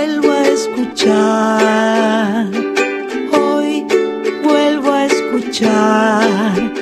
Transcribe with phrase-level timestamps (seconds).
[0.00, 2.46] vuelvo a escuchar,
[3.32, 3.84] hoy
[4.42, 6.72] vuelvo a escuchar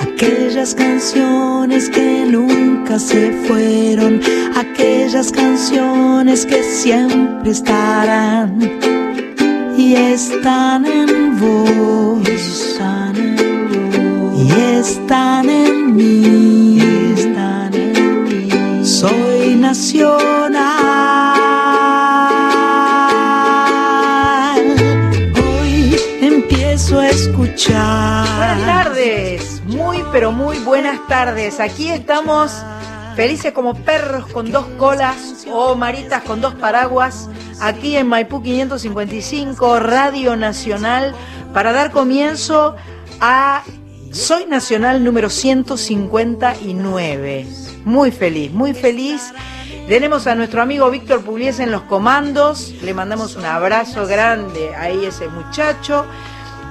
[0.00, 4.20] aquellas canciones que nunca se fueron,
[4.56, 8.58] aquellas canciones que siempre estarán
[9.76, 16.78] y están en vos, están en vos, y están en mí,
[17.14, 18.48] están en mí.
[18.84, 20.51] Soy nacional.
[27.62, 28.26] Escuchar.
[28.36, 31.60] Buenas tardes, muy pero muy buenas tardes.
[31.60, 32.50] Aquí estamos
[33.14, 37.28] felices como perros con dos colas o maritas con dos paraguas,
[37.60, 41.14] aquí en Maipú 555, Radio Nacional,
[41.52, 42.74] para dar comienzo
[43.20, 43.62] a
[44.10, 47.46] Soy Nacional número 159.
[47.84, 49.32] Muy feliz, muy feliz.
[49.88, 52.72] Tenemos a nuestro amigo Víctor Pugliese en los comandos.
[52.82, 56.06] Le mandamos un abrazo grande a ese muchacho.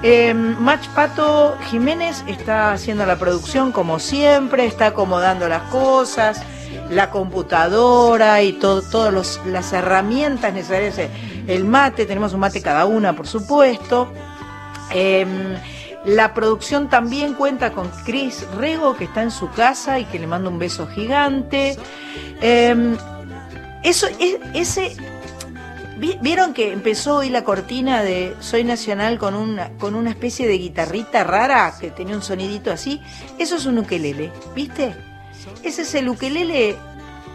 [0.04, 6.42] Eh, Mach Pato Jiménez está haciendo la producción como siempre, está acomodando las cosas,
[6.90, 11.08] la computadora y todo, todas las herramientas necesarias.
[11.46, 14.12] El mate, tenemos un mate cada una, por supuesto.
[14.92, 15.24] Eh,
[16.04, 20.26] la producción también cuenta con Chris Rego, que está en su casa y que le
[20.26, 21.76] manda un beso gigante.
[22.40, 22.96] Eh,
[23.84, 24.96] eso, es, ese
[26.20, 30.58] ¿Vieron que empezó hoy la cortina de Soy Nacional con una, con una especie de
[30.58, 33.00] guitarrita rara que tenía un sonidito así?
[33.38, 34.96] Eso es un ukelele, ¿viste?
[35.62, 36.76] Ese es el ukelele,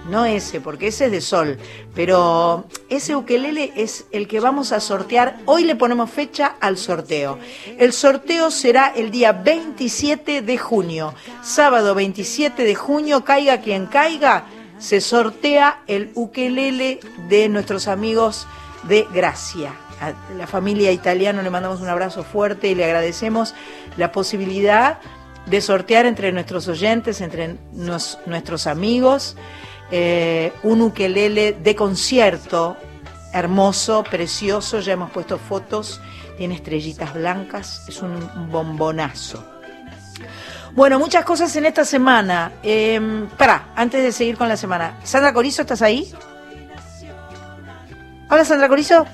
[0.09, 1.57] no ese, porque ese es de sol,
[1.95, 5.39] pero ese ukelele es el que vamos a sortear.
[5.45, 7.39] Hoy le ponemos fecha al sorteo.
[7.77, 14.45] El sorteo será el día 27 de junio, sábado 27 de junio, caiga quien caiga
[14.80, 18.47] se sortea el ukelele de nuestros amigos
[18.83, 19.73] de Gracia.
[20.00, 23.55] A la familia italiana le mandamos un abrazo fuerte y le agradecemos
[23.98, 24.99] la posibilidad
[25.48, 29.36] de sortear entre nuestros oyentes, entre nuestros amigos,
[29.92, 32.77] eh, un ukelele de concierto
[33.33, 36.02] hermoso, precioso, ya hemos puesto fotos,
[36.37, 39.43] tiene estrellitas blancas, es un bombonazo.
[40.77, 42.52] Bueno, muchas cosas en esta semana.
[42.61, 43.02] Eh,
[43.36, 44.99] para, antes de seguir con la semana.
[45.04, 46.08] Sandra Corizo, ¿estás ahí?
[48.30, 49.08] Hola, Sandra Corizo.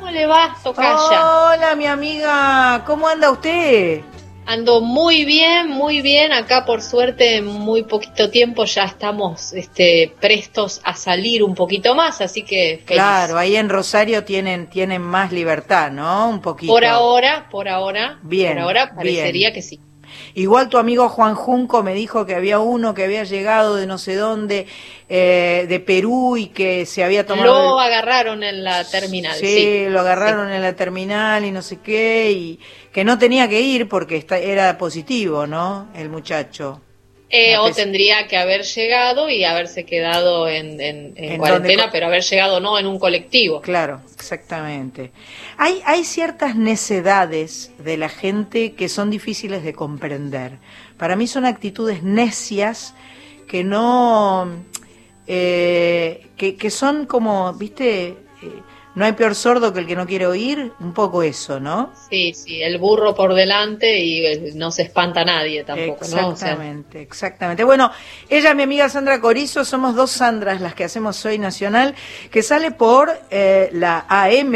[0.00, 1.52] ¿Cómo le va, Tocaya?
[1.52, 2.82] Hola, mi amiga.
[2.86, 4.00] ¿Cómo anda usted?
[4.46, 6.32] Ando muy bien, muy bien.
[6.32, 11.94] Acá, por suerte, en muy poquito tiempo ya estamos este, prestos a salir un poquito
[11.94, 13.00] más, así que feliz.
[13.00, 16.28] Claro, ahí en Rosario tienen, tienen más libertad, ¿no?
[16.28, 16.72] Un poquito.
[16.72, 18.18] Por ahora, por ahora.
[18.24, 18.54] Bien.
[18.54, 19.78] Por ahora parecería que sí.
[20.34, 23.98] Igual tu amigo Juan Junco me dijo que había uno que había llegado de no
[23.98, 24.66] sé dónde,
[25.08, 27.52] eh, de Perú y que se había tomado...
[27.52, 29.34] Lo agarraron en la terminal.
[29.34, 32.60] Sí, lo agarraron en la terminal y no sé qué, y
[32.92, 35.88] que no tenía que ir porque era positivo, ¿no?
[35.94, 36.80] El muchacho.
[37.30, 42.60] Eh, o tendría que haber llegado y haberse quedado en, en, cuarentena, pero haber llegado
[42.60, 43.60] no en un colectivo.
[43.60, 45.10] Claro, exactamente.
[45.56, 50.58] Hay, hay ciertas necedades de la gente que son difíciles de comprender.
[50.96, 52.94] Para mí son actitudes necias
[53.48, 54.62] que no...
[55.26, 58.14] Eh, que, que, son como, viste,
[58.94, 61.92] no hay peor sordo que el que no quiere oír, un poco eso, ¿no?
[62.08, 67.64] Sí, sí, el burro por delante y eh, no se espanta nadie tampoco, exactamente, Exactamente,
[67.64, 67.90] Bueno,
[68.28, 71.94] ella mi amiga Sandra Corizo, somos dos Sandras las que hacemos Hoy Nacional,
[72.30, 74.54] que sale por eh, la AM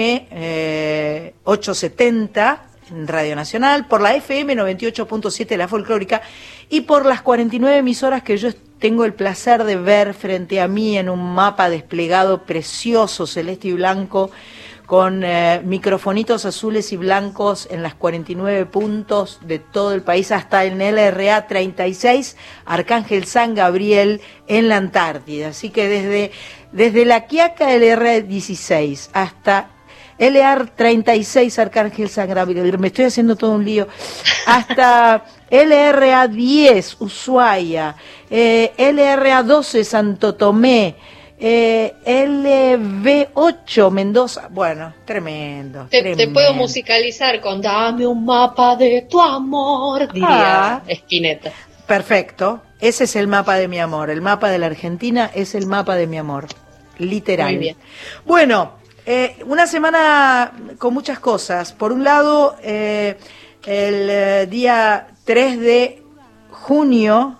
[1.44, 6.22] 870 en Radio Nacional, por la FM 98.7 La Folclórica
[6.68, 8.48] y por las 49 emisoras que yo
[8.78, 13.72] tengo el placer de ver frente a mí en un mapa desplegado precioso, celeste y
[13.72, 14.30] blanco,
[14.86, 20.64] con eh, microfonitos azules y blancos en las 49 puntos de todo el país, hasta
[20.64, 25.48] en LRA 36, Arcángel San Gabriel en la Antártida.
[25.48, 26.32] Así que desde,
[26.72, 29.68] desde la Quiaca LR 16 hasta
[30.18, 33.88] LR 36 Arcángel San Gabriel, me estoy haciendo todo un lío,
[34.46, 37.94] hasta LRA 10 Ushuaia,
[38.30, 40.94] eh, LRA 12 Santo Tomé,
[41.40, 50.12] eh, LV8 Mendoza, bueno, tremendo te, puedo musicalizar con Dame un mapa de tu amor,
[50.12, 50.82] diría ah.
[51.86, 55.66] Perfecto, ese es el mapa de mi amor, el mapa de la Argentina es el
[55.66, 56.48] mapa de mi amor,
[56.98, 57.52] literal.
[57.52, 57.76] Muy bien.
[58.26, 58.72] Bueno,
[59.06, 61.72] eh, una semana con muchas cosas.
[61.72, 63.16] Por un lado, eh,
[63.64, 66.02] el día 3 de
[66.50, 67.38] junio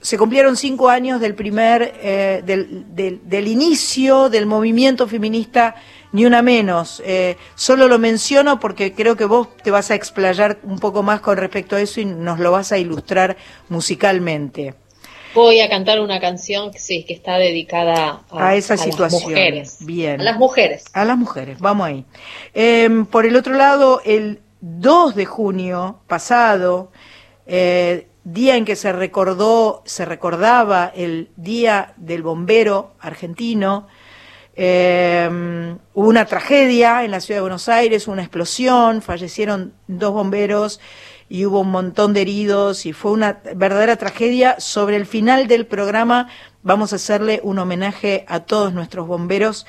[0.00, 5.74] se cumplieron cinco años del primer, eh, del, del, del, inicio del movimiento feminista
[6.12, 7.02] Ni Una Menos.
[7.04, 11.20] Eh, solo lo menciono porque creo que vos te vas a explayar un poco más
[11.20, 13.36] con respecto a eso y nos lo vas a ilustrar
[13.68, 14.74] musicalmente.
[15.34, 19.20] Voy a cantar una canción sí, que está dedicada a, a esa a situación.
[19.20, 19.76] las mujeres.
[19.80, 20.20] Bien.
[20.20, 20.84] A las mujeres.
[20.92, 22.04] A las mujeres, vamos ahí.
[22.54, 26.92] Eh, por el otro lado, el 2 de junio pasado,
[27.46, 33.88] eh, día en que se recordó, se recordaba el Día del Bombero argentino,
[34.62, 40.80] eh, hubo una tragedia en la ciudad de Buenos Aires, una explosión, fallecieron dos bomberos
[41.30, 44.56] y hubo un montón de heridos y fue una verdadera tragedia.
[44.58, 46.28] Sobre el final del programa
[46.62, 49.66] vamos a hacerle un homenaje a todos nuestros bomberos,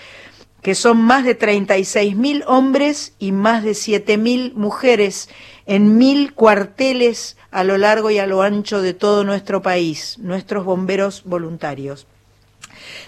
[0.61, 5.29] que son más de 36 mil hombres y más de 7 mil mujeres
[5.65, 10.65] en mil cuarteles a lo largo y a lo ancho de todo nuestro país, nuestros
[10.65, 12.07] bomberos voluntarios.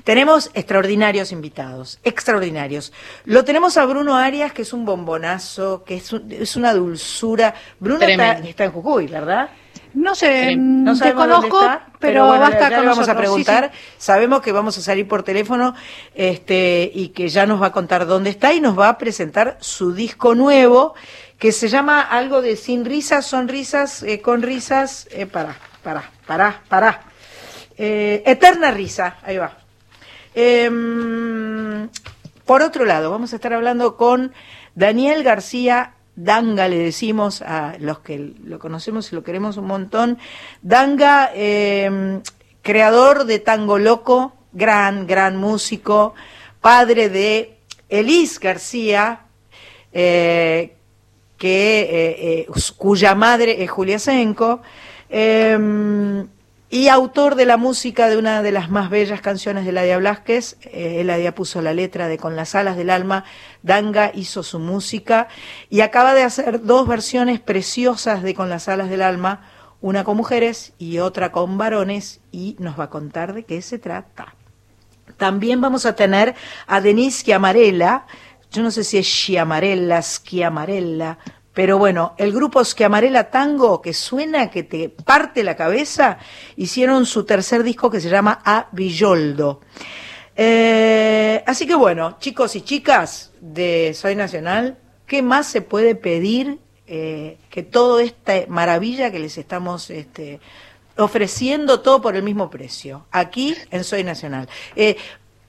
[0.04, 2.92] Tenemos extraordinarios invitados, extraordinarios.
[3.26, 7.56] Lo tenemos a Bruno Arias, que es un bombonazo, que es, un, es una dulzura.
[7.80, 9.50] Bruno está, está, en Jujuy, ¿verdad?
[9.94, 12.98] No sé, no te conozco, está, pero, pero bueno, va a estar ya con vamos
[13.00, 13.16] nosotros.
[13.16, 13.72] a preguntar.
[13.72, 13.94] Sí, sí.
[13.98, 15.76] Sabemos que vamos a salir por teléfono
[16.16, 19.58] este, y que ya nos va a contar dónde está y nos va a presentar
[19.60, 20.96] su disco nuevo
[21.38, 25.08] que se llama algo de sin risas, sonrisas, eh, con risas.
[25.12, 27.02] Eh, para, para, para, para.
[27.78, 29.58] Eh, eterna risa, ahí va.
[30.36, 30.70] Eh,
[32.46, 34.34] por otro lado, vamos a estar hablando con
[34.76, 40.18] Daniel García Danga, le decimos a los que lo conocemos y lo queremos un montón.
[40.62, 42.22] Danga, eh,
[42.62, 46.14] creador de Tango Loco, gran, gran músico,
[46.62, 47.58] padre de
[47.90, 49.26] Elis García,
[49.92, 50.76] eh,
[51.38, 54.62] que, eh, cuya madre es Julia Senco
[56.74, 60.58] y autor de la música de una de las más bellas canciones de Ladia Blasquez.
[60.64, 63.26] Eh, Eladia puso la letra de Con las alas del alma,
[63.62, 65.28] Danga hizo su música
[65.70, 69.48] y acaba de hacer dos versiones preciosas de Con las alas del alma,
[69.82, 73.78] una con mujeres y otra con varones, y nos va a contar de qué se
[73.78, 74.34] trata.
[75.18, 76.34] También vamos a tener
[76.66, 78.08] a Denise Chiamarella,
[78.52, 81.20] yo no sé si es Chiamarella, Schiamarella,
[81.54, 86.18] pero bueno, el grupo Schiamarella Tango, que suena, que te parte la cabeza,
[86.56, 89.62] hicieron su tercer disco que se llama A Villoldo.
[90.36, 96.58] Eh, así que bueno, chicos y chicas de Soy Nacional, ¿qué más se puede pedir
[96.88, 100.40] eh, que toda esta maravilla que les estamos este,
[100.98, 103.06] ofreciendo todo por el mismo precio?
[103.12, 104.50] Aquí en Soy Nacional.
[104.76, 104.98] Eh,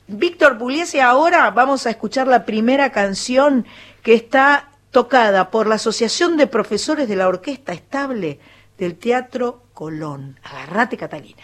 [0.07, 3.65] Víctor Pugliese, ahora vamos a escuchar la primera canción
[4.03, 8.39] que está tocada por la Asociación de Profesores de la Orquesta Estable
[8.79, 10.39] del Teatro Colón.
[10.45, 11.43] Agarrate, Catalina.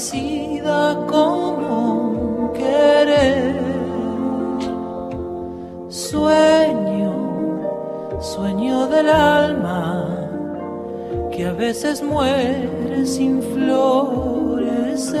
[0.00, 3.60] Amanecida como un querer.
[5.88, 7.12] Sueño,
[8.20, 10.28] sueño del alma,
[11.30, 15.20] que a veces muere sin florecer.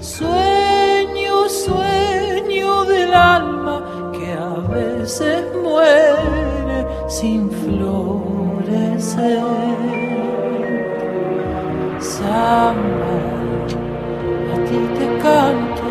[0.00, 8.46] Sueño, sueño del alma que a veces muere sin florecer.
[12.36, 12.72] A
[14.68, 15.90] ti te canto,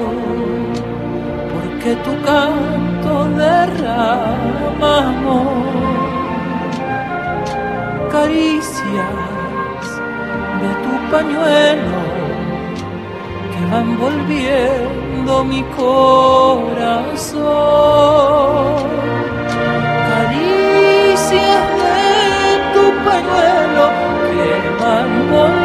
[1.52, 5.66] porque tu canto derrama amor.
[8.12, 9.88] Caricias
[10.62, 12.00] de tu pañuelo
[13.52, 17.06] que van volviendo mi corazón.
[20.12, 22.00] Caricias de
[22.74, 23.86] tu pañuelo
[24.28, 24.50] que
[24.80, 25.65] van volviendo mi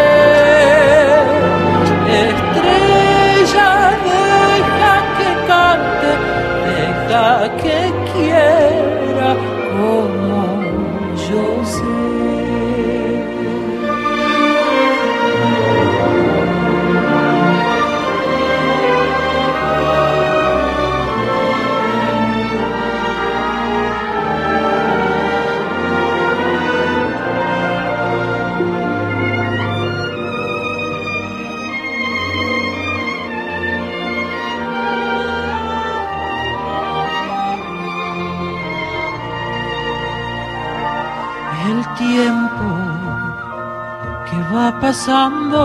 [45.01, 45.63] pasando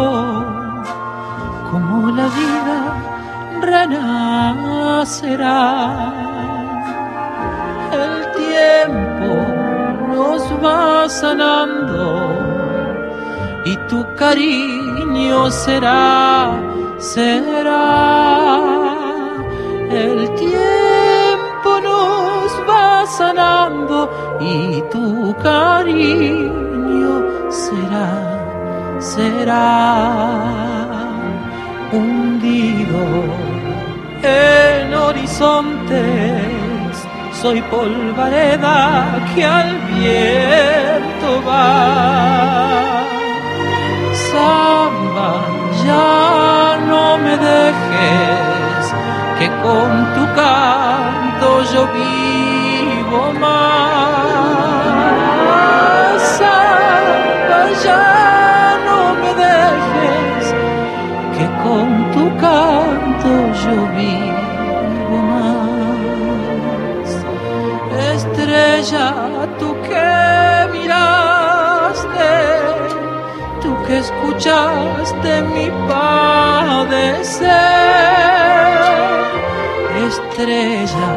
[1.70, 2.78] como la vida
[3.60, 5.52] renacerá.
[7.92, 9.30] El tiempo
[10.14, 12.04] nos va sanando
[13.66, 16.58] y tu cariño será,
[16.96, 18.56] será.
[19.90, 24.08] El tiempo nos va sanando
[24.40, 26.65] y tu cariño
[29.16, 29.72] será
[31.90, 33.02] hundido
[34.22, 36.42] en horizontes.
[37.40, 38.76] Soy polvareda
[39.34, 43.04] que al viento va.
[44.30, 45.32] Samba,
[45.86, 48.82] ya no me dejes,
[49.38, 54.56] que con tu canto yo vivo más.
[56.38, 58.16] Samba, ya
[61.66, 63.30] con tu canto
[63.62, 67.08] yo vivo más.
[68.14, 69.08] Estrella,
[69.58, 70.10] tú que
[70.74, 72.34] miraste,
[73.62, 77.56] tú que escuchaste mi padecer.
[80.08, 81.12] Estrella,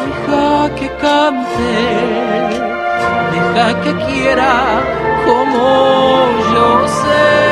[0.00, 1.76] deja que cante,
[3.34, 4.54] deja que quiera
[5.26, 5.66] como
[6.52, 6.68] yo
[7.02, 7.47] sé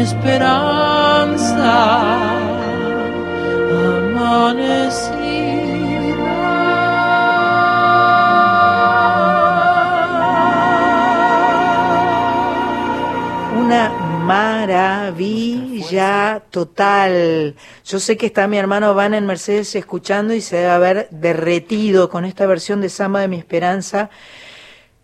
[0.00, 1.20] Esperanza
[13.54, 13.90] Una
[14.24, 15.52] maravilla
[16.50, 17.54] total.
[17.84, 22.08] Yo sé que está mi hermano Van en Mercedes escuchando y se debe haber derretido
[22.08, 24.08] con esta versión de Samba de mi Esperanza,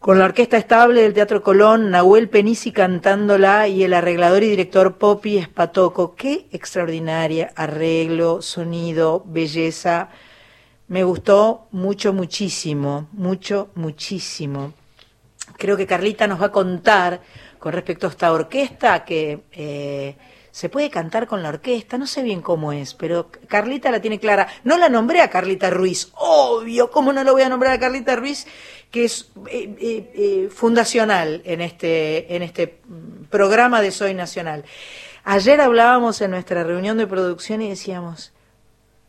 [0.07, 4.99] con la orquesta estable del Teatro Colón, Nahuel Penisi cantándola y el arreglador y director
[4.99, 6.15] Popi Espatoco.
[6.15, 10.11] Qué extraordinaria arreglo, sonido, belleza.
[10.87, 14.75] Me gustó mucho, muchísimo, mucho, muchísimo.
[15.59, 17.21] Creo que Carlita nos va a contar
[17.59, 20.15] con respecto a esta orquesta que eh,
[20.57, 24.19] se puede cantar con la orquesta, no sé bien cómo es, pero Carlita la tiene
[24.19, 24.49] clara.
[24.65, 28.17] No la nombré a Carlita Ruiz, obvio, ¿cómo no lo voy a nombrar a Carlita
[28.17, 28.47] Ruiz?
[28.91, 32.81] que es eh, eh, eh, fundacional en este, en este
[33.29, 34.65] programa de Soy Nacional.
[35.25, 38.33] Ayer hablábamos en nuestra reunión de producción y decíamos,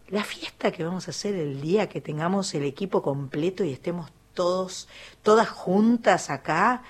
[0.10, 4.12] la fiesta que vamos a hacer el día que tengamos el equipo completo y estemos
[4.34, 4.90] todos,
[5.24, 6.84] todas juntas acá,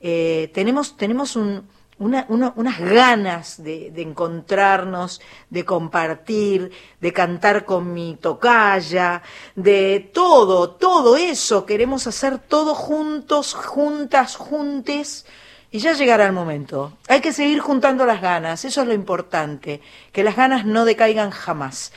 [0.00, 1.66] tenemos, tenemos un,
[1.98, 9.22] unas ganas de, encontrarnos, de compartir, de cantar con mi tocaya,
[9.54, 11.64] de todo, todo eso.
[11.64, 15.26] Queremos hacer todo juntos, juntas, juntes.
[15.70, 16.96] Y ya llegará el momento.
[17.08, 19.80] Hay que seguir juntando las ganas, eso es lo importante,
[20.12, 21.92] que las ganas no decaigan jamás.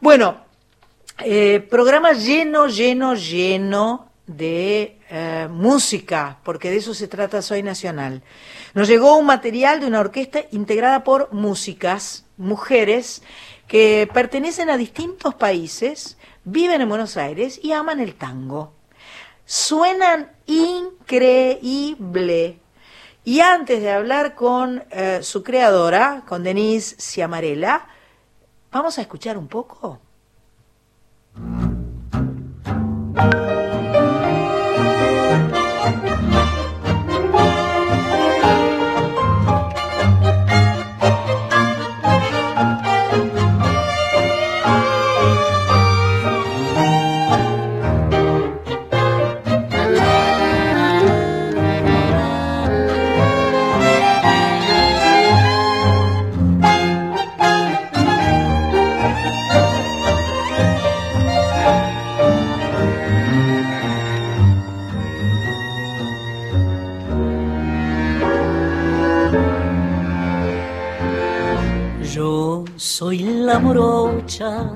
[0.00, 0.36] Bueno,
[1.24, 8.22] eh, programa lleno, lleno, lleno de eh, música, porque de eso se trata Soy Nacional.
[8.74, 13.22] Nos llegó un material de una orquesta integrada por músicas, mujeres,
[13.68, 18.74] que pertenecen a distintos países, viven en Buenos Aires y aman el tango.
[19.44, 20.98] Suenan increíble.
[23.24, 27.86] Y antes de hablar con eh, su creadora, con Denise Ciamarela,
[28.70, 30.00] vamos a escuchar un poco.
[72.98, 74.70] Soy la morocha,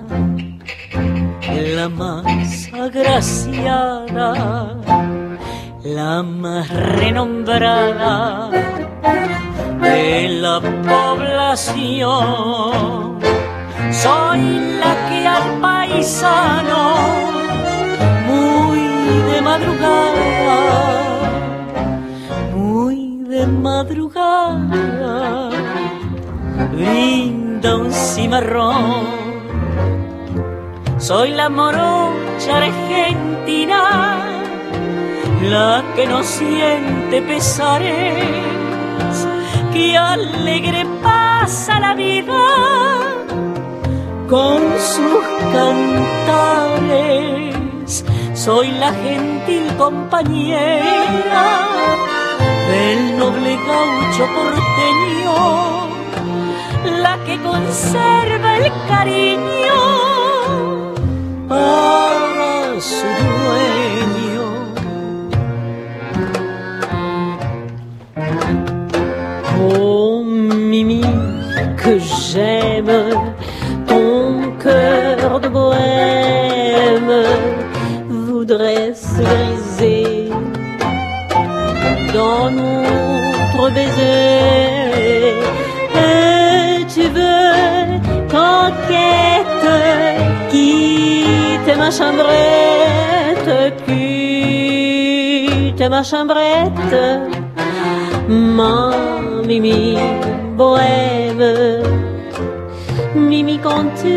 [1.74, 4.76] la más agraciada,
[5.82, 8.50] la más renombrada
[9.80, 12.10] de la población.
[13.90, 14.40] Soy
[14.82, 16.96] la que al paisano,
[18.28, 18.80] muy
[19.32, 20.58] de madrugada,
[22.54, 25.48] muy de madrugada,
[27.68, 29.06] un cimarrón.
[30.98, 34.18] Soy la morocha argentina,
[35.42, 38.60] la que no siente pesares
[39.72, 42.42] que alegre pasa la vida
[44.28, 46.84] con sus cantares.
[48.34, 51.68] Soy la gentil compañera
[52.70, 55.79] del noble gaucho porteño,
[56.84, 59.78] la que conserva el cariño
[61.48, 63.80] para su dueño
[71.82, 73.02] que j'aime
[73.86, 77.24] ton cœur de bohème
[78.08, 80.30] voudrait se briser
[82.14, 85.34] dans notre baiser.
[87.00, 87.96] Tu veux,
[88.28, 89.68] t'enquête,
[90.50, 93.52] quitte ma chambrette,
[93.86, 96.96] quitte ma chambrette,
[98.28, 98.90] ma
[99.46, 99.96] mimi
[100.58, 101.82] bohème.
[103.14, 104.16] Mimi, quand tu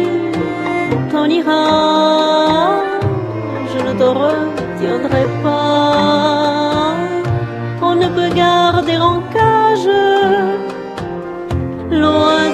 [1.10, 2.82] t'en iras,
[3.72, 6.96] je ne te retiendrai pas.
[7.82, 9.90] On ne peut garder en cage
[11.92, 12.53] l'oiseau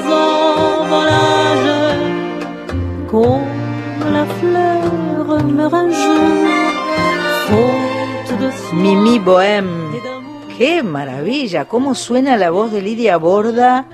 [3.09, 4.79] comme la fleur
[8.73, 9.99] Mimi Bohème.
[10.57, 11.65] ¡Qué maravilla!
[11.65, 13.85] ¿Cómo suena la voz de Lidia Borda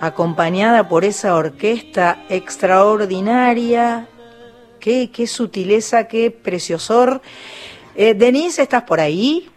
[0.00, 4.08] acompañada por esa orquesta extraordinaria?
[4.80, 7.20] ¡Qué, qué sutileza, qué preciosor!
[7.94, 9.48] Eh, Denise, ¿estás por ahí?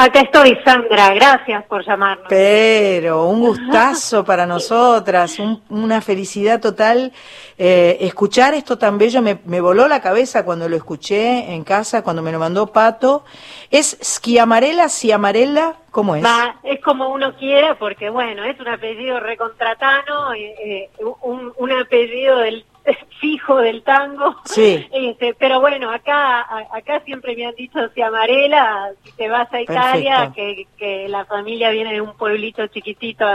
[0.00, 2.28] Acá estoy, Sandra, gracias por llamarnos.
[2.28, 7.10] Pero un gustazo para nosotras, una felicidad total.
[7.58, 12.22] Eh, escuchar esto tan bello me, voló la cabeza cuando lo escuché en casa, cuando
[12.22, 13.24] me lo mandó Pato.
[13.72, 15.74] ¿Es Schiamarella, Schiamarella?
[15.90, 16.24] ¿Cómo es?
[16.62, 20.90] es como uno quiera, porque bueno, es un apellido recontratano, eh, eh
[21.22, 22.64] un, un apellido del
[23.20, 24.36] fijo del tango.
[24.44, 24.86] Sí.
[24.92, 29.60] Este, pero bueno, acá acá siempre me han dicho si amarela, si te vas a
[29.60, 33.26] Italia, que, que la familia viene de un pueblito chiquitito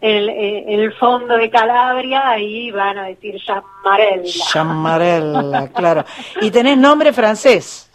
[0.00, 4.44] en, en, el fondo de Calabria, y van a decir Chamarella.
[4.52, 6.04] Chamarella, claro.
[6.40, 7.90] ¿Y tenés nombre francés?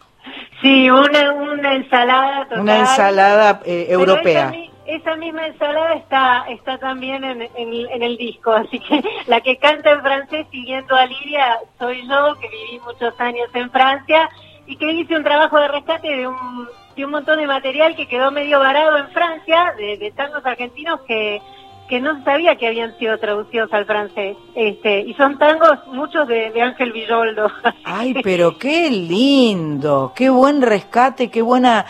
[0.61, 2.59] Sí, una, una ensalada total.
[2.59, 4.51] Una ensalada eh, europea
[4.95, 9.91] esa misma ensalada está está también en, en, el disco, así que la que canta
[9.91, 14.29] en francés siguiendo a Lidia soy yo, que viví muchos años en Francia
[14.67, 18.07] y que hice un trabajo de rescate de un, de un montón de material que
[18.07, 21.41] quedó medio varado en Francia, de, tangos argentinos que,
[21.89, 24.37] que no sabía que habían sido traducidos al francés.
[24.55, 27.49] Este, y son tangos muchos de, de Ángel Villoldo.
[27.83, 31.85] Ay, pero qué lindo, qué buen rescate, qué buena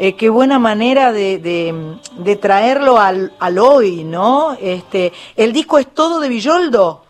[0.00, 4.56] eh, qué buena manera de, de, traerlo al, al, hoy, ¿no?
[4.58, 7.04] Este, ¿El disco es todo de Villoldo?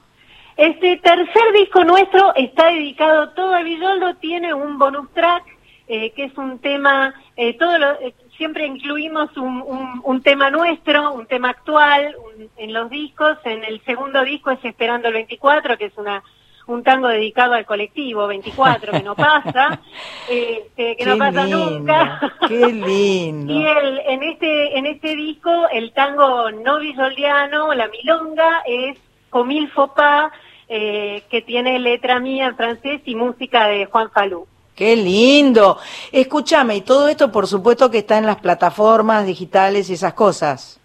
[0.56, 5.44] Este tercer disco nuestro está dedicado todo a Villoldo, tiene un bonus track,
[5.86, 10.50] eh, que es un tema, eh, todo lo, eh, siempre incluimos un, un, un, tema
[10.50, 12.16] nuestro, un tema actual
[12.56, 16.24] en los discos, en el segundo disco es Esperando el 24, que es una
[16.66, 19.80] un tango dedicado al colectivo 24, que no pasa,
[20.28, 22.32] este, que no pasa nunca.
[22.48, 23.52] Qué lindo.
[23.52, 28.98] y el, en este en este disco el tango no visoldiano, la milonga, es
[29.30, 30.32] Comil Fopá,
[30.68, 34.46] eh, que tiene letra mía en francés y música de Juan Falú.
[34.74, 35.78] Qué lindo.
[36.10, 40.79] Escúchame, y todo esto por supuesto que está en las plataformas digitales y esas cosas.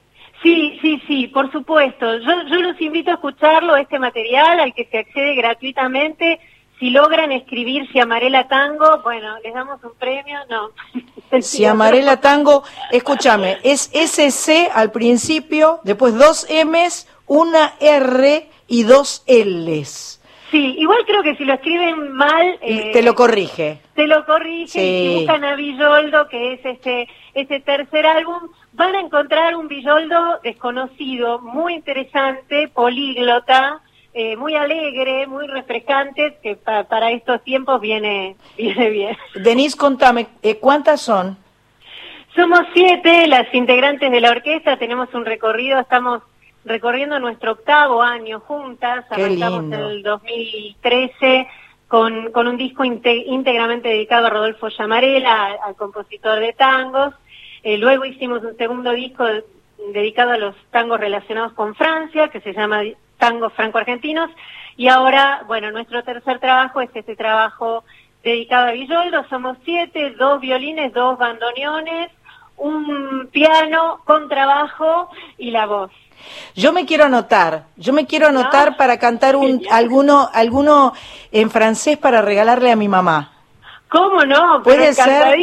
[0.45, 2.19] Sí, sí, sí, por supuesto.
[2.19, 6.39] Yo, yo los invito a escucharlo, este material, al que se accede gratuitamente.
[6.77, 10.69] Si logran escribir Si Amarela Tango, bueno, les damos un premio, no.
[11.41, 19.23] Si Amarela Tango, escúchame, es SC al principio, después dos M's, una R y dos
[19.25, 20.21] L's.
[20.51, 22.60] Sí, igual creo que si lo escriben mal...
[22.62, 23.79] Eh, te lo corrige.
[23.95, 28.95] Te lo corrige y si buscan a Villoldo, que es este, este tercer álbum, van
[28.95, 33.81] a encontrar un Villoldo desconocido, muy interesante, políglota,
[34.13, 39.17] eh, muy alegre, muy refrescante, que para estos tiempos viene, viene bien.
[39.35, 41.38] Denise, contame, eh, ¿cuántas son?
[42.35, 46.21] Somos siete las integrantes de la orquesta, tenemos un recorrido, estamos
[46.65, 51.47] recorriendo nuestro octavo año juntas, arrancamos en el 2013
[51.88, 57.13] con, con un disco íntegramente dedicado a Rodolfo Llamarela, al compositor de tangos.
[57.65, 59.25] Eh, luego hicimos un segundo disco
[59.91, 62.84] dedicado a los tangos relacionados con Francia, que se llama
[63.17, 64.30] Tangos Franco-Argentinos.
[64.78, 67.84] Y ahora, bueno, nuestro tercer trabajo es este trabajo
[68.23, 69.28] dedicado a Villoldo.
[69.30, 72.12] Somos siete, dos violines, dos bandoneones,
[72.58, 75.91] un piano, con trabajo y la voz.
[76.54, 80.93] Yo me quiero anotar, yo me quiero anotar para cantar un, alguno, alguno
[81.32, 83.34] en francés para regalarle a mi mamá.
[83.89, 84.61] ¿Cómo no?
[84.63, 85.35] Puede ser,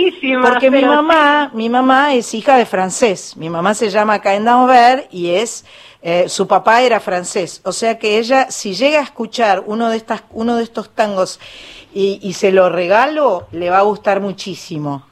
[0.42, 3.36] porque mi mamá, mi mamá es hija de francés.
[3.36, 5.64] Mi mamá se llama Caen d'Anvers y es,
[6.02, 7.60] eh, su papá era francés.
[7.64, 11.38] O sea que ella, si llega a escuchar uno de estas, uno de estos tangos
[11.94, 15.04] y, y se lo regalo, le va a gustar muchísimo.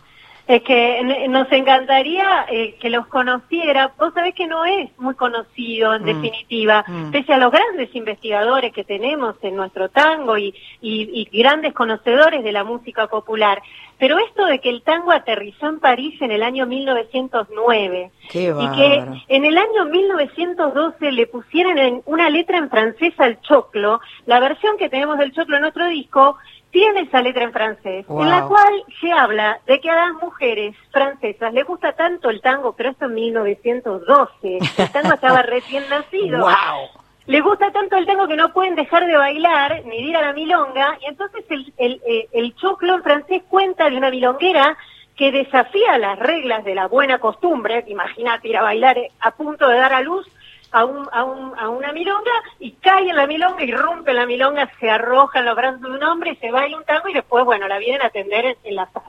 [0.50, 3.92] Es que nos encantaría eh, que los conociera.
[3.96, 6.06] Vos sabés que no es muy conocido, en mm.
[6.06, 7.12] definitiva, mm.
[7.12, 12.50] pese a los grandes investigadores que tenemos en nuestro tango y, y, grandes conocedores de
[12.50, 13.62] la música popular.
[13.96, 19.04] Pero esto de que el tango aterrizó en París en el año 1909 y que
[19.28, 24.78] en el año 1912 le pusieran en una letra en francés al choclo, la versión
[24.78, 26.38] que tenemos del choclo en nuestro disco
[26.70, 30.76] tiene esa letra en francés, en la cual se habla de que a las mujeres
[30.90, 36.40] francesas les gusta tanto el tango, pero esto en 1912, el tango estaba recién nacido.
[36.40, 36.88] Wow.
[37.26, 40.22] Les gusta tanto el tango que no pueden dejar de bailar ni de ir a
[40.22, 44.76] la milonga, y entonces el, el, eh, el choclo en francés cuenta de una milonguera
[45.16, 49.76] que desafía las reglas de la buena costumbre, imagínate ir a bailar a punto de
[49.76, 50.26] dar a luz,
[50.72, 54.26] a, un, a, un, a una milonga y cae en la milonga y rompe la
[54.26, 57.14] milonga, se arroja en los brazos de un hombre y se baila un tango y
[57.14, 59.06] después, bueno, la vienen a atender en, la sala.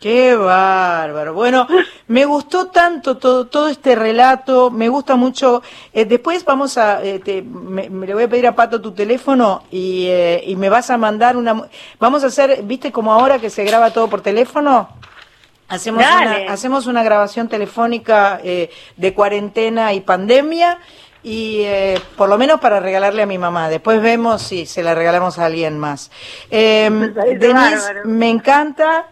[0.00, 1.34] Qué bárbaro.
[1.34, 1.66] Bueno,
[2.08, 5.62] me gustó tanto todo, todo este relato, me gusta mucho.
[5.92, 10.06] Eh, después vamos a, eh, me, le voy a pedir a Pato tu teléfono y,
[10.08, 11.68] eh, y me vas a mandar una...
[11.98, 14.88] Vamos a hacer, viste como ahora que se graba todo por teléfono.
[15.68, 20.78] Hacemos una, hacemos una grabación telefónica eh, de cuarentena y pandemia
[21.24, 23.68] y eh, por lo menos para regalarle a mi mamá.
[23.68, 26.10] Después vemos si se la regalamos a alguien más.
[26.50, 26.90] Eh,
[27.38, 29.06] Denise, me encanta.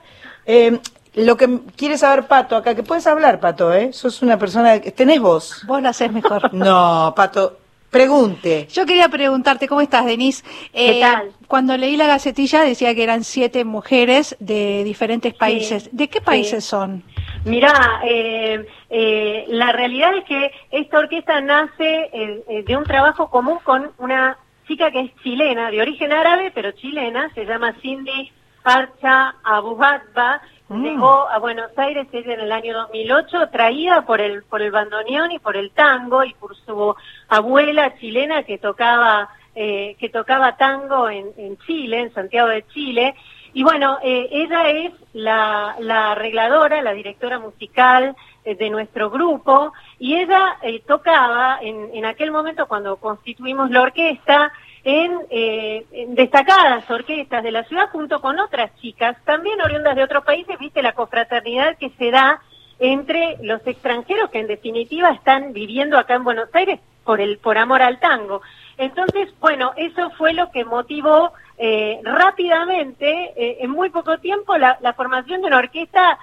[0.44, 0.78] Eh,
[1.14, 3.92] lo que quiere saber Pato acá, que puedes hablar, Pato, ¿eh?
[3.92, 4.80] Sos una persona...
[4.80, 5.62] ¿Tenés voz?
[5.66, 6.52] Vos la haces mejor.
[6.54, 7.58] No, Pato,
[7.92, 8.66] Pregunte.
[8.72, 10.42] Yo quería preguntarte, ¿cómo estás, Denise?
[10.72, 11.30] ¿Qué eh, tal?
[11.46, 15.90] Cuando leí la gacetilla decía que eran siete mujeres de diferentes países.
[15.92, 17.04] ¿De qué países son?
[17.44, 23.90] Mirá, eh, eh, la realidad es que esta orquesta nace de un trabajo común con
[23.98, 28.32] una chica que es chilena, de origen árabe, pero chilena, se llama Cindy
[28.64, 30.40] Archa Abuhatba,
[30.72, 30.84] Mm.
[30.84, 35.38] Llegó a Buenos Aires en el año 2008, traída por el por el bandoneón y
[35.38, 36.94] por el tango y por su
[37.28, 43.14] abuela chilena que tocaba eh, que tocaba tango en, en, Chile, en Santiago de Chile.
[43.52, 49.74] Y bueno, eh, ella es la, la arregladora, la directora musical eh, de nuestro grupo
[49.98, 54.50] y ella tocaba en, en aquel momento cuando constituimos la orquesta,
[54.84, 60.24] eh, en, destacadas orquestas de la ciudad junto con otras chicas, también oriundas de otros
[60.24, 62.40] países, viste la confraternidad que se da
[62.80, 67.58] entre los extranjeros que en definitiva están viviendo acá en Buenos Aires por el por
[67.58, 68.42] amor al tango.
[68.76, 74.94] Entonces, bueno, eso fue lo que motivó eh, rápidamente, eh, en muy poco tiempo, la,
[74.96, 76.18] formación de una orquesta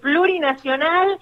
[0.00, 1.18] plurinacional.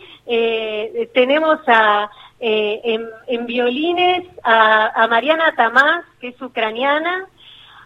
[1.13, 2.11] tenemos a
[2.44, 7.26] eh, en, violines a, Mariana Tamás, que es ucraniana,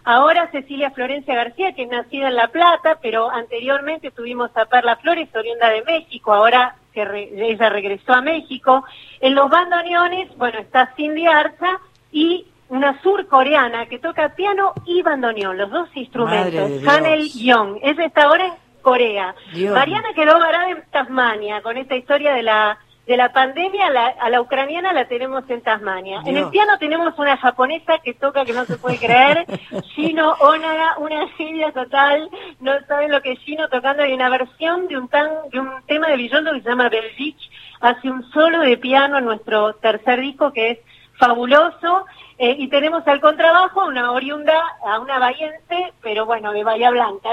[0.03, 4.95] ahora Cecilia Florencia García, que es nacida en La Plata, pero anteriormente tuvimos a Perla
[4.95, 7.03] Flores, oriunda de México, ahora que
[7.37, 8.83] ella regresó a México.
[9.19, 11.79] En los bandoneones, bueno, está Cindy Arza
[12.11, 17.77] y una surcoreana que toca piano y bandoneón, los dos instrumentos, Hanel Young.
[17.83, 19.35] Ella está ahora en Corea.
[19.71, 23.87] Mariana quedó varada en Tasmania con esta historia de la de la pandemia
[24.19, 26.21] a la ucraniana la tenemos en Tasmania.
[26.25, 29.45] En el piano tenemos una japonesa que toca que no se puede creer,
[29.95, 34.87] Shino Onaga, una genia total, no saben lo que es Shino tocando, hay una versión
[34.87, 37.47] de un, tan, de un tema de Villoldo que se llama Belgique,
[37.79, 40.79] hace un solo de piano en nuestro tercer disco que es
[41.17, 42.05] fabuloso.
[42.39, 44.53] Eh, y tenemos al contrabajo una oriunda,
[44.85, 47.29] a una bahiense, pero bueno, de Bahía Blanca.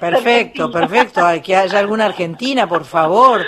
[0.00, 1.26] perfecto, perfecto.
[1.26, 3.44] Hay que haya alguna argentina, por favor.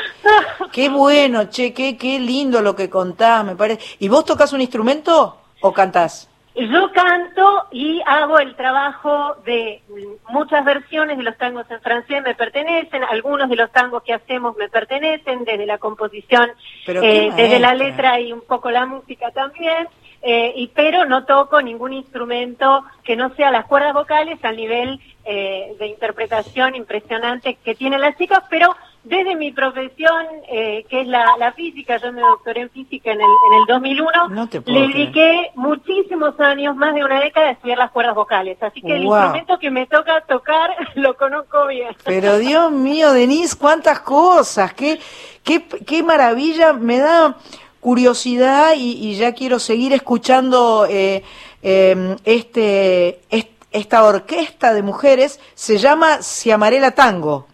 [0.72, 3.96] Qué bueno, che, qué, qué lindo lo que contás, me parece.
[4.00, 6.29] ¿Y vos tocas un instrumento o cantás?
[6.68, 9.80] Yo canto y hago el trabajo de
[10.28, 14.54] muchas versiones de los tangos en francés me pertenecen, algunos de los tangos que hacemos
[14.58, 16.50] me pertenecen, desde la composición,
[16.86, 19.88] eh, desde la letra y un poco la música también,
[20.22, 25.00] eh, y pero no toco ningún instrumento que no sea las cuerdas vocales al nivel
[25.24, 31.06] eh, de interpretación impresionante que tienen las chicas, pero desde mi profesión, eh, que es
[31.06, 34.88] la, la física, yo me doctoré en física en el, en el 2001, No le
[34.88, 38.62] dediqué muchísimos años, más de una década, a estudiar las cuerdas vocales.
[38.62, 39.14] Así que el Wow.
[39.16, 41.96] instrumento que me toca tocar lo conozco bien.
[42.04, 44.98] Pero Dios mío, Denise, cuántas cosas, qué,
[45.44, 47.36] qué, qué maravilla, me da
[47.80, 51.22] curiosidad y, y ya quiero seguir escuchando eh,
[51.62, 57.46] eh, este, est- esta orquesta de mujeres, se llama Ciamarela Tango.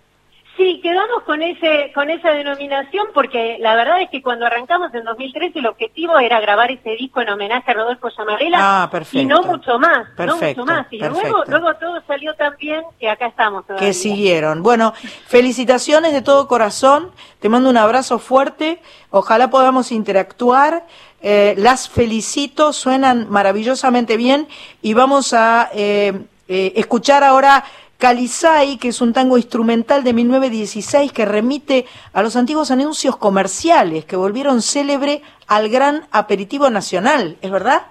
[0.56, 5.04] Sí, quedamos con ese con esa denominación porque la verdad es que cuando arrancamos en
[5.04, 9.18] 2013 el objetivo era grabar ese disco en homenaje a Rodolfo Llamarela Ah, perfecto.
[9.18, 10.86] y no mucho más, Perfecto, no mucho más.
[10.90, 13.86] Y luego, luego todo salió tan bien que acá estamos todavía.
[13.86, 14.62] que siguieron.
[14.62, 14.94] Bueno,
[15.26, 20.86] felicitaciones de todo corazón, te mando un abrazo fuerte, ojalá podamos interactuar,
[21.20, 24.48] eh, las felicito, suenan maravillosamente bien
[24.80, 26.12] y vamos a eh,
[26.48, 27.64] eh, escuchar ahora
[27.98, 34.04] Calizay, que es un tango instrumental de 1916 que remite a los antiguos anuncios comerciales
[34.04, 37.82] que volvieron célebre al gran aperitivo nacional, ¿es verdad?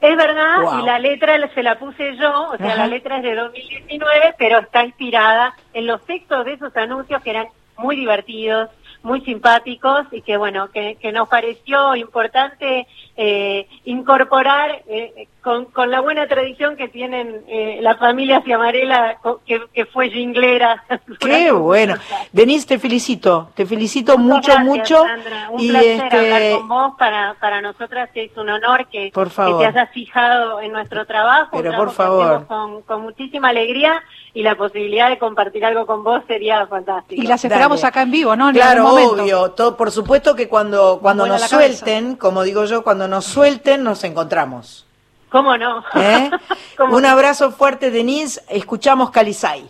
[0.00, 0.80] Es verdad, Wow.
[0.80, 2.76] y la letra se la puse yo, o sea, Ajá.
[2.76, 7.30] la letra es de 2019, pero está inspirada en los textos de esos anuncios que
[7.30, 7.46] eran
[7.78, 8.70] muy divertidos,
[9.02, 12.86] muy simpáticos y que, bueno, que, que nos pareció importante
[13.16, 19.60] eh, incorporar eh, con, con la buena tradición que tienen eh, la familia Ciamarela, que,
[19.74, 20.84] que fue jinglera.
[21.20, 21.96] Qué bueno.
[22.32, 25.02] Denise, te felicito, te felicito mucho, Gracias, mucho.
[25.02, 25.50] Sandra.
[25.50, 26.92] Un y placer este, hablar con vos.
[26.98, 29.60] Para, para nosotras es un honor que, Por que favor.
[29.60, 31.50] te hayas fijado en nuestro trabajo.
[31.52, 32.46] Pero por que favor.
[32.46, 34.02] Con, con muchísima alegría
[34.34, 37.20] y la posibilidad de compartir algo con vos sería fantástico.
[37.20, 37.88] Y las esperamos Dale.
[37.88, 38.48] acá en vivo, ¿no?
[38.48, 39.22] En Claro, algún momento.
[39.24, 39.50] obvio.
[39.52, 41.56] Todo, por supuesto que cuando, cuando nos cabeza.
[41.56, 44.86] suelten, como digo yo, cuando nos suelten, nos encontramos.
[45.30, 45.84] ¿Cómo no?
[45.94, 46.30] ¿eh?
[46.76, 48.42] ¿Cómo Un abrazo fuerte, Denise.
[48.48, 49.68] Escuchamos Calizay.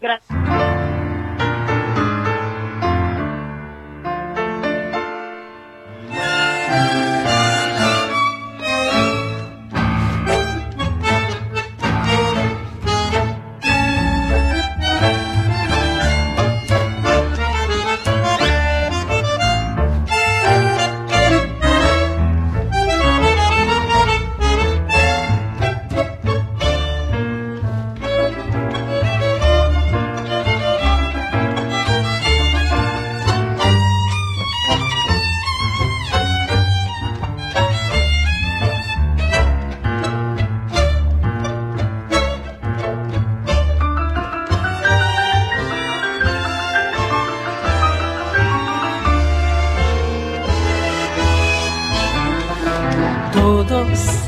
[0.00, 0.81] Gracias.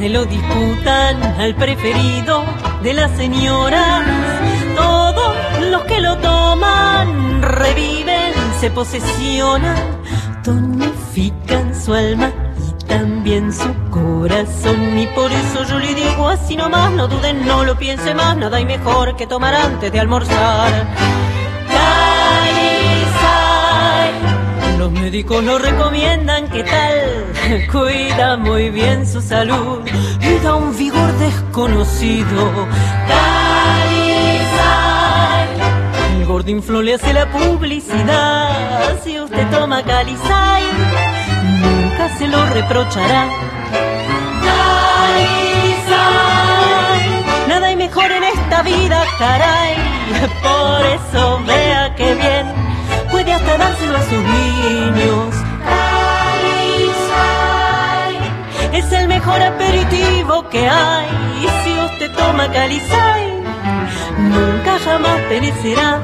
[0.04, 2.44] Se lo disputan al preferido
[2.82, 4.02] de las señoras.
[4.76, 5.34] Todos
[5.70, 10.02] los que lo toman reviven, se posesionan,
[10.42, 12.30] tonifican su alma
[12.68, 14.98] y también su corazón.
[14.98, 18.58] Y por eso yo le digo así nomás, no duden, no lo piense más, nada
[18.58, 20.86] hay mejor que tomar antes de almorzar.
[24.84, 27.66] Los médicos lo recomiendan, ¿qué tal?
[27.72, 29.80] Cuida muy bien su salud
[30.20, 32.68] y da un vigor desconocido.
[33.08, 34.28] Calizay.
[36.18, 39.00] El gordinflo le hace la publicidad.
[39.02, 40.64] Si usted toma Calizay,
[41.62, 43.30] nunca se lo reprochará.
[44.42, 45.94] Calizay.
[47.48, 49.76] Nada hay mejor en esta vida, caray.
[50.42, 52.73] Por eso vea que bien
[53.24, 55.34] puede hasta dárselo a sus niños.
[56.42, 58.18] Calizay
[58.72, 61.08] es el mejor aperitivo que hay.
[61.40, 63.42] Y si usted toma Calizay,
[64.18, 66.02] nunca jamás perecerá.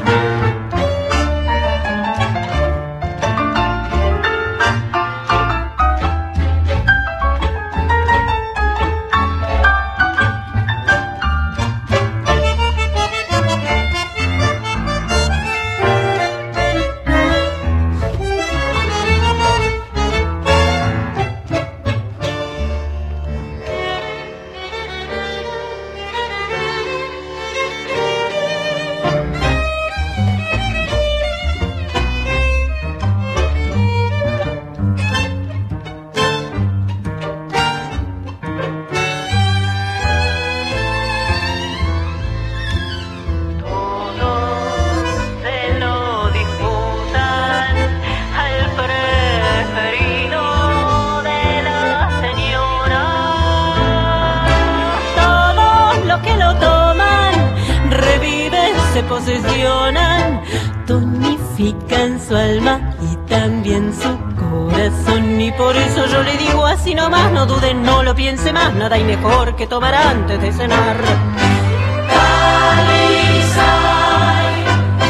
[68.90, 70.96] Nada hay mejor que tomar antes de cenar.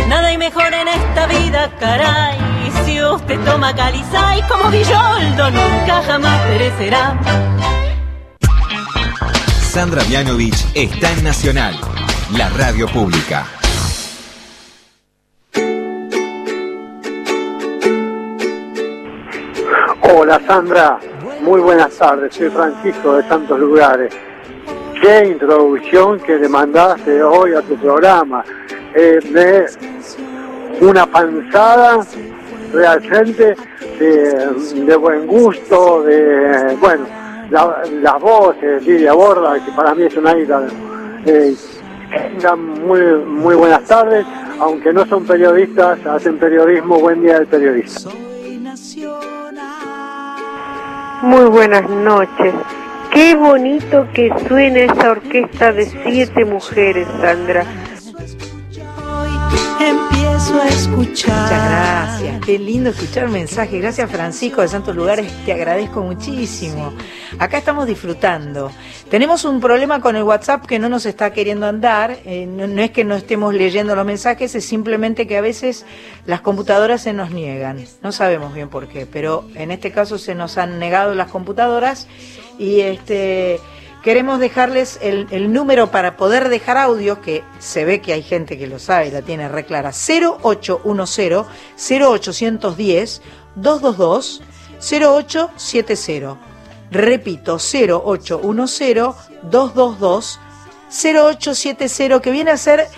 [0.07, 2.39] Nada hay mejor en esta vida, caray.
[2.85, 7.19] Si usted toma calizay como Villoldo, nunca jamás perecerá.
[9.63, 11.75] Sandra Mianovich está en Nacional,
[12.37, 13.47] la radio pública.
[20.03, 20.99] Hola Sandra,
[21.43, 24.15] muy buenas tardes, soy Francisco de Santos Lugares.
[25.01, 28.45] Qué introducción que le mandaste hoy a tu programa.
[28.95, 29.67] Eh, de
[30.85, 32.05] una panzada
[32.73, 33.57] realmente
[33.99, 37.07] de, buen gusto, de, bueno,
[37.51, 40.69] la, las voces, Lidia Borda, que para mí es una ídola.
[41.25, 41.55] Eh,
[42.85, 44.27] muy, muy buenas tardes,
[44.59, 48.11] aunque no son periodistas, hacen periodismo, buen día del periodista.
[51.23, 52.55] Muy buenas noches.
[53.13, 57.67] Qué bonito que suena esa orquesta de siete mujeres, Sandra.
[60.51, 61.43] Empiezo a escuchar.
[61.43, 63.81] Muchas gracias, qué lindo escuchar mensajes.
[63.81, 66.93] Gracias Francisco de Santos Lugares, te agradezco muchísimo.
[67.39, 68.73] Acá estamos disfrutando.
[69.09, 72.19] Tenemos un problema con el WhatsApp que no nos está queriendo andar.
[72.25, 75.87] Eh, no, no es que no estemos leyendo los mensajes, es simplemente que a veces
[76.27, 77.85] las computadoras se nos niegan.
[78.03, 82.09] No sabemos bien por qué, pero en este caso se nos han negado las computadoras
[82.59, 83.61] y este
[84.03, 88.67] queremos dejarles el, número para poder dejar audio, que se ve que hay gente que
[88.67, 93.23] lo sabe, la tiene re clara, 0810 0810
[93.55, 94.43] 222
[94.81, 96.37] 0870.
[96.91, 100.41] Repito, 0810 222
[100.91, 102.89] 0870, que viene a ser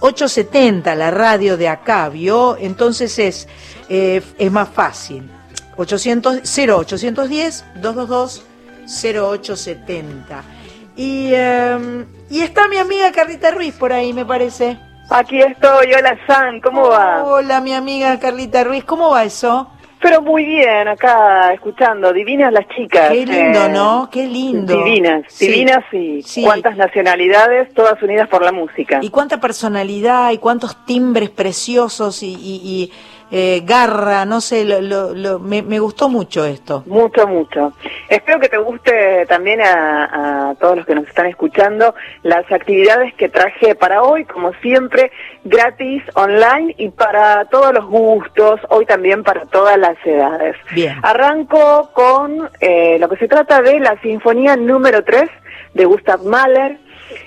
[0.00, 2.56] 870 la radio de acá, ¿vio?
[2.58, 3.48] Entonces es,
[3.88, 5.30] eh, es más fácil.
[5.76, 8.42] 800, 0810 222
[8.86, 10.42] 0870.
[10.96, 14.78] Y, eh, y está mi amiga Carlita Ruiz por ahí, me parece.
[15.10, 17.22] Aquí estoy, hola San, ¿cómo va?
[17.24, 19.70] Hola, mi amiga Carlita Ruiz, ¿cómo va eso?
[20.00, 23.10] Pero muy bien, acá escuchando, divinas las chicas.
[23.10, 24.08] Qué lindo, eh, ¿no?
[24.10, 24.76] Qué lindo.
[24.84, 25.46] Divinas, Sí.
[25.48, 26.42] divinas y Sí.
[26.44, 28.98] cuántas nacionalidades, todas unidas por la música.
[29.02, 32.92] Y cuánta personalidad y cuántos timbres preciosos y, y- y,
[33.30, 36.84] eh, garra, no sé, lo, lo- lo- me, me gustó mucho esto.
[36.86, 37.72] Mucho, mucho.
[38.08, 43.12] Espero que te guste también a, a todos los que nos están escuchando las actividades
[43.14, 45.10] que traje para hoy, como siempre,
[45.44, 50.54] gratis, online y para todos los gustos, hoy también para todas las edades.
[50.72, 50.96] Bien.
[51.02, 55.28] Arranco con eh, lo que se trata de la Sinfonía número 3
[55.74, 56.78] de Gustav Mahler.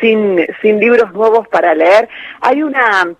[0.01, 2.09] sin, sin libros nuevos para leer.
[2.41, 3.15] Hay una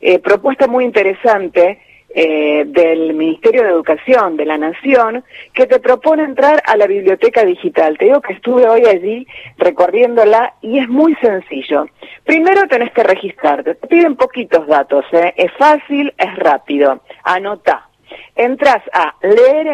[0.00, 1.80] eh, propuesta muy interesante
[2.18, 7.44] eh, del Ministerio de Educación de la Nación que te propone entrar a la biblioteca
[7.44, 7.98] digital.
[7.98, 9.26] Te digo que estuve hoy allí
[9.58, 11.88] recorriéndola y es muy sencillo.
[12.24, 13.74] Primero tenés que registrarte.
[13.74, 15.34] Te piden poquitos datos, ¿eh?
[15.36, 17.02] es fácil, es rápido.
[17.22, 17.86] Anota.
[18.34, 19.66] Entras a leer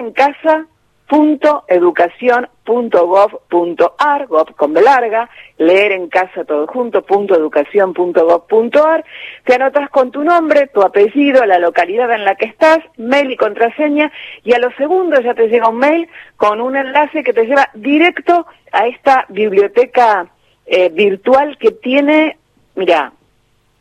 [1.13, 9.05] en casa educación.gov.ar, gov con B larga, leer en casa todo junto, punto educación.gov.ar,
[9.45, 13.37] te anotas con tu nombre, tu apellido, la localidad en la que estás, mail y
[13.37, 14.11] contraseña,
[14.43, 17.69] y a los segundos ya te llega un mail con un enlace que te lleva
[17.75, 20.29] directo a esta biblioteca
[20.67, 22.39] eh, virtual que tiene,
[22.75, 23.13] mira,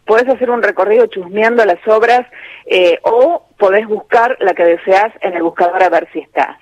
[0.05, 2.27] podés hacer un recorrido chusmeando las obras
[2.65, 6.60] eh, o podés buscar la que deseas en el buscador a ver si estás.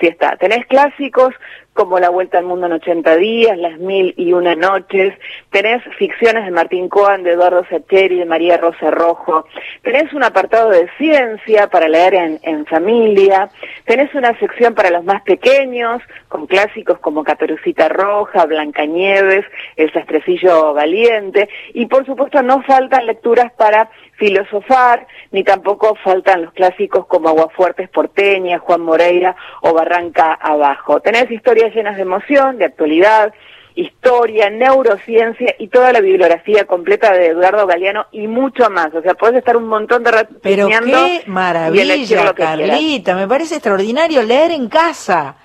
[0.00, 0.36] Si está.
[0.36, 1.34] Tenés clásicos
[1.78, 5.14] como La Vuelta al Mundo en 80 días, Las Mil y Una Noches,
[5.50, 9.46] tenés ficciones de Martín Coan, de Eduardo Sacheri, de María Rosa Rojo,
[9.82, 13.48] tenés un apartado de ciencia para leer en, en familia,
[13.84, 19.44] tenés una sección para los más pequeños, con clásicos como Caperucita Roja, Blancanieves,
[19.76, 26.52] El Sastrecillo Valiente, y por supuesto no faltan lecturas para filosofar, ni tampoco faltan los
[26.52, 31.00] clásicos como Aguafuertes Porteña, Juan Moreira o Barranca Abajo.
[31.00, 33.32] Tenés historias llenas de emoción, de actualidad,
[33.74, 38.92] historia, neurociencia y toda la bibliografía completa de Eduardo Galeano y mucho más.
[38.94, 42.34] O sea, puedes estar un montón de rato Pero qué maravilla.
[42.34, 45.36] Carlita, me parece extraordinario leer en casa.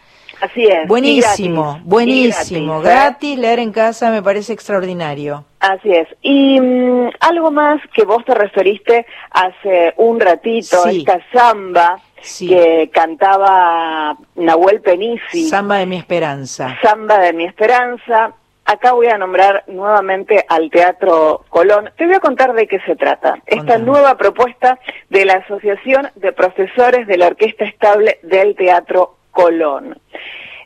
[0.43, 0.87] Así es.
[0.89, 2.81] Buenísimo, gratis, buenísimo.
[2.81, 2.95] gratis, ¿eh?
[3.05, 5.45] Gratis, leer en casa me parece extraordinario.
[5.61, 6.07] Así es.
[6.21, 10.99] Y mm, algo más que vos te referiste hace un ratito, Sí.
[10.99, 12.47] esta samba Sí.
[12.49, 16.75] que cantaba Nahuel Penisi, Samba de mi esperanza.
[16.81, 18.33] Samba de mi esperanza.
[18.65, 21.89] Acá voy a nombrar nuevamente al Teatro Colón.
[21.97, 23.35] Te voy a contar de qué se trata.
[23.45, 23.83] Esta Contame.
[23.85, 24.79] nueva propuesta
[25.09, 29.99] de la Asociación de Profesores de la Orquesta Estable del Teatro Colón.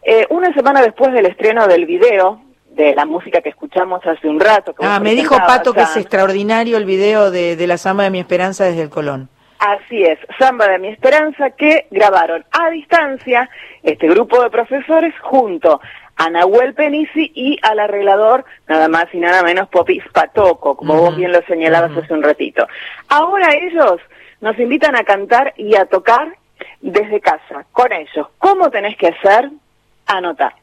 [0.04, 4.40] Eh, una semana después del estreno del video, de la música que escuchamos hace un
[4.40, 4.76] rato.
[4.76, 8.12] que Ah, me dijo Pato que es extraordinario el video de, de la Samba de
[8.12, 9.30] mi esperanza desde el Colón.
[9.58, 13.50] Así es, Samba de mi Esperanza, que grabaron a distancia
[13.82, 15.82] este grupo de profesores junto
[16.16, 21.16] a Nahuel Penisi y al arreglador, nada más y nada menos, Popis Patoco, como vos
[21.18, 22.68] bien lo señalabas hace un ratito.
[23.10, 24.00] Ahora ellos
[24.42, 26.36] nos invitan a cantar y a tocar
[26.82, 28.28] desde casa, con ellos.
[28.38, 29.50] ¿Cómo tenés que hacer?
[30.06, 30.54] Anotar.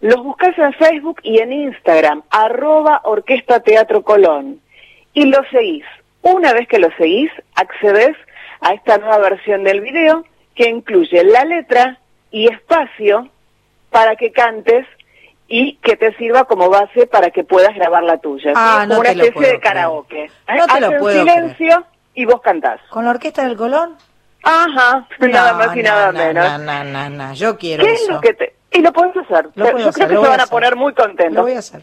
[0.00, 4.60] Los buscas en Facebook y en Instagram, arroba Orquesta Teatro Colón,
[5.12, 5.84] y los seguís.
[6.22, 8.16] Una vez que los seguís, accedes
[8.60, 11.98] a esta nueva versión del video que incluye la letra
[12.30, 13.28] y espacio
[13.90, 14.86] para que cantes
[15.48, 18.50] y que te sirva como base para que puedas grabar la tuya.
[18.50, 18.54] ¿sí?
[18.56, 20.24] Ah, Como no una te lo especie de karaoke.
[20.24, 20.30] ¿eh?
[20.56, 22.80] No te lo Hacen puedo silencio y vos cantás.
[22.90, 23.96] ¿Con la orquesta del Colón?
[24.42, 26.44] Ajá, nada más y No, nada no, menos.
[26.44, 28.54] No, no, no, no, yo quiero ¿Qué es lo que te...
[28.70, 29.48] Y lo podés hacer.
[29.54, 31.34] Lo Yo hacer, creo que se van a poner muy contentos.
[31.34, 31.82] Lo voy a hacer.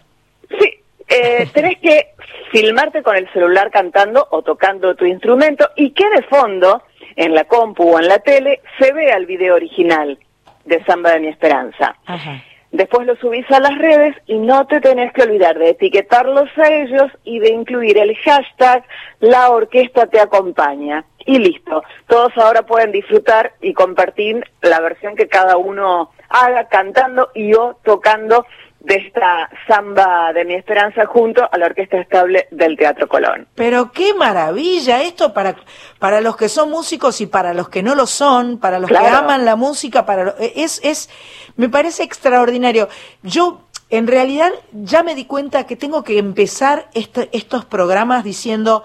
[0.59, 2.13] Sí, eh, tenés que
[2.51, 6.83] filmarte con el celular cantando o tocando tu instrumento y que de fondo,
[7.15, 10.17] en la compu o en la tele, se vea el video original
[10.65, 11.95] de Samba de mi Esperanza.
[12.05, 12.43] Ajá.
[12.75, 16.67] Después lo subís a las redes y no te tenés que olvidar de etiquetarlos a
[16.73, 18.83] ellos y de incluir el hashtag
[19.21, 21.05] La Orquesta Te Acompaña.
[21.25, 21.83] Y listo.
[22.07, 27.77] Todos ahora pueden disfrutar y compartir la versión que cada uno haga cantando y o
[27.81, 28.45] tocando
[28.85, 33.47] de esta samba de mi esperanza junto a la Orquesta Estable del Teatro Colón.
[33.55, 35.55] Pero qué maravilla esto para,
[35.97, 38.95] para los que son músicos y para los que no lo son, para los que
[39.17, 41.09] aman la música, para lo- es, es,
[41.55, 42.87] me parece extraordinario.
[43.23, 48.83] Yo, en realidad, ya me di cuenta que tengo que empezar este- estos programas diciendo,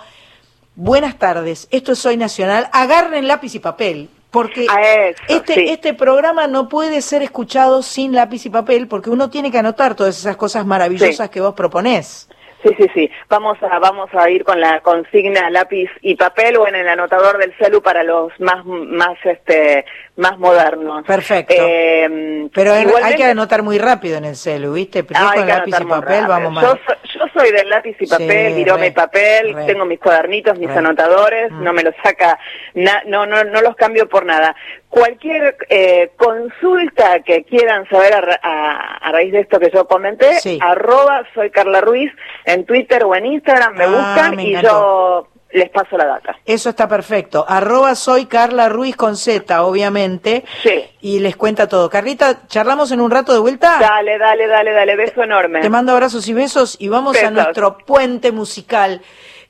[0.76, 4.08] buenas tardes, esto es Soy Nacional, agarren lápiz y papel.
[4.30, 5.64] Porque eso, este, sí.
[5.68, 9.94] este programa no puede ser escuchado sin lápiz y papel, porque uno tiene que anotar
[9.96, 11.32] todas esas cosas maravillosas Sí.
[11.32, 12.28] que vos proponés.
[12.62, 13.10] Sí, sí, sí.
[13.28, 17.38] Vamos a, vamos a ir con la consigna lápiz y papel o en el anotador
[17.38, 19.84] del celu para los más, más, este,
[20.16, 21.04] más modernos.
[21.06, 21.54] Perfecto.
[21.56, 25.04] Eh, Pero en- hay que anotar muy rápido en el celu, ¿viste?
[25.04, 26.80] Primero con lápiz y papel, vamos yo, mal.
[26.86, 29.64] so- yo soy del lápiz y papel, Sí, virome y papel, re.
[29.64, 30.76] tengo mis cuadernitos, mis Re.
[30.78, 31.64] anotadores, Mm.
[31.64, 32.38] no me los saca,
[32.74, 34.54] na- no, no, no los cambio por nada.
[34.90, 39.86] Cualquier eh, consulta que quieran saber a, ra- a- a raíz de esto que yo
[39.86, 40.58] comenté, Sí.
[40.60, 42.12] arroba soy Carla Ruiz
[42.44, 46.36] en Twitter o en Instagram, me Ah, buscan me y yo les paso la data.
[46.44, 47.44] Eso está perfecto.
[47.48, 50.44] Arroba soy Carla Ruiz con Z, obviamente.
[50.62, 50.84] Sí.
[51.00, 51.88] Y les cuenta todo.
[51.88, 53.76] Carlita, ¿charlamos en un rato de vuelta?
[53.80, 55.60] Dale, dale, dale, dale, beso enorme.
[55.60, 59.02] Te mando abrazos y besos y vamos a nuestro puente musical.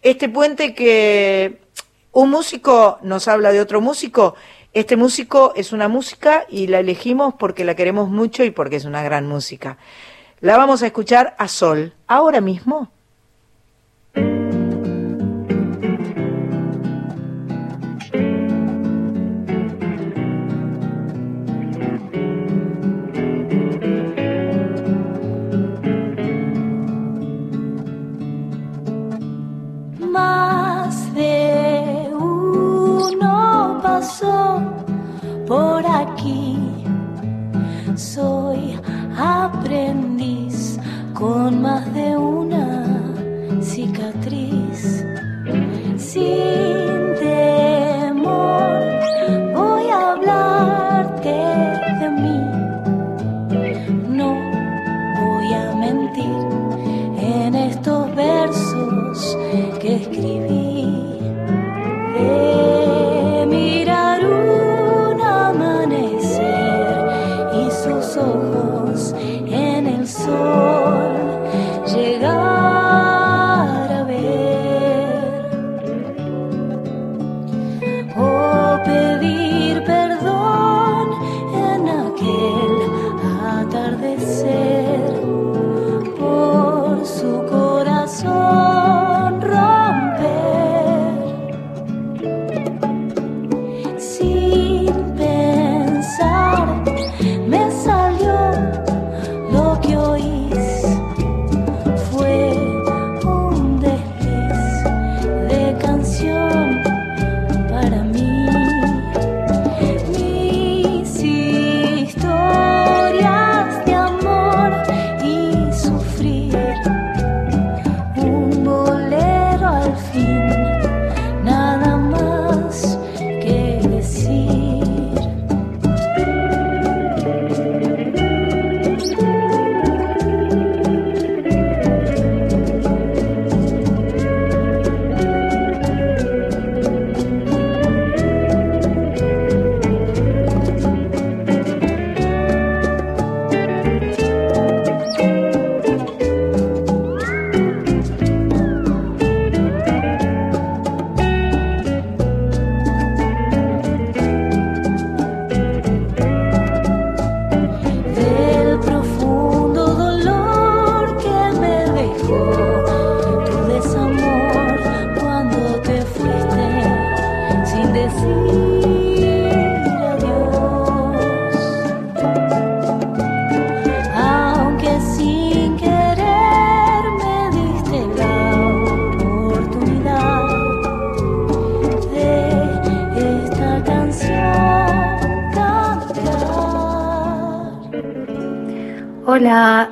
[0.03, 1.61] Este puente que
[2.13, 4.35] un músico nos habla de otro músico.
[4.73, 8.85] Este músico es una música y la elegimos porque la queremos mucho y porque es
[8.85, 9.79] una gran música.
[10.41, 12.93] La vamos a escuchar a Sol, ahora mismo.
[35.51, 36.57] Por aquí.
[37.97, 38.40] Soy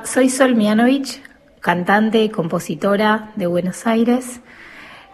[0.09, 1.21] soy Sol Mianovich,
[1.59, 4.41] cantante y compositora de Buenos Aires,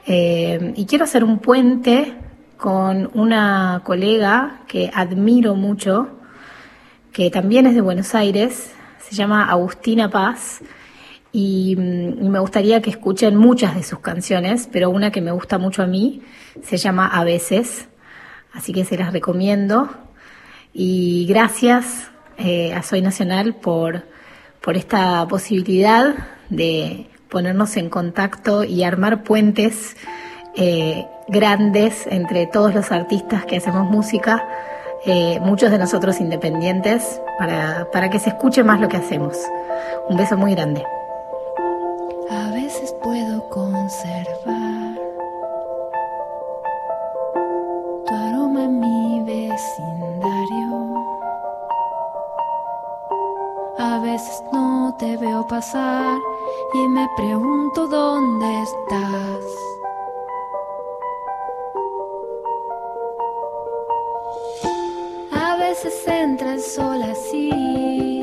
[0.07, 2.13] eh, y quiero hacer un puente
[2.55, 6.07] con una colega que admiro mucho,
[7.11, 10.61] que también es de Buenos Aires, se llama Agustina Paz,
[11.33, 15.31] y, mm, y me gustaría que escuchen muchas de sus canciones, pero una que me
[15.31, 16.21] gusta mucho a mí
[16.63, 17.89] se llama A veces,
[18.53, 19.89] así que se las recomiendo.
[20.71, 24.14] Y gracias eh, a Soy Nacional por,
[24.65, 26.15] por esta posibilidad
[26.49, 29.95] de ponernos en contacto y armar puentes
[30.55, 34.43] eh, grandes entre todos los artistas que hacemos música,
[35.05, 39.37] eh, muchos de nosotros independientes, para, para que se escuche más lo que hacemos.
[40.09, 40.83] Un beso muy grande.
[42.31, 44.74] A veces puedo conservar
[54.97, 56.19] te veo pasar
[56.73, 59.45] y me pregunto dónde estás.
[65.31, 68.14] A veces entra el sol así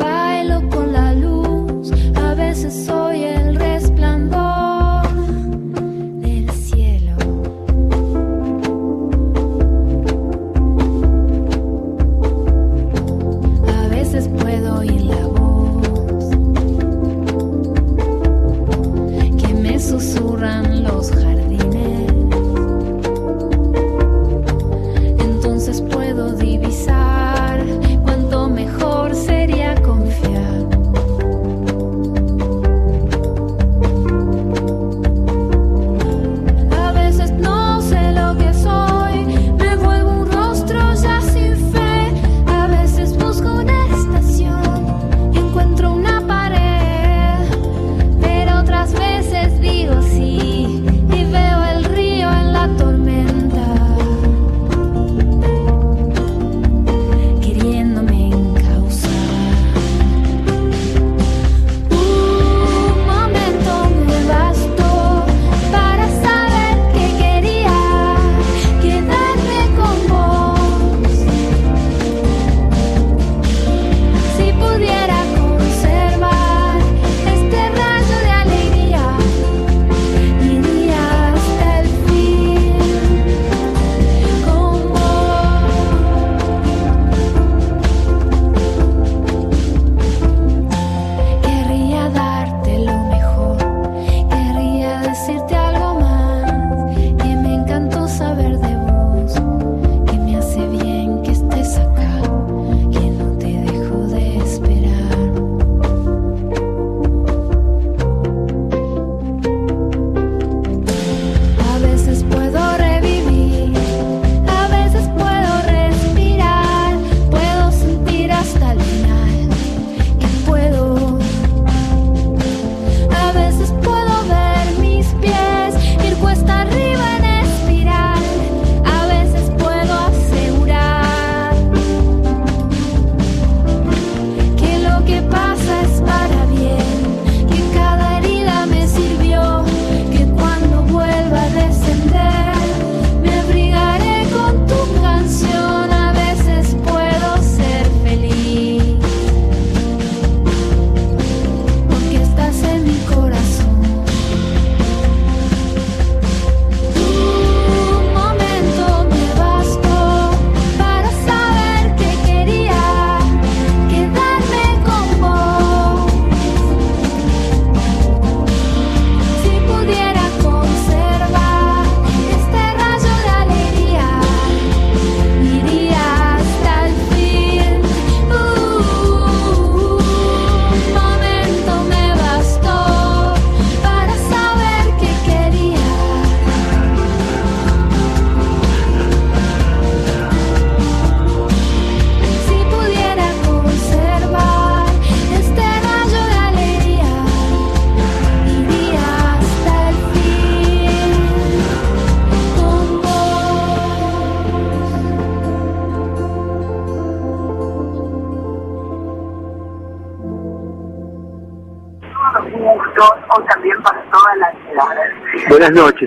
[0.00, 0.33] A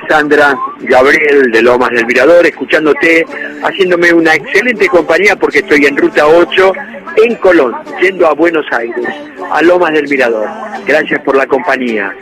[0.07, 0.57] Sandra.
[0.81, 3.25] Gabriel de Lomas del Mirador, escuchándote,
[3.63, 6.71] haciéndome una excelente compañía porque estoy en ruta 8
[7.17, 9.07] en Colón, yendo a Buenos Aires,
[9.51, 10.47] a Lomas del Mirador.
[10.85, 12.13] Gracias por la compañía.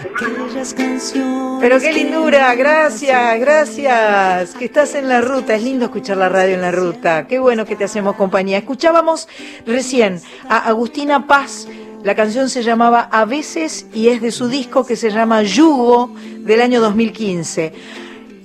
[1.59, 4.55] Pero qué lindura, gracias, gracias.
[4.55, 7.27] Que estás en la ruta, es lindo escuchar la radio en la ruta.
[7.27, 8.57] Qué bueno que te hacemos compañía.
[8.57, 9.27] Escuchábamos
[9.65, 11.67] recién a Agustina Paz.
[12.05, 16.11] La canción se llamaba A veces y es de su disco que se llama Yugo
[16.41, 17.73] del año 2015.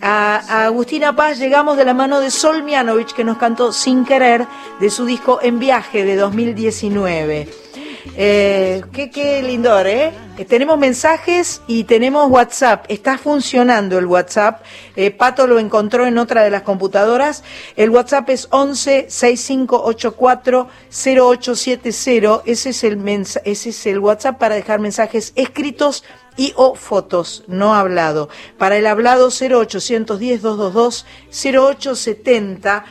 [0.01, 4.07] A, a Agustina Paz llegamos de la mano de Sol Mianovich que nos cantó Sin
[4.07, 4.47] Querer
[4.81, 7.49] de su disco En Viaje de 2019.
[8.17, 10.13] Eh, qué, qué lindor, ¿eh?
[10.39, 12.87] Eh, Tenemos mensajes y tenemos WhatsApp.
[12.89, 14.63] Está funcionando el WhatsApp.
[14.97, 17.45] Eh, Pato lo encontró en otra de las computadoras.
[17.77, 22.43] El WhatsApp es 11 6584 0870.
[22.47, 23.01] Ese es el
[23.45, 26.05] ese es el WhatsApp para dejar mensajes escritos
[26.37, 28.29] y o fotos, no hablado.
[28.57, 32.85] Para el hablado 0810 222 0870.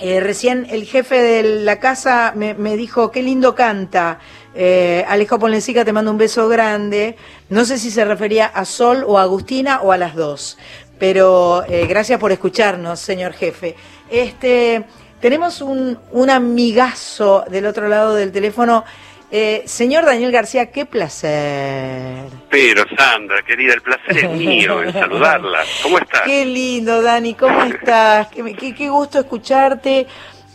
[0.00, 4.20] Eh, recién el jefe de la casa me, dijo, qué lindo canta.
[4.54, 7.16] Eh, Alejo Ponlecica, te mando un beso grande.
[7.48, 10.56] No sé si se refería a Sol o a Agustina o a las dos.
[10.98, 13.74] Pero eh, gracias por escucharnos, señor jefe.
[14.08, 14.84] Este,
[15.20, 18.84] tenemos un, un amigazo del otro lado del teléfono.
[19.30, 22.30] Eh, señor Daniel García, qué placer.
[22.50, 25.60] Pero Sandra, querida, el placer es mío en saludarla.
[25.82, 26.22] ¿Cómo estás?
[26.24, 28.28] Qué lindo, Dani, ¿cómo estás?
[28.28, 30.06] Qué, qué- qué gusto escucharte.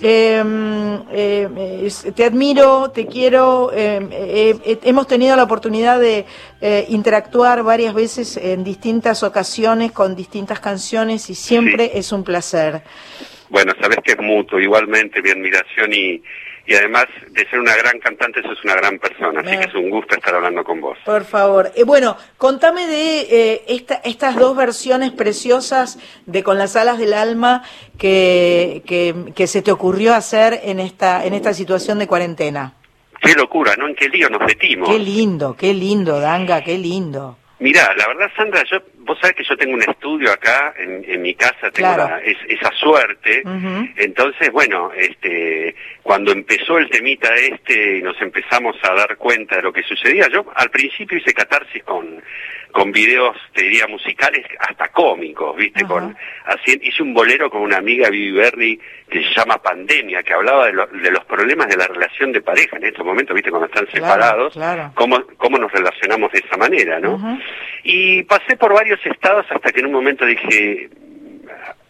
[0.05, 0.43] Eh,
[1.11, 3.71] eh, te admiro, te quiero.
[3.74, 6.26] eh, eh, eh, hemos tenido la oportunidad de
[6.59, 12.82] eh, interactuar varias veces en distintas ocasiones con distintas canciones y siempre es un placer.
[13.49, 16.21] Bueno, sabes que es mutuo, igualmente mi admiración y,
[16.66, 19.89] y además de ser una gran cantante, sos una gran persona, así que es un
[19.89, 20.97] gusto estar hablando con vos.
[21.05, 21.72] Por favor.
[21.76, 27.14] Eh, bueno, contame de eh, esta- estas dos versiones preciosas de Con las alas del
[27.14, 27.64] alma
[27.97, 32.74] que, que, que se te ocurrió hacer en esta, en esta situación de cuarentena.
[33.22, 33.88] Qué locura, ¿no?
[33.88, 34.89] ¿En qué lío nos metimos?
[34.89, 37.38] Qué lindo, qué lindo, Danga, qué lindo.
[37.59, 41.22] Mirá, la verdad, Sandra, yo, vos sabés que yo tengo un estudio acá en, en
[41.22, 42.10] mi casa, tengo Claro.
[42.16, 43.43] la- es- esa suerte.
[43.97, 49.62] Entonces, bueno, este, cuando empezó el temita este y nos empezamos a dar cuenta de
[49.64, 52.22] lo que sucedía, yo al principio hice catarsis con,
[52.72, 55.86] con videos, te diría, musicales, hasta cómicos, ¿viste?
[55.86, 58.80] Con, así, hice un bolero con una amiga, Vivi Berry,
[59.10, 62.41] que se llama Pandemia, que hablaba de, lo- de los problemas de la relación de
[62.41, 63.51] pareja en estos momentos, ¿viste?
[63.51, 64.91] Cuando están separados, claro.
[64.95, 67.39] cómo, cómo nos relacionamos de esa manera, ¿no?
[67.84, 70.89] Y pasé por varios estados hasta que en un momento dije,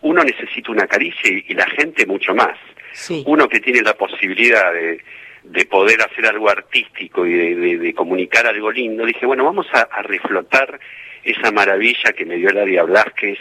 [0.02, 2.58] uno necesita una caricia y, y la gente mucho más.
[2.94, 3.24] Sí.
[3.26, 5.00] Uno que tiene la posibilidad de,
[5.44, 9.66] de poder hacer algo artístico y de, de- de comunicar algo lindo, dije, bueno, vamos
[9.74, 10.80] a, a reflotar
[11.24, 13.40] esa maravilla que me dio Laria Blasquez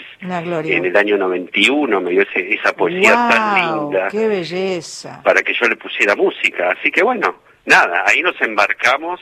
[0.77, 5.21] en el año 91, me dio ese- esa poesía tan linda qué belleza.
[5.25, 6.71] para que yo le pusiera música.
[6.79, 9.21] Así que bueno, nada, ahí nos embarcamos.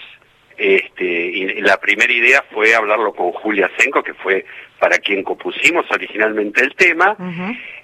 [0.63, 4.45] Este, y la primera idea fue hablarlo con Julia Senco, que fue
[4.79, 7.17] para quien compusimos originalmente el tema.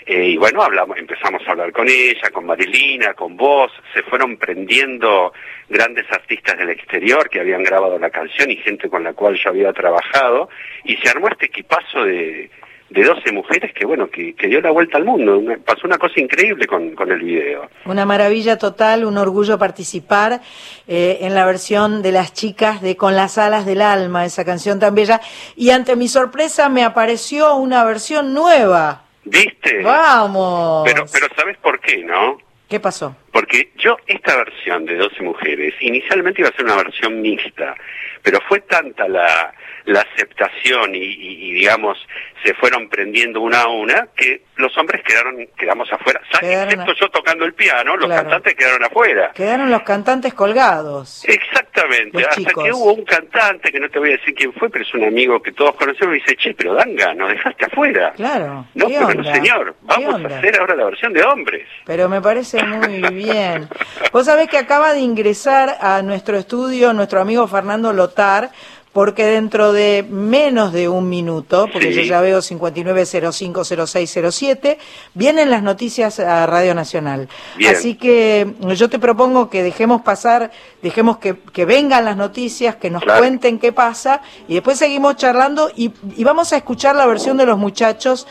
[0.05, 3.72] Eh, y bueno, hablamos, empezamos a hablar con ella, con Marilina, con vos.
[3.95, 5.33] Se fueron prendiendo
[5.70, 9.49] grandes artistas del exterior que habían grabado la canción y gente con la cual yo
[9.49, 10.51] había trabajado.
[10.85, 12.51] Y se armó este equipazo de,
[12.91, 15.39] de 12 mujeres que, bueno, que, que dio la vuelta al mundo.
[15.39, 17.68] Una- pasó una cosa increíble con, con el video.
[17.84, 20.41] Una maravilla total, un orgullo participar
[20.87, 24.78] eh, en la versión de las chicas de Con las alas del alma, esa canción
[24.78, 25.20] tan bella.
[25.57, 29.03] Y ante mi sorpresa me apareció una versión nueva.
[29.24, 29.82] ¿Viste?
[29.82, 30.84] Vamos.
[30.89, 32.39] Pero, pero ¿sabes por qué, no?
[32.68, 33.16] ¿Qué pasó?
[33.32, 37.74] Porque yo, esta versión de 12 mujeres, inicialmente iba a ser una versión mixta,
[38.22, 39.53] pero fue tanta la,
[39.87, 41.97] la aceptación y, y- y, digamos,
[42.45, 46.20] se fueron prendiendo una a una, que los hombres quedaron, quedamos afuera.
[46.41, 48.22] Quedaron Excepto yo tocando el piano, los Claro.
[48.22, 49.30] cantantes quedaron afuera.
[49.34, 51.24] Quedaron los cantantes colgados.
[51.28, 52.64] Exactamente, Los hasta chicos.
[52.64, 55.05] que hubo un cantante, que no te voy a decir quién fue, pero es un
[55.05, 58.12] amigo que todos conocemos, y dice, che, pero Danga, nos dejaste afuera.
[58.16, 58.66] Claro.
[58.74, 61.66] No, ¿Qué pero no señor, ¿Qué vamos a hacer ahora la versión de hombres.
[61.84, 63.68] Pero me parece muy bien.
[64.12, 68.51] Vos sabés que acaba de ingresar a nuestro estudio nuestro amigo Fernando Lotar,
[68.97, 71.97] porque dentro de menos de un minuto, porque Sí.
[71.97, 74.78] yo ya veo 59050607,
[75.12, 77.28] vienen las noticias a Radio Nacional.
[77.59, 77.76] Bien.
[77.76, 82.88] Así que yo te propongo que dejemos pasar, dejemos que, que vengan las noticias, que
[82.88, 83.20] nos Claro.
[83.20, 87.44] cuenten qué pasa, y después seguimos charlando y, y vamos a escuchar la versión de
[87.44, 88.26] los muchachos,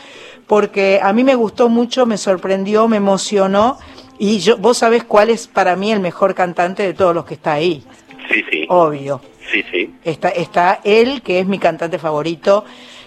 [0.48, 3.78] porque a mí me gustó mucho, me sorprendió, me emocionó,
[4.18, 7.34] y yo, vos sabés cuál es para mí el mejor cantante de todos los que
[7.34, 7.84] está ahí.
[8.32, 8.66] Sí, sí.
[8.68, 9.20] Obvio.
[9.50, 9.94] Sí, sí.
[10.04, 12.64] Está, está él, que es mi cantante favorito,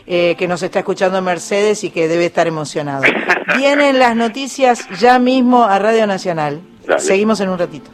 [0.07, 3.03] eh, que nos está escuchando Mercedes y que debe estar emocionado.
[3.57, 6.61] Vienen las noticias ya mismo a Radio Nacional.
[6.85, 7.01] Dale.
[7.01, 7.91] Seguimos en un ratito.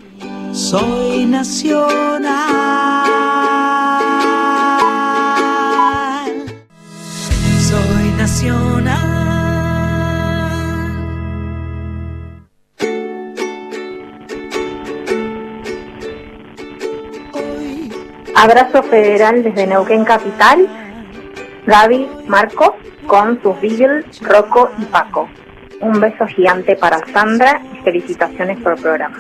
[0.54, 2.16] Soy nacional.
[18.36, 20.68] Abrazo federal desde Neuquén Capital.
[21.66, 22.76] Gaby, Marco,
[23.08, 25.30] con sus Beagles, Rocco y Paco.
[25.80, 29.18] Un beso gigante para Sandra y felicitaciones por el programa.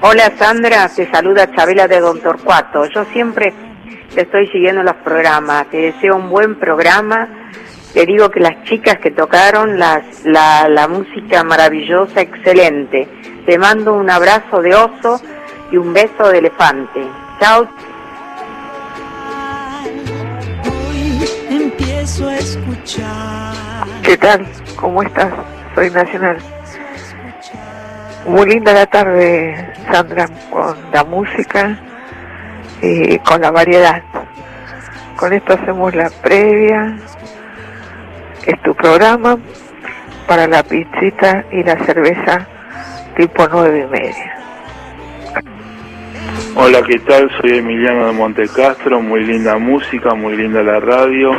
[0.00, 2.86] Hola Sandra, te saluda Chabela de Don Torcuato.
[2.86, 3.52] Yo siempre
[4.14, 7.28] te estoy siguiendo los programas, te deseo un buen programa.
[7.92, 13.06] Te digo que las chicas que tocaron las, la, la música maravillosa, excelente.
[13.44, 15.20] Te mando un abrazo de oso
[15.70, 17.25] y un beso de elefante.
[17.40, 17.68] Chao.
[21.50, 23.54] Empiezo a escuchar.
[24.02, 24.46] ¿Qué tal?
[24.76, 25.32] ¿Cómo estás?
[25.74, 26.38] Soy Nacional.
[28.26, 31.78] Muy linda la tarde, Sandra, con la música
[32.82, 34.02] y con la variedad.
[35.16, 36.96] Con esto hacemos la previa.
[38.46, 39.38] Es tu programa
[40.26, 42.46] para la pizzita y la cerveza
[43.16, 44.35] tipo nueve y media.
[46.58, 47.30] Hola, ¿qué tal?
[47.38, 51.38] Soy Emiliano de Montecastro, muy linda música, muy linda la radio.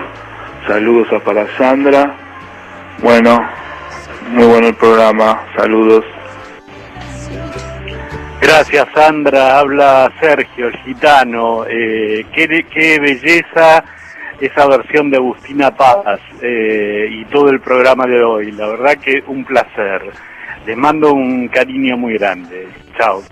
[0.67, 2.15] Saludos a para Sandra.
[3.01, 3.41] Bueno,
[4.29, 6.05] muy bueno el programa, saludos.
[8.39, 11.65] Gracias Sandra, habla Sergio, el gitano.
[11.67, 13.83] Eh, qué, belleza
[14.39, 18.51] esa versión de Agustina Paz eh, y todo el programa de hoy.
[18.51, 20.11] La verdad que un placer.
[20.67, 22.67] Les mando un cariño muy grande.
[22.99, 23.23] Chao.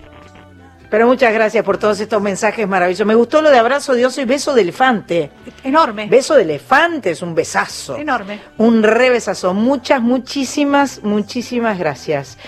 [0.90, 3.06] Pero muchas gracias por todos estos mensajes maravillosos.
[3.06, 5.30] Me gustó lo de abrazo de oso y beso de elefante.
[5.64, 6.06] Enorme.
[6.06, 7.96] Beso de elefante es un besazo.
[7.96, 8.40] Enorme.
[8.58, 9.52] Un re besazo.
[9.52, 12.38] Muchas, muchísimas, muchísimas gracias.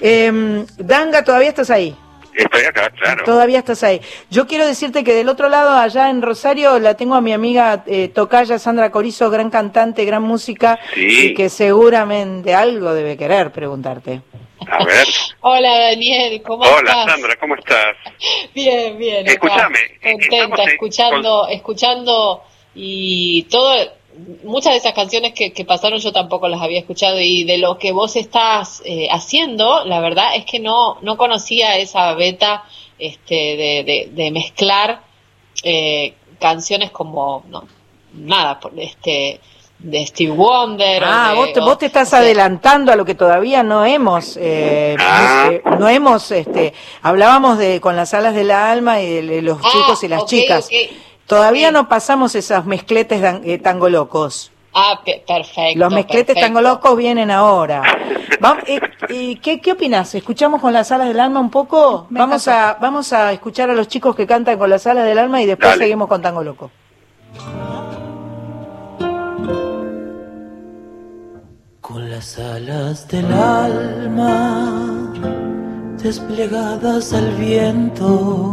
[0.00, 1.96] Eh, Danga, ¿todavía estás ahí?
[2.38, 3.24] Estoy acá, claro.
[3.24, 4.00] Todavía estás ahí.
[4.30, 7.82] Yo quiero decirte que del otro lado, allá en Rosario, la tengo a mi amiga
[7.86, 11.30] eh, Tocaya Sandra Corizo, gran cantante, gran música, Sí.
[11.30, 14.20] y que seguramente algo debe querer preguntarte.
[14.70, 15.06] A ver.
[15.40, 17.06] Hola Daniel, ¿cómo Hola estás?
[17.06, 17.96] Sandra, ¿cómo estás?
[18.54, 19.26] Bien, bien.
[19.26, 22.42] Escúchame, Contenta, estamos en- escuchando, escuchando
[22.74, 23.74] y todo,
[24.44, 27.78] muchas de esas canciones que, que pasaron yo tampoco las había escuchado y de lo
[27.78, 32.64] que vos estás eh, haciendo, la verdad es que no, no conocía esa beta
[32.98, 35.02] este, de, de, de mezclar
[35.62, 37.64] eh, canciones como, no,
[38.14, 39.40] nada, este,
[39.78, 41.02] de Steve Wonder.
[41.04, 44.96] Ah, de- vos te, vos te estás adelantando a lo que todavía no hemos, eh,
[45.50, 49.68] eh, no hemos, este, hablábamos de con las alas del alma y de los Ah,
[49.72, 50.66] chicos y las ok, chicas.
[50.66, 50.90] ok.
[51.28, 54.50] Todavía no pasamos esos mezcletes eh, tango locos.
[54.74, 55.78] Ah, pe- perfecto.
[55.78, 56.46] Los mezcletes perfecto.
[56.46, 57.82] tango locos vienen ahora.
[58.40, 60.14] Vam- eh, eh, ¿qué, ¿Qué opinas?
[60.14, 62.06] ¿Escuchamos con las alas del alma un poco?
[62.10, 65.42] Vamos a, vamos a escuchar a los chicos que cantan con las alas del alma
[65.42, 65.84] y después Dale.
[65.84, 66.70] seguimos con tango loco.
[71.80, 75.12] Con las alas del alma
[76.02, 78.52] desplegadas al viento,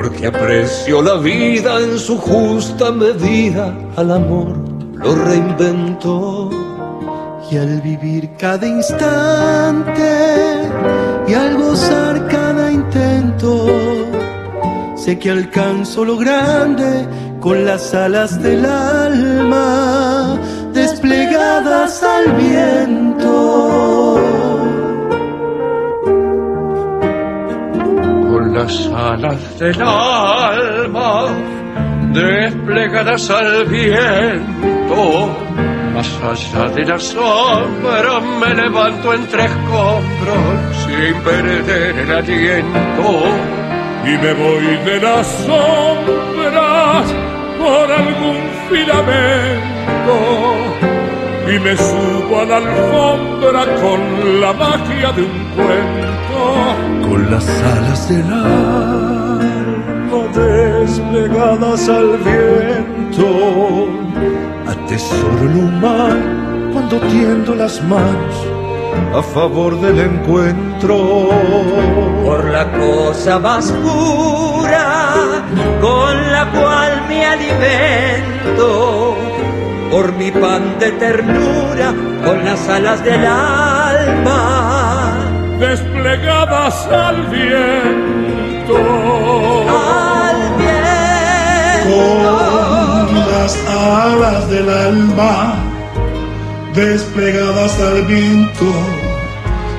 [0.00, 4.56] porque aprecio la vida en su justa medida, al amor
[4.94, 6.50] lo reinvento.
[7.50, 10.12] Y al vivir cada instante
[11.26, 13.66] y al gozar cada intento,
[14.94, 17.04] sé que alcanzo lo grande
[17.40, 20.38] con las alas del alma
[20.72, 24.17] desplegadas al viento.
[28.58, 31.26] Las alas del alma
[32.12, 35.28] desplegadas al viento.
[35.94, 43.08] Más allá de la sombra me levanto entre escombros sin perder el aliento.
[44.04, 47.06] Y me voy de las sombras
[47.60, 48.38] por algún
[48.68, 50.18] filamento
[51.54, 57.08] y me subo a la alfombra con la magia de un cuento.
[57.08, 59.18] Con las alas del alma
[60.34, 63.26] desplegadas al viento.
[64.66, 68.36] Atesoro lo humano cuando tiendo las manos
[69.14, 71.28] a favor del encuentro.
[72.24, 75.44] Por la cosa más pura
[75.80, 79.16] con la cual me alimento.
[79.90, 84.40] Por mi pan de ternura con las alas del alma.
[85.58, 88.76] Desplegadas al viento.
[89.68, 90.38] Al
[91.84, 95.68] Con las alas del alma
[96.78, 98.72] desplegadas al viento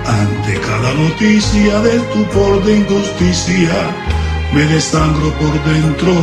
[0.05, 3.73] ante cada noticia de estupor de injusticia
[4.53, 6.13] me desangro por dentro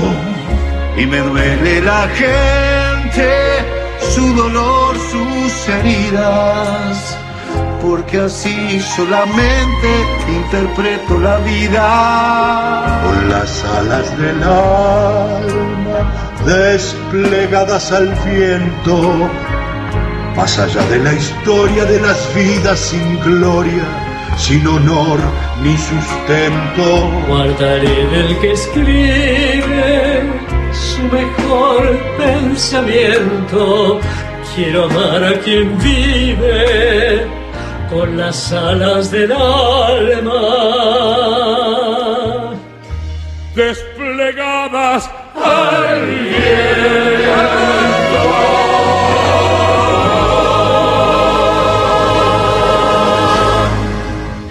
[0.98, 3.30] y me duele la gente,
[4.00, 7.18] su dolor, sus heridas,
[7.82, 9.88] porque así solamente
[10.28, 13.00] interpreto la vida.
[13.04, 15.76] Con las alas del alma
[16.46, 19.28] desplegadas al viento,
[20.36, 23.84] más allá de la historia de las vidas sin gloria,
[24.38, 25.18] sin honor
[25.62, 27.10] ni sustento.
[27.26, 30.22] Guardaré del que escribe
[30.76, 34.00] su mejor pensamiento.
[34.54, 37.26] Quiero amar a quien vive
[37.90, 40.42] con las alas del alma.
[43.54, 46.26] Desplegadas al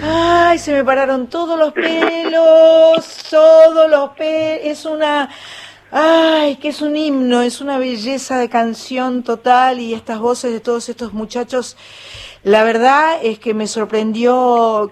[0.02, 4.60] Ay, se me pararon todos los pelos, todos los pelos.
[4.64, 5.28] Es una...
[5.90, 10.60] Ay, que es un himno, es una belleza de canción total y estas voces de
[10.60, 11.76] todos estos muchachos,
[12.42, 14.90] la verdad es que me sorprendió,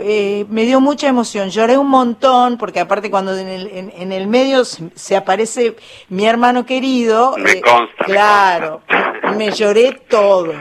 [0.00, 4.12] eh, me dio mucha emoción, lloré un montón, porque aparte cuando en el, en, en
[4.12, 5.76] el medio se, aparece
[6.08, 8.80] mi hermano querido, Me eh, consta, claro,
[9.36, 10.54] me lloré todo.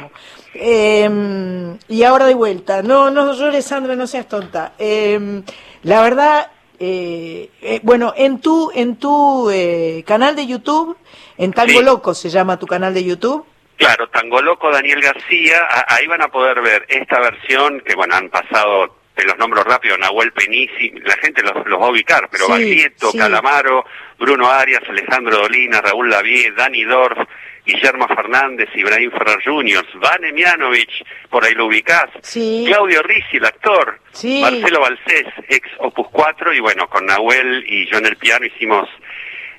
[0.53, 4.73] Eh, y ahora de vuelta, no, no llores Sandra, no seas tonta.
[4.77, 5.43] Eh,
[5.83, 6.51] la verdad,
[6.83, 10.97] eh, eh, bueno, en tu, en tu eh, canal de YouTube,
[11.37, 11.83] en Tango Sí.
[11.85, 13.45] Loco se llama tu canal de YouTube.
[13.77, 18.15] Claro, Tango Loco, Daniel García, a- ahí van a poder ver esta versión que, bueno,
[18.15, 22.27] han pasado, te los nombro rápido, Nahuel Penisi, la gente los, los va a ubicar,
[22.31, 23.17] pero Sí, Baglietto, sí.
[23.19, 23.85] Calamaro,
[24.19, 27.17] Bruno Arias, Alejandro Dolina, Raúl Lavie, Dani Dorf,
[27.65, 32.63] Guillermo Fernández, Ibrahim Ferrer Jr., Vane Mianovich, por ahí lo ubicás, Sí.
[32.67, 34.41] Claudio Rizzi, el actor, Sí.
[34.41, 38.87] Marcelo Balcés, ex Opus 4, y bueno, con Nahuel y yo en el piano hicimos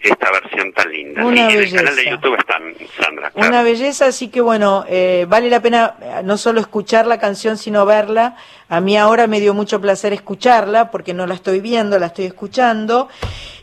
[0.00, 1.24] esta versión tan linda.
[1.24, 2.10] Una y en el canal de belleza.
[2.10, 2.62] YouTube están,
[3.00, 3.30] Sandra.
[3.30, 3.48] claro.
[3.48, 7.56] Una belleza, así que bueno, eh, vale la pena eh, no solo escuchar la canción,
[7.56, 8.36] sino verla.
[8.68, 12.24] A mí ahora me dio mucho placer escucharla, porque no la estoy viendo, la estoy
[12.24, 13.08] escuchando.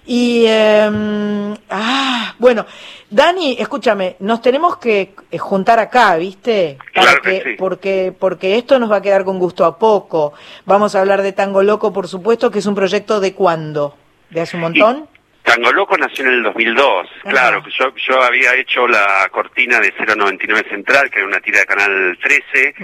[0.05, 2.65] Y, eh, ah, bueno,
[3.11, 6.77] Dani, escúchame, nos tenemos que eh, juntar acá, ¿viste?
[6.93, 7.55] Para Claro que sí.
[7.57, 10.33] porque, porque esto nos va a quedar con gusto a poco.
[10.65, 13.97] Vamos a hablar de Tango Loco, por supuesto, que es un proyecto de cuándo?
[14.29, 15.07] ¿De hace un montón?
[15.41, 17.07] Tango Loco nació en el 2002.
[17.23, 21.61] Claro, que yo, yo había hecho la cortina de 099 Central, que era una tira
[21.61, 22.75] de Canal 13.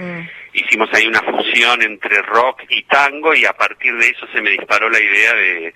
[0.54, 4.50] Hicimos ahí una fusión entre rock y tango y a partir de eso se me
[4.50, 5.74] disparó la idea de...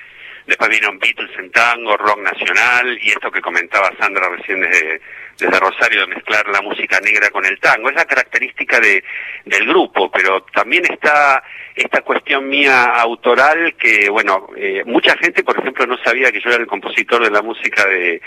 [0.51, 5.01] Después vinieron Beatles en tango, rock nacional y esto que comentaba Sandra recién desde,
[5.39, 7.89] desde Rosario de mezclar la música negra con el tango.
[7.89, 9.05] Es la característica de,
[9.45, 11.41] del grupo, pero también está
[11.77, 16.51] esta cuestión mía autoral que, bueno, eh, mucha gente, por ejemplo, no sabía que yo
[16.51, 18.21] era el compositor de la música de,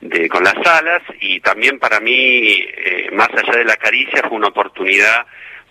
[0.00, 4.38] de Con las Alas y también para mí, eh, más allá de la caricia, fue
[4.38, 5.26] una oportunidad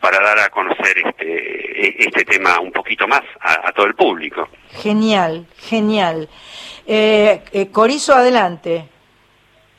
[0.05, 4.47] para dar a conocer este, este tema un poquito más a, a todo el público.
[4.83, 6.29] Genial, genial.
[6.85, 8.87] Eh, eh, Corizo, adelante.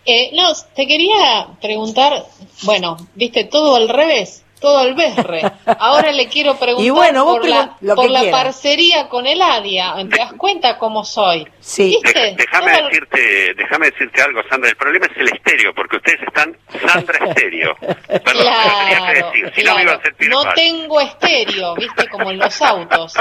[0.05, 2.24] Eh, no, te quería preguntar,
[2.64, 5.42] bueno, viste todo al revés, todo al berre.
[5.78, 8.42] Ahora le quiero preguntar Y bueno, vos por, la, pregun- por que la quieras.
[8.42, 9.94] parcería con Eladia.
[10.10, 11.46] ¿Te das cuenta cómo soy?
[11.60, 11.96] Sí.
[12.36, 14.68] Déjame decirte, déjame decirte algo, Sandra.
[14.70, 17.76] El problema es el estéreo, porque ustedes están Sandra Estéreo.
[17.80, 20.02] Perdón, pero tenía que Claro, decir, si no me iba a claro.
[20.02, 20.54] sentir No mal.
[20.54, 23.14] tengo estéreo, viste, como en los autos,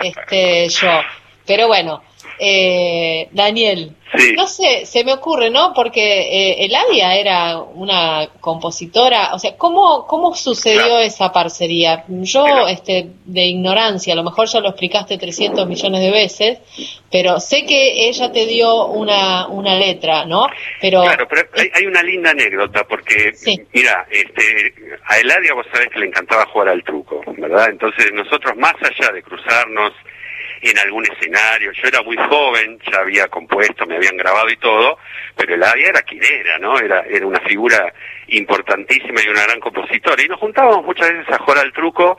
[0.00, 1.00] este, yo.
[1.46, 2.02] Pero bueno,
[2.38, 4.32] eh, Daniel, Sí.
[4.36, 5.72] no sé, se me ocurre, ¿no?
[5.74, 12.04] Porque eh, Eladia era una compositora, o sea, ¿cómo, cómo sucedió esa parcería?
[12.06, 16.58] Yo, este, de ignorancia, a lo mejor ya lo explicaste 300 millones de veces,
[17.10, 20.46] pero sé que ella te dio una, una letra, ¿no?
[20.80, 23.32] Pero Claro, pero hay, hay una linda anécdota porque,
[23.72, 24.74] mira, este,
[25.08, 27.68] a Eladia vos sabés que le encantaba jugar al truco, ¿verdad?
[27.70, 29.92] Entonces nosotros más allá de cruzarnos
[30.70, 31.72] en algún escenario.
[31.72, 34.98] Yo era muy joven, ya había compuesto, me habían grabado y todo,
[35.36, 36.78] pero Eladia era quien era, ¿no?
[36.78, 37.92] Era, era una figura
[38.28, 40.22] importantísima y una gran compositora.
[40.22, 42.18] Y nos juntábamos muchas veces a jugar al truco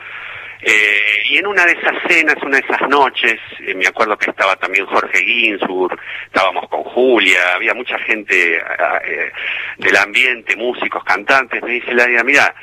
[0.62, 4.32] eh, y en una de esas cenas, una de esas noches, eh, me acuerdo que
[4.32, 9.32] estaba también Jorge Ginsburg, estábamos con Julia, había mucha gente eh,
[9.78, 12.56] del ambiente, músicos, cantantes, me dice Ladia, mira,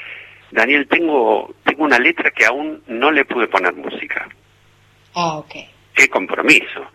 [0.51, 4.29] Daniel, tengo, tengo una letra que aún no le pude poner música.
[5.15, 5.55] Ah, ok.
[5.95, 6.87] Qué compromiso.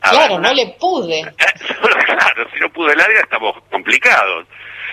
[0.00, 1.22] A Claro, ver, no le pude.
[2.06, 4.46] claro, si no pudo Eladia estamos complicados.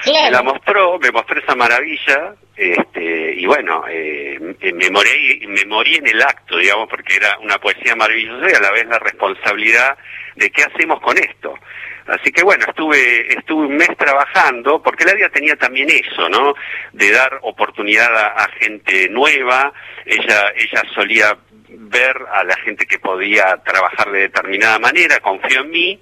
[0.03, 0.25] Claro.
[0.25, 4.37] Me la mostró, me mostró esa maravilla, este, y bueno, eh,
[4.73, 8.59] me- morí, me morí en el acto, digamos, porque era una poesía maravillosa y a
[8.59, 9.97] la vez la responsabilidad
[10.35, 11.53] de qué hacemos con esto.
[12.07, 16.53] Así que bueno, estuve, estuve un mes trabajando, porque Eladia tenía también eso, ¿no?
[16.93, 19.73] De dar oportunidad a, a gente nueva,
[20.05, 21.35] ella, ella solía
[21.77, 25.99] ver a la gente que podía trabajar de determinada manera, confió en mí,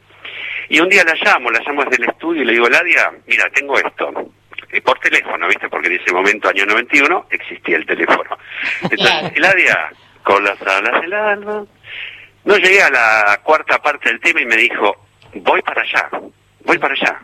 [0.69, 3.49] y un día la llamo, la llamo desde el estudio y le digo, Ladia, mira,
[3.49, 4.32] tengo esto.
[4.71, 5.69] Eh, Por teléfono, ¿viste?
[5.69, 8.38] Porque en ese momento, año 91, existía el teléfono.
[8.82, 9.91] Entonces, Ladia,
[10.24, 11.65] con las alas del alma.
[12.45, 15.05] No llegué a la cuarta parte del tema y me dijo,
[15.36, 16.09] voy para allá,
[16.65, 17.21] voy para allá.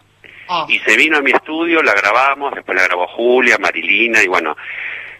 [0.67, 4.55] Y se vino a mi estudio, la grabamos, después la grabó Julia, Marilina, y bueno,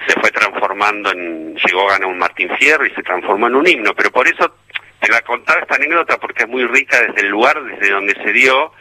[0.08, 3.68] se fue transformando en, llegó a ganar un Martín Fierro y se transformó en un
[3.68, 4.52] himno, pero por eso
[5.00, 8.32] te la contaba esta anécdota porque es muy rica desde el lugar desde donde se
[8.34, 8.72] dio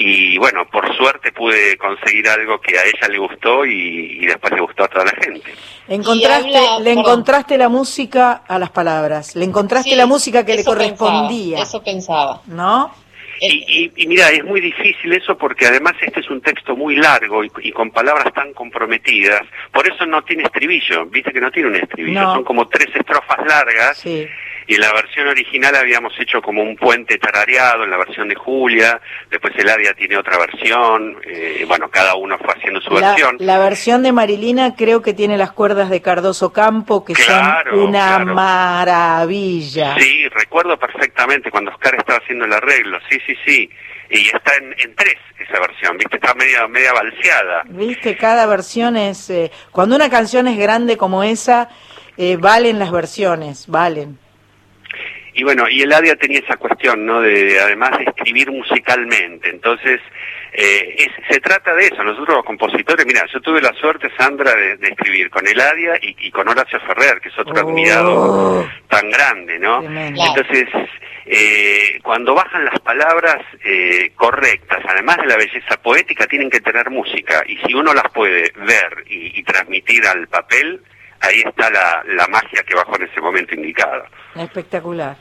[0.00, 4.52] y bueno, por suerte pude conseguir algo que a ella le gustó y, y después
[4.52, 5.52] le gustó a toda la gente.
[5.88, 6.98] Encontraste, habla- le perdón.
[7.00, 11.62] encontraste la música a las palabras, le encontraste Sí, la música que le correspondía, pensaba,
[11.68, 12.42] eso pensaba.
[12.46, 12.94] ¿no?
[13.40, 13.64] Y,
[13.96, 17.44] y, y mira, es muy difícil eso porque además este es un texto muy largo
[17.44, 21.68] y, y con palabras tan comprometidas, por eso no tiene estribillo, viste que no tiene
[21.68, 22.34] un estribillo, No.
[22.34, 24.26] son como tres estrofas largas Sí.
[24.68, 28.34] Y en la versión original habíamos hecho como un puente tarareado en la versión de
[28.36, 29.00] Julia,
[29.30, 33.36] después Eladia tiene otra versión, eh, bueno, cada uno fue haciendo su La, versión.
[33.40, 37.88] la versión de Marilina creo que tiene las cuerdas de Cardoso Campo, que Claro, son
[37.88, 38.34] una claro.
[38.34, 39.96] maravilla.
[39.98, 43.70] Sí, recuerdo perfectamente cuando Oscar estaba haciendo el arreglo, sí, sí, sí,
[44.10, 47.62] y está en, en tres esa versión, viste, está media, media balseada.
[47.68, 49.30] Viste, cada versión es...
[49.30, 51.70] eh, cuando una canción es grande como esa,
[52.18, 54.18] eh, valen las versiones, valen.
[55.38, 57.20] Y bueno, y Eladia tenía esa cuestión, ¿no?
[57.20, 59.48] De, además de escribir musicalmente.
[59.50, 60.00] Entonces,
[60.52, 62.02] eh, es- se trata de eso.
[62.02, 66.16] Nosotros los compositores, mira, yo tuve la suerte, Sandra, de, de escribir con Eladia y,
[66.26, 69.80] y con Horacio Ferrer, que es otro admirado tan grande, ¿no?
[70.26, 70.68] Entonces,
[71.26, 76.90] eh, cuando bajan las palabras eh, correctas, además de la belleza poética, tienen que tener
[76.90, 77.44] música.
[77.46, 80.82] Y si uno las puede ver y, y transmitir al papel,
[81.20, 84.04] ahí está la, la magia que bajó en ese momento indicado.
[84.36, 85.16] Espectacular.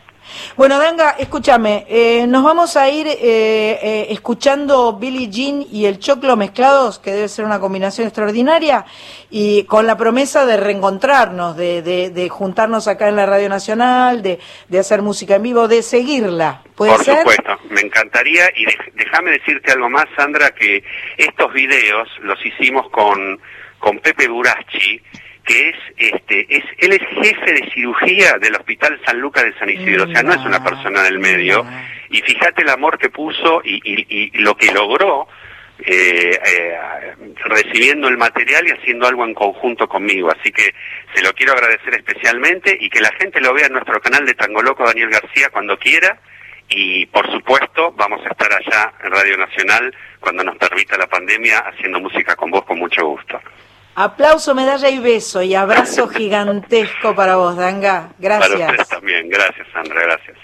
[0.56, 6.00] Bueno, Danga, escúchame, eh, nos vamos a ir eh, eh, escuchando Billie Jean y el
[6.00, 8.86] Choclo mezclados, que debe ser una combinación extraordinaria,
[9.30, 14.22] y con la promesa de reencontrarnos, de, de, de juntarnos acá en la Radio Nacional,
[14.22, 16.62] de, de hacer música en vivo, de seguirla.
[16.76, 17.18] ¿Puede Por ser?
[17.20, 18.66] supuesto, me encantaría y
[18.96, 20.84] déjame decirte algo más, Sandra, que
[21.18, 23.40] estos videos los hicimos con,
[23.80, 25.02] con Pepe Buracci,
[25.48, 29.70] que es, este, es, él es jefe de cirugía del Hospital San Lucas de San
[29.70, 31.66] Isidro, o sea, no es una persona del medio,
[32.10, 35.28] y fíjate el amor que puso y, y, y lo que logró
[35.80, 40.32] eh, eh, recibiendo el material y haciendo algo en conjunto conmigo.
[40.32, 40.74] Así que
[41.14, 44.34] se lo quiero agradecer especialmente y que la gente lo vea en nuestro canal de
[44.34, 46.20] Tango Loco Daniel García cuando quiera.
[46.70, 51.60] Y por supuesto vamos a estar allá en Radio Nacional cuando nos permita la pandemia
[51.60, 53.40] haciendo música con vos con mucho gusto.
[54.00, 58.10] Aplauso, medalla y beso, y abrazo gigantesco para vos, Danga.
[58.22, 58.90] Para ustedes Gracias.
[58.90, 59.28] también.
[59.28, 60.04] Gracias, Sandra.
[60.04, 60.38] Gracias.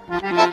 [0.00, 0.49] Thank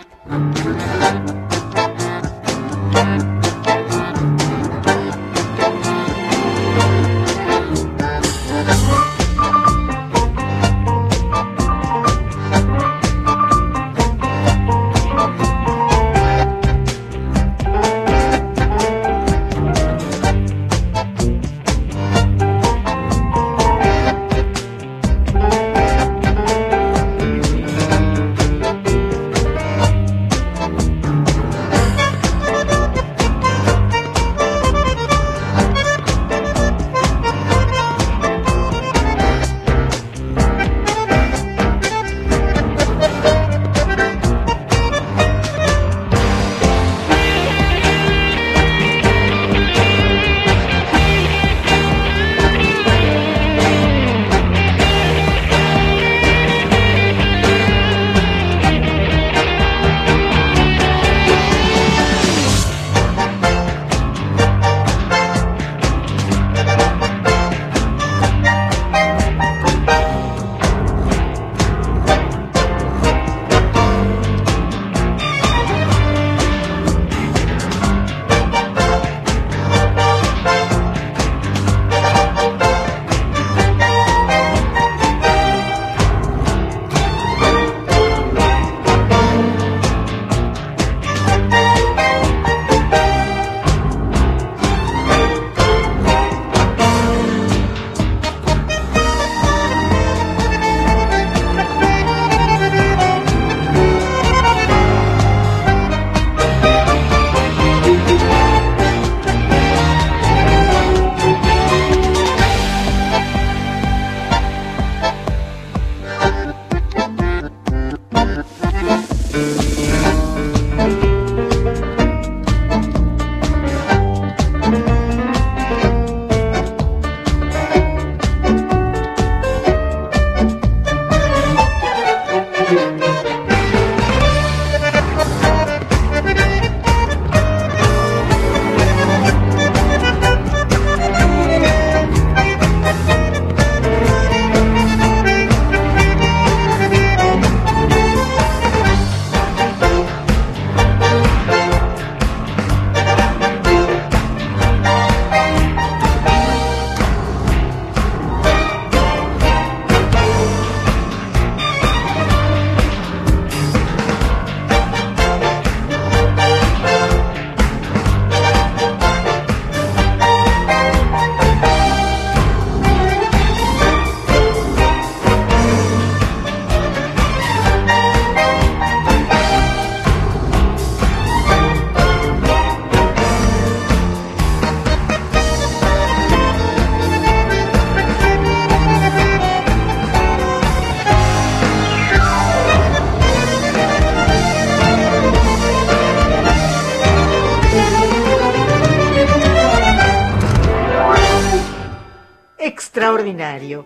[202.78, 203.86] extraordinario.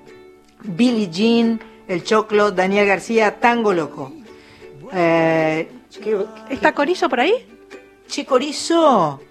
[0.63, 4.11] Billie Jean, El Choclo, Daniel García, Tango Loco.
[4.91, 5.71] Eh,
[6.03, 7.33] ¿qué- ¿Está Corizo por ahí?
[8.07, 9.21] Che, Corizo.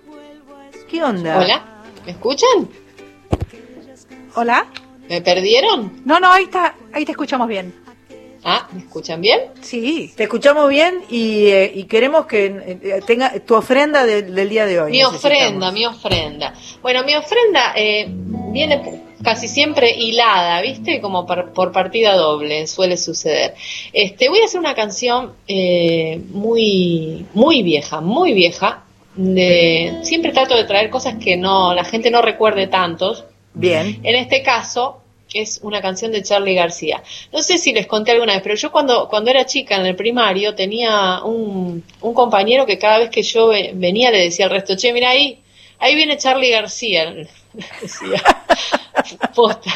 [0.89, 1.39] ¿Qué onda?
[1.39, 1.63] Hola,
[2.07, 2.69] ¿me escuchan?
[4.35, 4.67] Hola.
[5.09, 6.01] ¿Me perdieron?
[6.07, 7.75] No, no, ahí está, ahí te escuchamos bien.
[8.43, 9.41] Ah, ¿me escuchan bien?
[9.61, 10.13] Sí.
[10.17, 14.65] Te escuchamos bien y, eh, y queremos que eh, tenga tu ofrenda de- del día
[14.67, 14.91] de hoy.
[14.93, 16.55] Mi ofrenda, mi ofrenda.
[16.81, 21.01] Bueno, mi ofrenda eh, viene casi siempre hilada, ¿viste?
[21.03, 23.55] Como par- por partida doble, suele suceder.
[23.93, 28.85] Este, voy a hacer una canción eh, muy, muy vieja, muy vieja.
[29.17, 33.25] De, siempre trato de traer cosas que no, la gente no recuerde tantos.
[33.53, 33.99] Bien.
[34.03, 37.03] En este caso es una canción de Charlie García.
[37.33, 39.97] No sé si les conté alguna vez, pero yo cuando, cuando era chica en el
[39.97, 44.51] primario tenía un, un compañero que cada vez que yo ve- venía le decía al
[44.53, 45.39] resto, che, mira ahí,
[45.79, 47.15] ahí viene Charlie García.
[47.83, 48.23] Decía,
[49.35, 49.73] posta.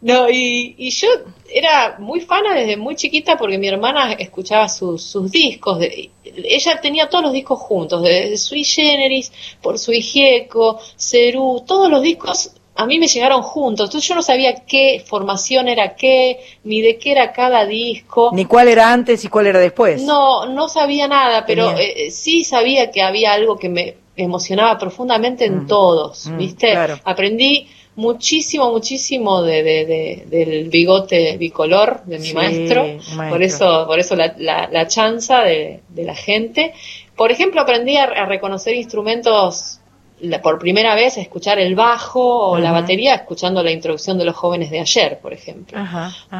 [0.00, 1.08] No, y, y yo
[1.52, 5.78] era muy fana desde muy chiquita porque mi hermana escuchaba sus, sus discos.
[5.78, 9.32] De, ella tenía todos los discos juntos, desde Sui Generis,
[9.62, 13.88] Por Sui Gieco, Cerú, todos los discos a mí me llegaron juntos.
[13.88, 18.30] Entonces yo no sabía qué formación era qué, ni de qué era cada disco.
[18.32, 20.02] Ni cuál era antes y cuál era después.
[20.02, 21.90] No, no sabía nada, pero Genial.
[21.96, 26.70] eh, sí sabía que había algo que me emocionaba profundamente en todos, mm, ¿viste?
[26.72, 26.98] claro.
[27.04, 33.28] Aprendí muchísimo, muchísimo de, de- de- del bigote bicolor de mi Sí, maestro, maestro.
[33.30, 36.72] por eso, por eso la, la, la chanza de, de la gente.
[37.16, 39.75] Por ejemplo, aprendí a, a reconocer instrumentos
[40.20, 44.34] la- por primera vez, escuchar el bajo o la batería, escuchando la introducción de los
[44.34, 45.78] jóvenes de ayer, por ejemplo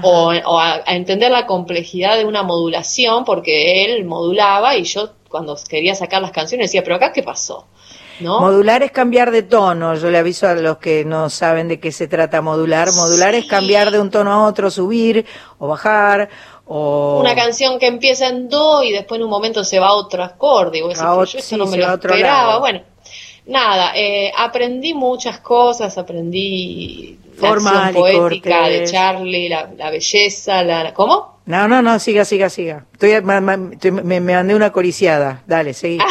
[0.03, 5.11] o, o a, a entender la complejidad de una modulación, porque él modulaba y yo
[5.28, 7.66] cuando quería sacar las canciones decía, pero acá qué pasó,
[8.20, 8.40] ¿no?
[8.40, 9.94] Modular es cambiar de tono.
[9.97, 12.89] Yo le aviso a los que no saben de qué se trata modular.
[12.94, 15.27] Modular es cambiar de un tono a otro, subir
[15.59, 16.31] o bajar
[16.65, 19.93] o Una canción que empieza en do y después en un momento se va a
[19.94, 22.47] otro acorde, y vos decís, A pero otro- yo esto sí, no me lo esperaba,
[22.47, 22.61] lado.
[22.61, 22.81] bueno.
[23.47, 28.85] Nada, eh, aprendí muchas cosas, aprendí la acción y poética de.
[28.85, 31.36] Charlie, la, la belleza, la, ¿cómo?
[31.47, 32.86] No, no, no, siga, siga, siga.
[32.93, 35.43] Estoy, ma- ma- estoy- me, me mandé una coriciada.
[35.47, 35.98] Dale, seguí.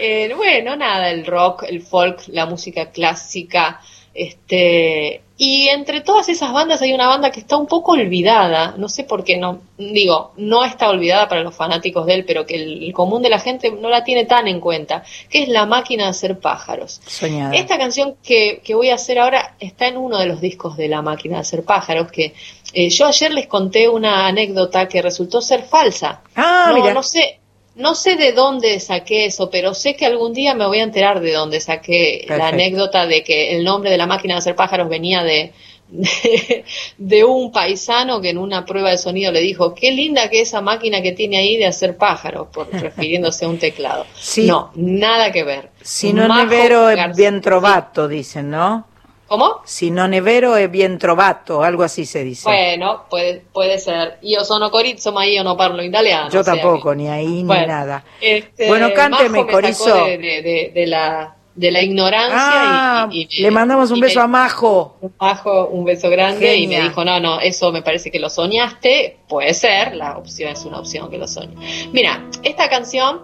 [0.00, 3.80] Eh, bueno, nada, el rock, el folk, la música clásica,
[4.14, 8.88] este, y entre todas esas bandas hay una banda que está un poco olvidada, no
[8.88, 12.56] sé por qué no, digo, no está olvidada para los fanáticos de él, pero que
[12.56, 15.64] el, el común de la gente no la tiene tan en cuenta, que es La
[15.64, 17.00] máquina de hacer pájaros.
[17.06, 17.54] Soñada.
[17.54, 20.88] Esta canción que, que voy a hacer ahora está en uno de los discos de
[20.88, 22.34] La máquina de hacer pájaros, que
[22.72, 26.20] eh, yo ayer les conté una anécdota que resultó ser falsa.
[26.34, 26.92] Ah, no, mira.
[26.92, 27.38] no sé,
[27.78, 31.20] no sé de dónde saqué eso, pero sé que algún día me voy a enterar
[31.20, 34.88] de dónde saqué la anécdota de que el nombre de la máquina de hacer pájaros
[34.88, 35.52] venía de,
[35.88, 36.64] de,
[36.98, 40.60] de un paisano que en una prueba de sonido le dijo, qué linda que esa
[40.60, 44.06] máquina que tiene ahí de hacer pájaros, por refiriéndose a un teclado.
[44.16, 44.46] Sí.
[44.46, 45.70] No, nada que ver.
[45.80, 48.88] Si no nevero es bien trovato, dicen, ¿no?
[49.28, 49.60] ¿Cómo?
[49.64, 52.48] Si no nevero es bien trovato, algo así se dice.
[52.48, 54.18] Bueno, puede, puede ser.
[54.22, 56.30] Io sono corizzo, ma io no parlo italiano.
[56.30, 58.04] Yo o sea tampoco, ni ahí Bueno, ni nada.
[58.20, 60.04] este, Bueno, cánteme, Majo Corizo.
[60.06, 64.20] De, de- de- la, de la ignorancia Ah, y, y- le mandamos un y beso
[64.20, 64.96] me- a Majo.
[65.20, 66.78] Majo, un beso grande y Genia.
[66.78, 69.18] me dijo, no, no, eso me parece que lo soñaste.
[69.28, 71.54] Puede ser, la opción es una opción que lo soñe.
[71.92, 73.20] Mira, esta canción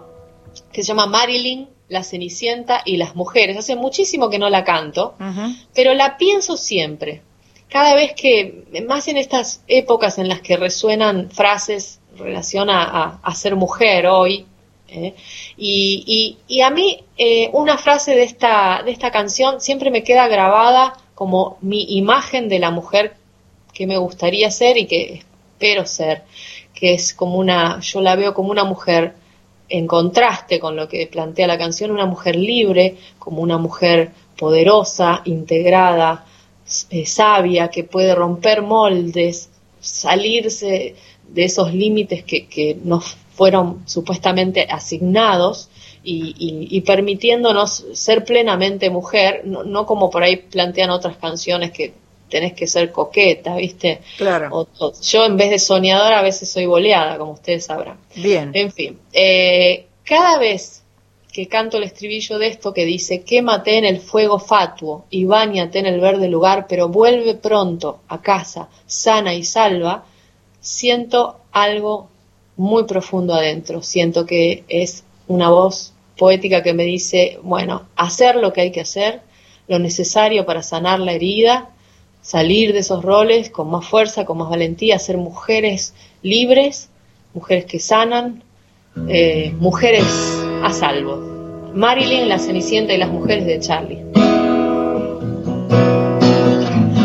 [0.71, 5.15] que se llama Marilyn, La Cenicienta y las Mujeres, hace muchísimo que no la canto,
[5.73, 7.21] pero la pienso siempre.
[7.69, 12.83] Cada vez que, más en estas épocas en las que resuenan frases en relación a,
[12.83, 14.45] a- a ser mujer hoy,
[14.87, 15.13] ¿eh?
[15.57, 20.03] y, y- y a mí eh, una frase de esta, de esta canción siempre me
[20.03, 23.15] queda grabada como mi imagen de la mujer
[23.73, 26.23] que me gustaría ser y que espero ser,
[26.73, 29.15] que es como una, yo la veo como una mujer
[29.69, 35.21] en contraste con lo que plantea la canción, una mujer libre, como una mujer poderosa,
[35.25, 36.25] integrada,
[36.89, 40.95] eh, sabia, que puede romper moldes, salirse
[41.27, 45.69] de esos límites que, que nos fueron supuestamente asignados
[46.03, 51.93] y, y- permitiéndonos ser plenamente mujer, no como por ahí plantean otras canciones que
[52.29, 54.01] tenés que ser coqueta, ¿viste?
[54.17, 54.49] Claro.
[54.51, 57.97] O- o- yo en vez de soñadora a veces soy boleada, como ustedes sabrán.
[58.15, 58.51] Bien.
[58.53, 60.81] En fin, eh, cada vez
[61.31, 65.79] que canto el estribillo de esto que dice, quémate en el fuego fatuo y báñate
[65.79, 70.05] en el verde lugar, pero vuelve pronto a casa, sana y salva,
[70.61, 72.07] siento algo
[72.57, 73.83] muy profundo adentro.
[73.83, 78.81] Siento que es una voz poética que me dice, bueno, hacer lo que hay que
[78.81, 79.21] hacer,
[79.67, 81.71] lo necesario para sanar la herida,
[82.25, 85.93] salir de esos roles con más fuerza, con más valentía, ser mujeres
[86.23, 86.89] libres,
[87.35, 88.41] mujeres que sanan,
[89.07, 90.03] eh, mujeres
[90.63, 91.71] a salvo.
[91.75, 94.03] Marilyn, la Cenicienta y las mujeres de Charlie.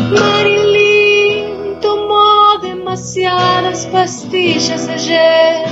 [0.09, 5.67] Marilyn tomó demasiadas pastillas ayer.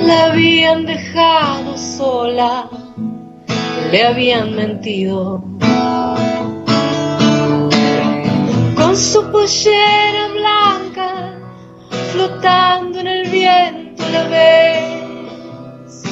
[0.00, 2.68] La habían dejado sola,
[3.92, 5.44] le habían mentido.
[8.94, 11.40] Su pollera blanca
[12.12, 16.04] flotando en el viento la ves.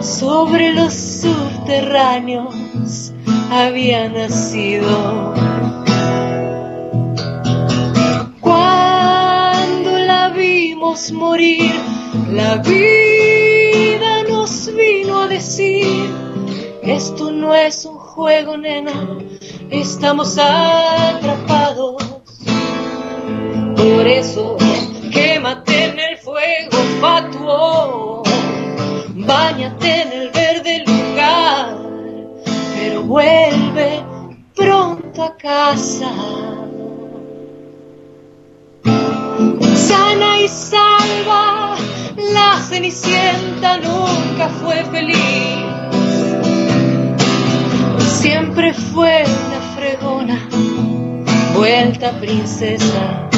[0.00, 3.12] Sobre los subterráneos
[3.52, 5.32] había nacido.
[8.40, 11.70] Cuando la vimos morir,
[12.32, 16.10] la vida nos vino a decir,
[16.82, 18.92] esto no es un juego, nena,
[19.70, 21.96] estamos atrapados.
[23.76, 24.56] Por eso,
[25.12, 28.22] quémate en el fuego fatuo,
[29.14, 31.82] bañate en el verde lugar
[32.82, 34.02] pero vuelve
[34.56, 36.10] pronto a casa.
[39.76, 41.76] Sana y salva,
[42.16, 46.01] la cenicienta nunca fue feliz.
[47.98, 50.48] Siempre fue una fregona,
[51.54, 53.28] vuelta princesa.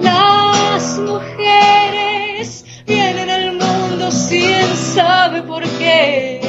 [0.00, 6.40] Las mujeres vienen al mundo sin sabe por qué.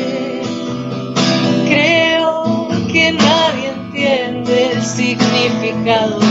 [1.68, 6.27] Creo que nadie entiende el significado.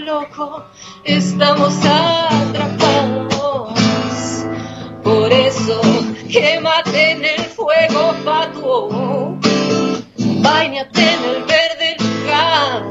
[0.00, 0.64] Loco,
[1.04, 3.28] estamos atrapados.
[5.02, 5.80] Por eso,
[6.30, 9.38] quémate en el fuego fatuo
[10.42, 12.82] Báñate en el verde lugar,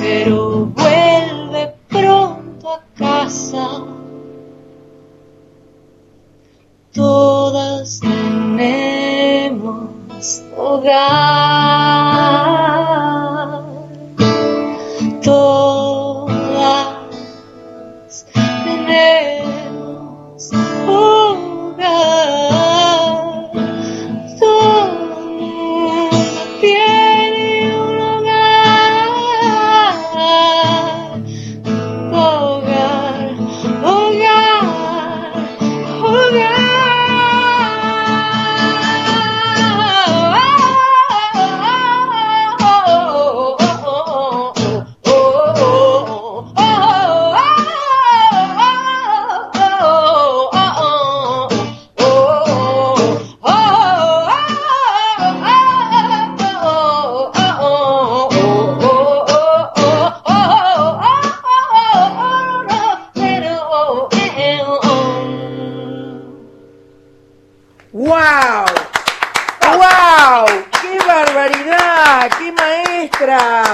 [0.00, 3.82] pero vuelve pronto a casa.
[6.92, 9.88] Todas tenemos
[10.56, 11.74] hogar.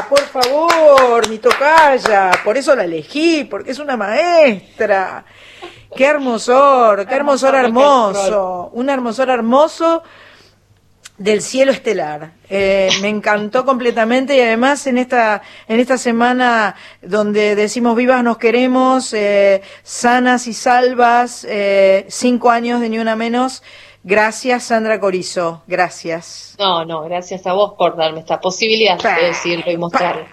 [0.08, 2.30] Por favor, mi tocaya.
[2.44, 5.24] Por eso la elegí, porque es una maestra.
[5.94, 7.06] ¡Qué hermosor!
[7.06, 8.70] ¡Qué hermosor hermoso!
[8.72, 10.02] Un hermosor hermoso
[11.20, 12.32] del cielo estelar.
[12.48, 18.38] Eh, me encantó completamente y además en esta en esta semana donde decimos vivas nos
[18.38, 23.62] queremos, eh, sanas y salvas, eh, cinco años de ni una menos.
[24.02, 26.56] Gracias Sandra Corizo, gracias.
[26.58, 30.24] No, no, gracias a vos por darme esta posibilidad de decirlo y mostrarlo.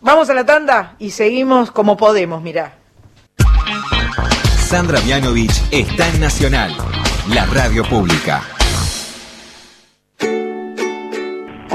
[0.00, 2.74] Vamos a la tanda y seguimos como podemos, mirá.
[4.58, 6.72] Sandra Mianovich está en Nacional,
[7.32, 8.42] la radio pública.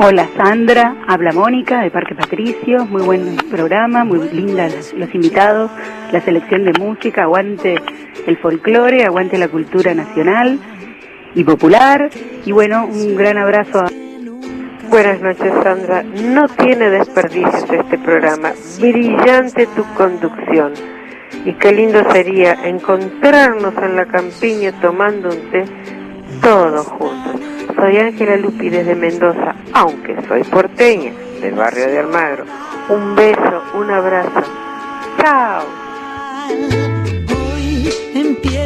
[0.02, 5.72] Hola Sandra, habla Mónica de Parque Patricio, muy buen programa, muy linda los, los invitados,
[6.12, 7.76] la selección de música, aguante
[8.28, 10.60] el folclore, aguante la cultura nacional
[11.36, 12.10] y popular
[12.46, 13.90] y bueno, un gran abrazo a
[14.90, 16.02] Buenas noches, Sandra.
[16.02, 18.54] No tiene desperdicios este programa.
[18.80, 20.74] Brillante tu conducción.
[21.46, 25.64] Y qué lindo sería encontrarnos en la campiña tomando un té
[26.42, 27.40] todos juntos.
[27.76, 32.46] Soy Ángela Lupi desde Mendoza, aunque soy porteña del barrio de Almagro.
[32.90, 34.42] Un beso, un abrazo.
[35.22, 36.89] Chao.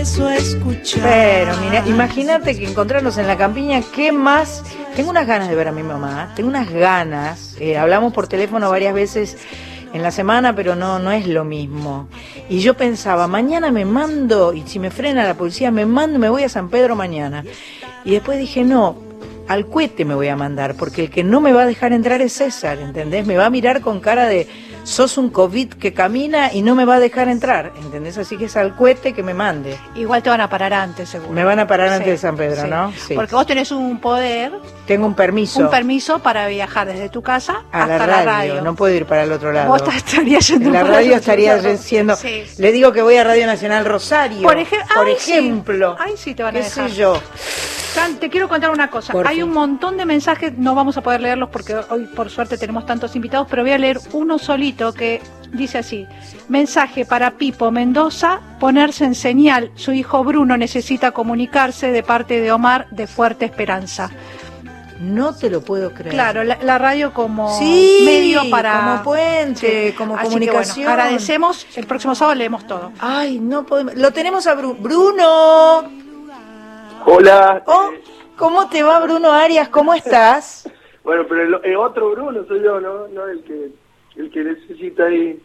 [0.03, 1.01] Empiezo a escuchar.
[1.01, 4.61] Pero mira, imagínate que encontrarnos en la campiña, ¿qué más?
[4.97, 7.55] Tengo unas ganas de ver a mi mamá, tengo unas ganas.
[7.57, 9.37] eh, hablamos por teléfono varias veces
[9.93, 12.09] en la semana, pero no, no es lo mismo.
[12.49, 16.27] Y yo pensaba, mañana me mando, y si me frena la policía, me mando, me
[16.27, 17.45] voy a San Pedro mañana.
[18.03, 18.97] Y después dije, no,
[19.47, 22.21] al cohete me voy a mandar, porque el que no me va a dejar entrar
[22.21, 23.25] es César, ¿entendés?
[23.25, 24.49] Me va a mirar con cara de,
[24.83, 28.17] sos un COVID que camina y no me va a dejar entrar, ¿entendés?
[28.17, 29.77] Así que es al cohete que me mande.
[29.95, 31.31] Igual te van a parar antes, seguro.
[31.31, 32.67] Me van a parar Sí, antes de San Pedro, sí.
[32.69, 32.91] ¿no?
[33.07, 33.13] Sí.
[33.15, 34.51] Porque vos tenés un poder,
[34.85, 35.59] Tengo un permiso.
[35.59, 38.15] un permiso para viajar desde tu casa a hasta la radio.
[38.15, 38.61] la radio.
[38.61, 39.69] no puedo ir para el otro lado.
[39.69, 41.59] Vos estarías yendo En la radio estaría.
[41.77, 42.01] Sí.
[42.57, 44.41] Le digo que voy a Radio Nacional Rosario.
[44.43, 45.31] Por, ej- por ay, sí.
[45.33, 45.95] ejemplo.
[45.99, 46.89] Ay, sí, te van a qué dejar.
[46.89, 47.19] sé yo.
[47.93, 49.13] San, te quiero contar una cosa.
[49.13, 49.43] Por Hay fin.
[49.43, 53.15] un montón de mensajes, no vamos a poder leerlos porque hoy por suerte tenemos tantos
[53.15, 55.21] invitados, pero voy a leer uno solito que
[55.51, 56.07] dice así.
[56.49, 59.71] Mensaje para Pipo Mendoza, ponerse en señal.
[59.75, 64.09] Su hijo Bruno necesita comunicarse de parte de Omar de Fuerte Esperanza.
[64.99, 66.13] No te lo puedo creer.
[66.13, 68.79] Claro, la, la radio como Sí, medio para...
[68.79, 70.85] como puente, como Así que, comunicación.
[70.85, 72.91] bueno, agradecemos, el próximo sábado leemos todo.
[72.99, 73.95] Ay, no podemos.
[73.95, 75.83] Lo tenemos a Bru- Bruno.
[77.05, 77.63] Hola.
[77.65, 77.89] Oh,
[78.37, 79.69] ¿Cómo te va, Bruno Arias?
[79.69, 80.69] ¿Cómo estás?
[81.03, 83.09] Bueno, pero el, el otro Bruno soy yo, ¿no?
[83.09, 83.71] No el que,
[84.15, 85.39] el que necesita ahí.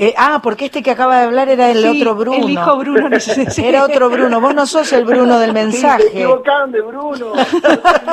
[0.00, 2.46] Eh, ah, porque este que acaba de hablar era el Sí, otro Bruno.
[2.46, 3.66] el hijo Bruno necesita.
[3.66, 4.40] Era otro Bruno.
[4.40, 6.04] Vos no sos el Bruno del Sí, mensaje.
[6.06, 7.32] equivocaron de Bruno.
[7.36, 7.60] Estoy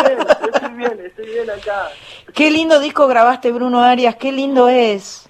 [0.03, 1.89] bien, estoy bien, estoy bien acá.
[2.33, 4.15] Qué lindo disco grabaste, Bruno Arias.
[4.15, 5.29] Qué lindo es.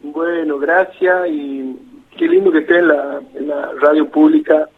[0.00, 1.74] Bueno, gracias y
[2.16, 4.68] qué lindo que esté en la, en la radio pública.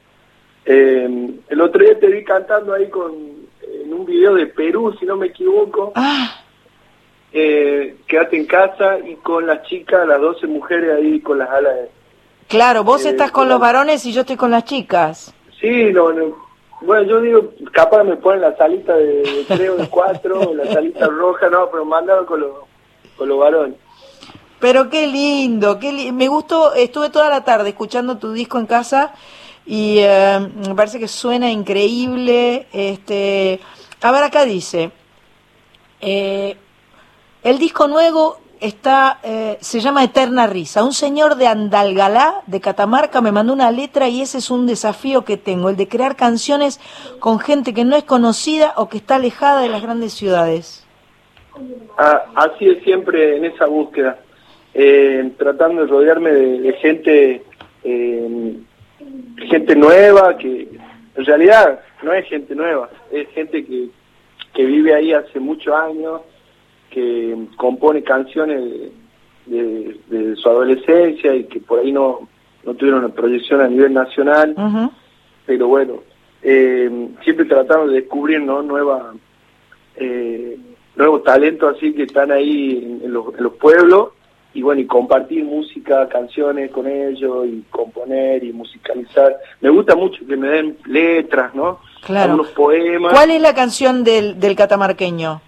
[0.64, 3.12] Eh, el otro día te vi cantando ahí con
[3.82, 5.92] en un video de Perú, si no me equivoco.
[5.96, 6.37] Ah.
[7.32, 11.74] Eh, quédate en casa y con las chicas, las 12 mujeres ahí con las alas.
[11.74, 11.90] de-
[12.48, 15.34] Claro, vos Eh, estás con los varones y yo estoy con las chicas.
[15.60, 16.48] Sí, no, no.
[16.80, 20.54] Bueno, yo digo, capaz me ponen la salita de, de tres o de cuatro, o
[20.54, 22.52] la salita roja, no, pero mandaron con los,
[23.16, 23.76] con los varones.
[24.60, 28.66] Pero qué lindo, qué li- me gustó, estuve toda la tarde escuchando tu disco en
[28.66, 29.12] casa
[29.66, 32.66] y eh, me parece que suena increíble.
[32.72, 33.60] Este,
[34.00, 34.90] a ver acá dice,
[36.00, 36.56] eh,
[37.42, 40.84] el disco nuevo está, eh, se llama Eterna Risa.
[40.84, 45.24] Un señor de Andalgalá, de Catamarca, me mandó una letra y ese es un desafío
[45.24, 46.80] que tengo, el de crear canciones
[47.20, 50.84] con gente que no es conocida o que está alejada de las grandes ciudades.
[51.96, 54.18] Ah, así es siempre en esa búsqueda,
[54.74, 57.42] eh, tratando de rodearme de, gente,
[57.84, 58.56] eh,
[59.48, 60.68] gente nueva, que
[61.16, 63.88] en realidad no es gente nueva, es gente que,
[64.54, 66.20] que vive ahí hace muchos años,
[66.90, 68.92] que compone canciones de,
[69.46, 72.28] de- de su adolescencia y que por ahí no,
[72.64, 74.54] no tuvieron una proyección a nivel nacional,
[75.46, 76.02] pero bueno,
[76.42, 78.62] eh, siempre tratando de descubrir ¿no?
[78.62, 79.14] nueva
[79.96, 80.56] eh,
[80.96, 84.10] nuevos talentos así que están ahí en, en los, en los pueblos
[84.54, 90.24] y bueno y compartir música canciones con ellos y componer y musicalizar me gusta mucho
[90.26, 92.32] que me den letras no Claro.
[92.32, 95.40] algunos poemas ¿Cuál es la canción del, del catamarqueño?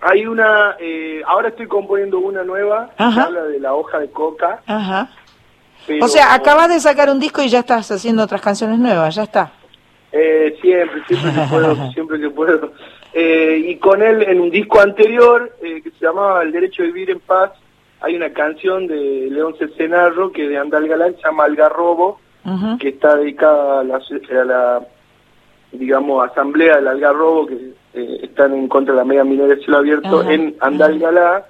[0.00, 4.60] Hay una eh, ahora estoy componiendo una nueva que habla de la hoja de coca
[4.66, 5.08] Ajá.
[5.86, 9.14] pero, O sea, acabas de sacar un disco y ya estás haciendo otras canciones nuevas,
[9.14, 9.52] ya está.
[10.16, 12.72] Eh, siempre, siempre que puedo, siempre que puedo.
[13.12, 16.86] Eh, y con él, en un disco anterior, eh, que se llamaba El Derecho a
[16.86, 17.50] Vivir en Paz,
[18.00, 22.20] hay una canción de León Cesenarro, que de Andal Galán, se llama Algarrobo,
[22.78, 24.86] que está dedicada a la, a la,
[25.72, 29.78] digamos, asamblea del Algarrobo, que eh, están en contra de la mega minería de cielo
[29.78, 31.46] abierto Ajá, en Andalgalá,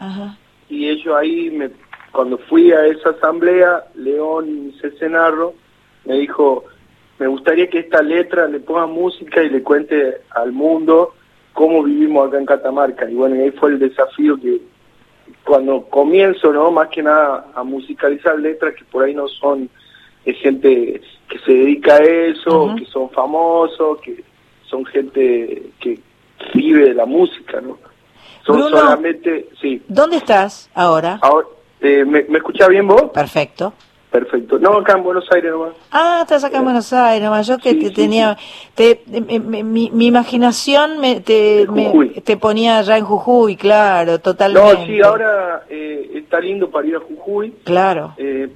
[0.68, 1.70] y ellos ahí, me,
[2.12, 5.54] cuando fui a esa asamblea, León Cesenarro
[6.04, 6.64] me dijo,
[7.18, 11.14] me gustaría que esta letra le ponga música y le cuente al mundo
[11.52, 13.08] cómo vivimos acá en Catamarca.
[13.10, 14.60] Y bueno, y ahí fue el desafío que
[15.44, 16.70] cuando comienzo, ¿no?
[16.70, 19.70] Más que nada a musicalizar letras que por ahí no son
[20.24, 24.22] de gente que se dedica a eso, que son famosos, que
[24.66, 26.00] son gente que
[26.54, 27.78] vive de la música, ¿no?
[28.46, 28.76] Son Bruno.
[28.78, 29.82] solamente, sí.
[29.88, 31.18] ¿Dónde estás ahora?
[31.22, 31.46] Ahora,
[31.80, 33.04] eh, ¿me, ¿Me escuchás bien vos?
[33.12, 33.72] Perfecto.
[34.10, 34.60] Perfecto.
[34.60, 35.74] No, acá en Buenos Aires nomás.
[35.90, 37.48] Ah, estás acá en Buenos Aires, nomás.
[37.48, 38.36] Yo que te tenía,
[38.76, 44.20] te, me- me- mi, mi imaginación me, te, me- te ponía allá en Jujuy, claro,
[44.20, 44.78] totalmente.
[44.78, 47.54] No, sí, ahora eh, está lindo para ir a Jujuy.
[47.64, 48.14] Claro.
[48.18, 48.50] Eh,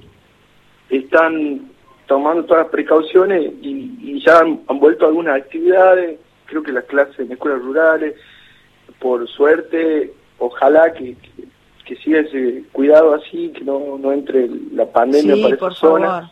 [0.89, 1.61] están
[2.07, 6.19] tomando todas las precauciones y, y ya han, han vuelto algunas actividades,
[6.49, 8.15] creo que las clases en escuelas rurales,
[8.99, 11.43] por suerte, ojalá que, que,
[11.85, 16.23] que siga ese cuidado así, que no, no entre la pandemia Sí, para por favor.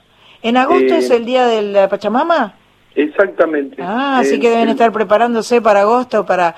[0.42, 2.54] ¿En agosto Eh, es el día de la Pachamama?
[2.96, 3.78] Exactamente.
[3.80, 6.56] Ah, así que deben estar preparándose para agosto, para,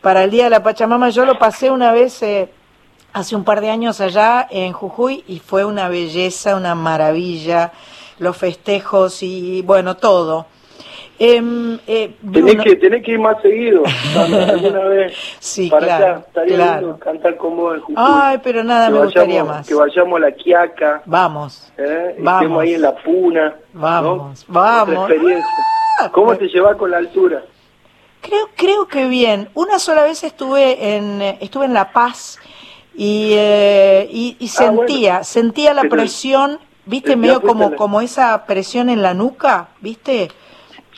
[0.00, 1.10] para el día de la Pachamama.
[1.10, 2.48] Yo lo pasé una vez eh,
[3.12, 7.72] hace un par de años allá en Jujuy y fue una belleza, una maravilla,
[8.20, 10.46] los festejos y bueno, todo.
[11.22, 13.82] Em, eh, Tenés que, tenés que ir más seguido,
[14.16, 16.18] alguna vez Sí, para claro, allá.
[16.26, 16.80] Estaría claro.
[16.80, 17.94] lindo cantar en Jujuy.
[17.98, 19.68] Ay, pero nada, Que me gustaría vayamos- más.
[19.68, 22.16] Que vayamos a la Quiaca, Vamos, ¿eh?
[22.20, 22.40] Vamos.
[22.42, 23.54] estemos ahí en la Puna.
[23.74, 24.54] vamos, ¿no?
[24.54, 24.96] vamos.
[24.96, 25.46] Otra experiencia.
[26.12, 27.42] ¿Cómo te llevas con la altura?
[28.22, 29.50] Creo, creo que bien.
[29.52, 32.38] Una sola vez estuve en, eh, estuve en La Paz
[32.94, 38.46] y, eh, y, y Ah, sentía, sentía la Pero- presión, viste, medio como, como esa
[38.46, 40.30] presión en la nuca, viste.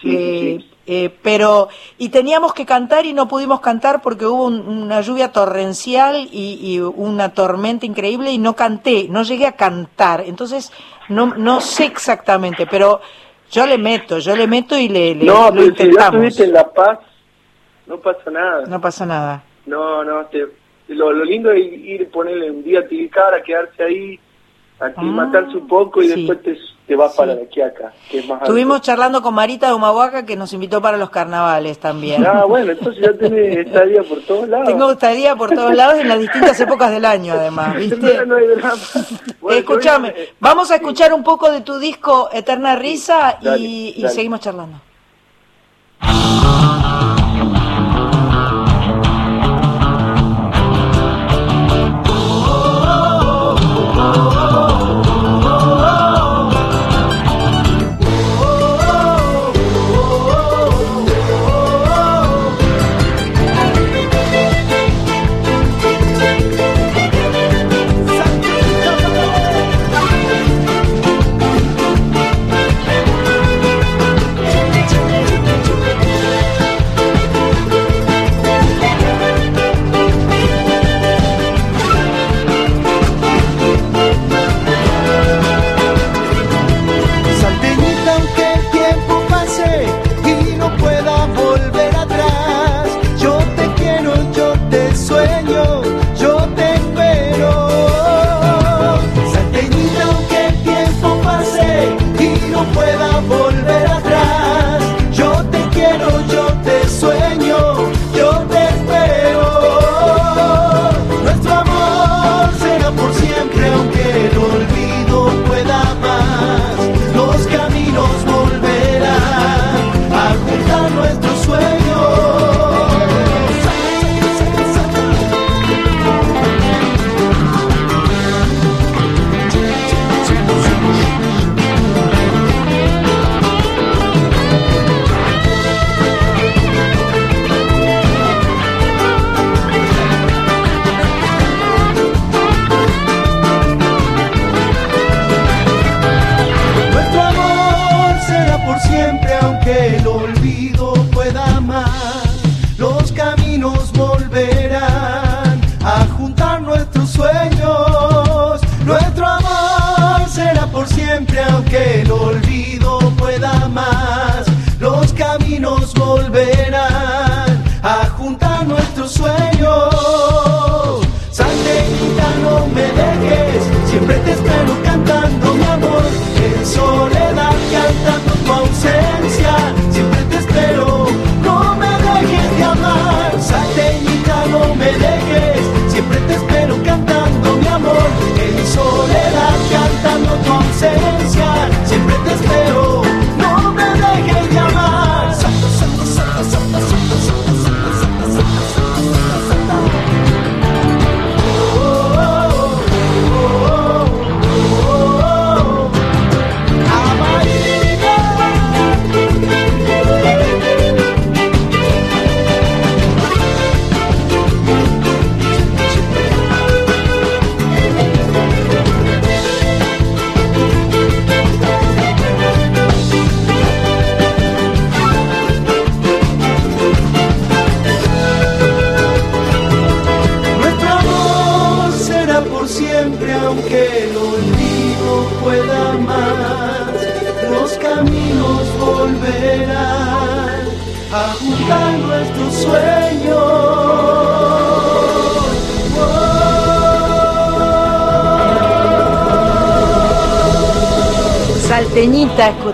[0.02, 0.68] Sí, Eh, sí.
[0.86, 5.30] eh, pero, y teníamos que cantar y no pudimos cantar porque hubo un- una lluvia
[5.30, 10.22] torrencial y, y una tormenta increíble y no canté, no llegué a cantar.
[10.26, 10.72] Entonces,
[11.08, 13.00] no, no sé exactamente, pero
[13.52, 16.14] yo le meto, yo le meto y le, le- no, lo pero si intentamos.
[16.14, 16.98] estuviste en La Paz,
[17.86, 18.66] no pasa nada.
[18.66, 19.42] No pasa nada.
[19.66, 20.46] No, no, te,
[20.88, 24.18] lo, lo lindo es ir, ponerle un día a Tilicara, quedarse ahí,
[24.80, 26.26] aclimatarse un poco y Ah, sí.
[26.26, 28.44] después te, te vas para la Quiaca, que es más alto.
[28.46, 32.26] Estuvimos charlando con Marita de Humahuaca que nos invitó para los carnavales también.
[32.26, 34.66] Ah, bueno, entonces ya tenés estadía por todos lados.
[34.68, 38.26] Tengo estadía por todos lados en las distintas épocas del año, además, ¿viste?
[38.26, 38.74] No drama.
[39.40, 44.02] Bueno, Escúchame, vamos a escuchar un poco de tu disco Eterna Risa y, Dale, y
[44.02, 44.14] dale.
[44.14, 44.78] seguimos charlando.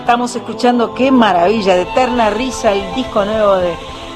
[0.09, 3.75] Estamos escuchando qué maravilla, de Eterna Risa, el disco nuevo de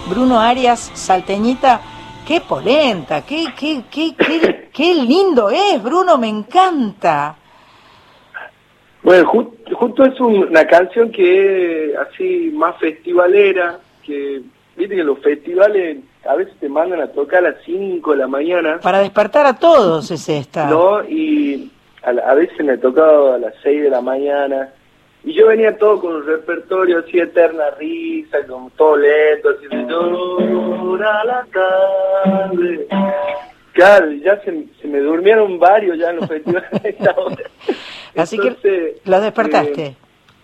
[0.10, 1.82] Bruno Arias, Salteñita,
[2.28, 7.36] qué polenta, qué, qué, qué, qué, qué lindo es, Bruno, me encanta.
[9.04, 14.42] Bueno, ju- justo es un- una canción que es así más festivalera, que
[14.76, 18.28] viste que los festivales a veces te mandan a tocar a las 5 de la
[18.28, 20.66] mañana, Para despertar a todos es esta.
[20.72, 21.04] ¿no?
[21.08, 21.72] Y
[22.02, 24.70] a, a veces me ha tocado a las 6 de la mañana.
[25.26, 29.86] Y yo venía todo con un repertorio así eterna risa, con todo lento, así de
[29.88, 32.88] llora la tarde.
[33.72, 37.44] Claro, ya se, se me durmieron varios ya en los festivales a esta hora.
[38.16, 38.62] Así Entonces,
[39.04, 39.86] que los despertaste.
[39.86, 39.96] eh,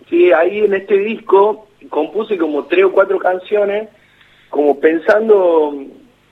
[0.08, 3.88] sí, ahí en este disco compuse como tres o cuatro canciones,
[4.48, 5.74] como pensando,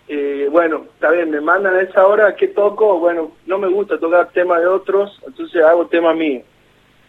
[0.09, 2.99] eh, bueno, está bien, me mandan a esa hora, ¿qué toco?
[2.99, 6.43] Bueno, no me gusta tocar temas de otros, entonces hago temas míos.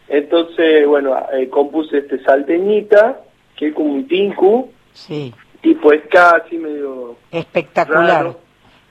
[0.09, 3.21] Entonces, bueno, eh, compuse este Salteñita,
[3.55, 7.15] que es como un tinku, Sí, tipo es casi medio...
[7.31, 8.07] espectacular.
[8.25, 8.39] Raro.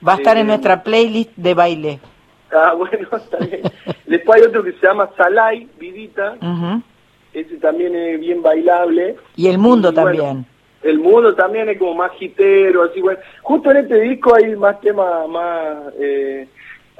[0.07, 1.99] Va a estar en Eh, nuestra playlist de baile.
[2.51, 3.61] Ah, bueno, está bien.
[4.07, 6.81] Después hay otro que se llama Salai, Vidita, Ujú.
[7.33, 9.17] ese también es bien bailable.
[9.35, 10.45] Y el mundo Y bueno, también.
[10.81, 13.19] El mundo también es como más hitero, así bueno.
[13.41, 16.47] Justo en este disco hay más temas más, eh,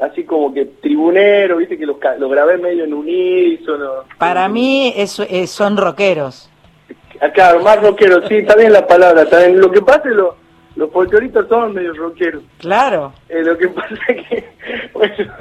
[0.02, 3.90] así como que tribunero, viste que los, los grabé medio en unísono.
[4.18, 6.50] Para mí es- eh, son rockeros.
[7.22, 9.60] Ah, claro, más rockero, sí, está bien la palabra, está bien.
[9.60, 10.36] Lo que pasa es lo,
[10.76, 12.44] los folcloristas son medio rockeros.
[12.60, 13.12] Claro.
[13.28, 14.50] Eh, lo que pasa es que,
[14.94, 15.34] bueno,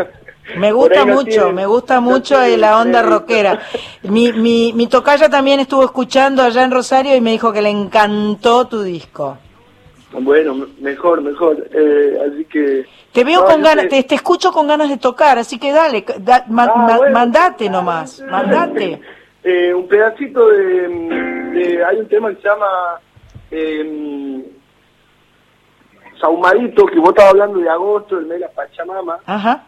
[0.56, 3.60] Me gusta no mucho, tienen- me gusta no mucho tienen la onda rockera.
[4.02, 7.70] Mi, mi, mi tocaya también estuvo escuchando allá en Rosario y me dijo que le
[7.70, 9.38] encantó tu disco.
[10.12, 11.68] bueno, me- mejor, mejor.
[11.72, 12.86] Eh, así que...
[13.12, 16.04] Te veo No, con ganas, te, te escucho con ganas de tocar, así que dale,
[16.20, 17.12] da- ma- Ah, ma- bueno.
[17.14, 19.00] mandate nomás, mandate.
[19.42, 22.66] Eh, un pedacito de, de- Hay un tema que se llama...
[23.50, 24.44] Eh,
[26.20, 29.18] Saumadito, que vos estabas hablando de agosto, el mes de la Pachamama.
[29.24, 29.64] Ajá.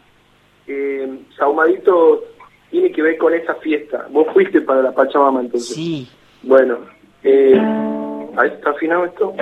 [0.66, 2.24] Eh, Saumadito
[2.70, 4.06] tiene que ver con esa fiesta.
[4.10, 5.74] Vos fuiste para la Pachamama entonces.
[5.76, 6.08] Sí.
[6.42, 6.78] Bueno,
[7.22, 7.56] eh,
[8.36, 9.32] ahí está afinado esto.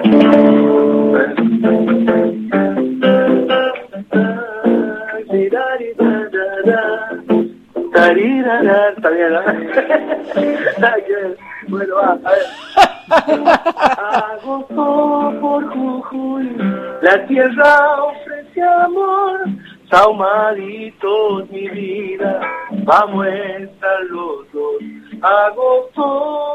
[17.02, 19.40] La tierra ofrece amor.
[19.90, 22.40] Saumaditos, mi vida,
[22.84, 24.46] vamos a estar los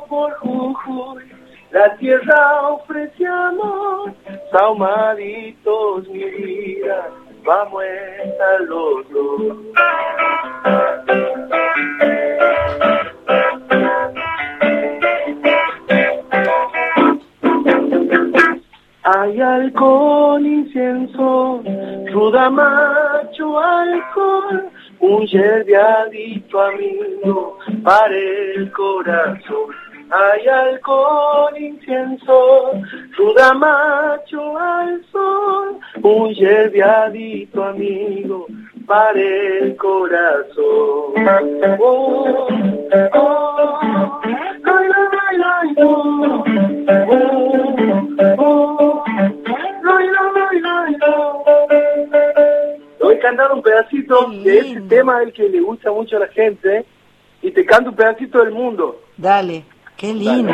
[0.08, 1.24] por Jujuy,
[1.72, 4.14] la tierra ofrece amor.
[4.52, 7.10] Saumaditos, mi vida,
[7.46, 9.06] vamos a estar los.
[19.06, 21.62] Hay alcohol, incienso,
[22.12, 24.70] ruda macho, alcohol,
[25.02, 29.83] un yerbiadito amigo para el corazón.
[30.16, 32.72] Hay alcohol, incienso,
[33.18, 38.46] ruda macho al sol, un yerbiadito amigo
[38.86, 41.16] para el corazón.
[41.80, 42.48] Oh,
[43.16, 43.80] oh,
[44.24, 46.44] ay, ay, ay, oh,
[48.38, 49.04] oh.
[53.00, 56.28] Voy a cantar un pedacito de ese tema el que le gusta mucho a la
[56.28, 56.86] gente
[57.42, 59.02] y te canto un pedacito del mundo.
[59.18, 59.64] Dale,
[60.04, 60.54] qué lindo.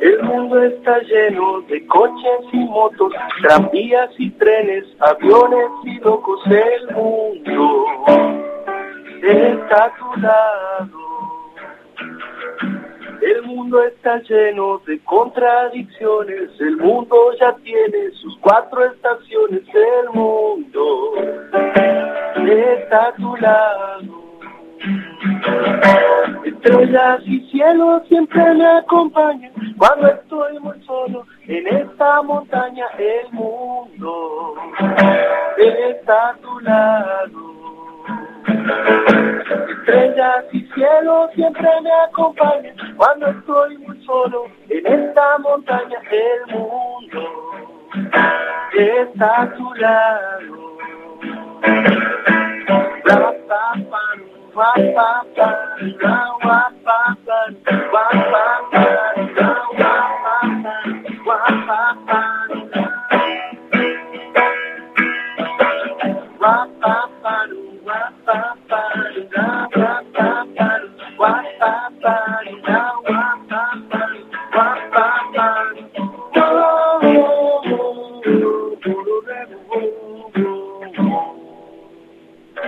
[0.00, 3.12] El mundo está lleno de coches y motos,
[3.42, 6.40] tranvías y trenes, aviones y locos.
[6.46, 7.84] El mundo
[9.22, 11.09] está a tu lado.
[13.22, 16.50] El mundo está lleno de contradicciones.
[16.58, 19.62] El mundo ya tiene sus cuatro estaciones.
[19.74, 21.12] El mundo
[22.36, 24.20] está a tu lado.
[26.44, 32.86] Estrellas y cielo siempre me acompañan cuando estoy muy solo en esta montaña.
[32.98, 34.54] El mundo
[35.58, 37.59] está a tu lado.
[39.70, 47.40] Estrellas y cielo siempre me acompañan cuando estoy muy solo en esta montaña del mundo
[48.72, 50.70] está a tu lado.
[68.30, 68.82] pa pa
[69.34, 70.68] da pa pa pa
[71.22, 72.16] wa pa pa
[72.66, 73.39] da wa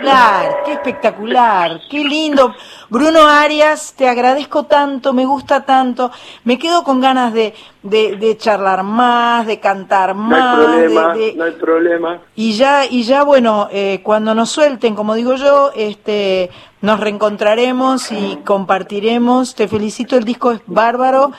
[0.02, 2.54] espectacular, qué espectacular, qué lindo.
[2.88, 6.10] Bruno Arias, te agradezco tanto, me gusta tanto.
[6.44, 10.56] Me quedo con ganas de, de, de charlar más, de cantar No hay más.
[10.56, 12.20] problema, de- de- no hay problema.
[12.34, 16.50] y ya, y ya bueno, eh, cuando nos suelten, como digo yo, este,
[16.80, 19.54] nos reencontraremos y compartiremos.
[19.54, 21.32] Te felicito, el disco es bárbaro,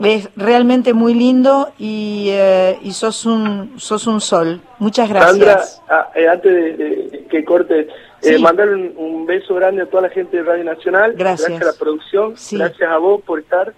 [0.00, 4.60] es realmente muy lindo y, eh, y sos un, sos un sol.
[4.78, 5.82] Muchas Sandra, gracias.
[5.88, 7.01] ah, eh, antes de, de
[7.32, 7.88] que corte,
[8.20, 8.34] Sí.
[8.34, 11.14] eh, mandarle un, un beso grande a toda la gente de Radio Nacional.
[11.16, 11.60] Gracias.
[11.60, 12.34] a la producción.
[12.52, 13.72] Gracias a vos por estar.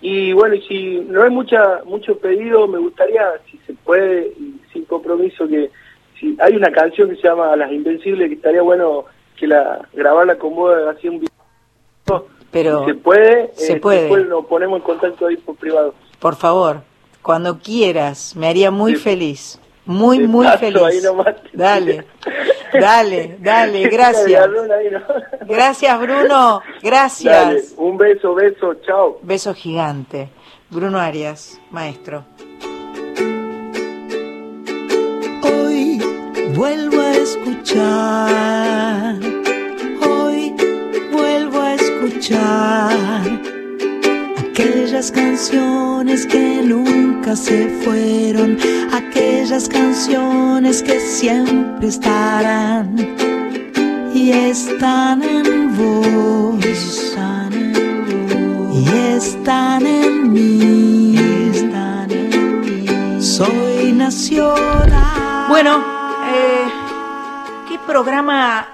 [0.00, 4.58] Y bueno, y si no hay mucha mucho pedido, me gustaría, si se puede, y
[4.72, 5.70] sin compromiso, que
[6.18, 9.04] si hay una canción que se llama Las Invencibles, que estaría bueno
[9.36, 12.26] que la grabarla con vos, así un video.
[12.50, 14.00] Pero Si se puede, se eh, puede.
[14.02, 15.94] después nos ponemos en contacto ahí por privado.
[16.18, 16.80] Por favor,
[17.22, 19.60] cuando quieras, me haría muy feliz.
[19.86, 20.82] Muy, Te muy feliz.
[20.82, 21.34] ahí nomás.
[21.52, 22.04] Dale,
[22.78, 24.48] dale, dale, gracias.
[25.46, 26.60] Gracias, Bruno.
[26.82, 27.32] Gracias.
[27.46, 29.18] Dale, un beso, beso, chao.
[29.22, 30.28] Beso gigante.
[30.70, 32.24] Bruno Arias, maestro.
[35.42, 35.98] Hoy
[36.54, 39.14] vuelvo a escuchar,
[40.06, 40.54] hoy
[41.10, 43.40] vuelvo a escuchar
[44.50, 48.58] aquellas canciones que nunca se fueron,
[48.92, 52.96] aquellas canciones que siempre estarán
[54.12, 61.16] y están en vos, están en vos, y están en mí,
[61.54, 63.22] están en mí.
[63.22, 65.46] Soy nacional.
[65.48, 65.78] Bueno,
[66.26, 66.66] eh,
[67.68, 68.66] qué programa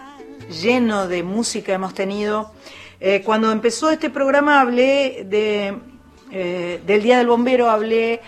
[0.63, 2.56] lleno de música hemos tenido.
[3.01, 5.77] Eh, cuando empezó este programa hablé de,
[6.31, 8.21] eh, del Día del Bombero, hablé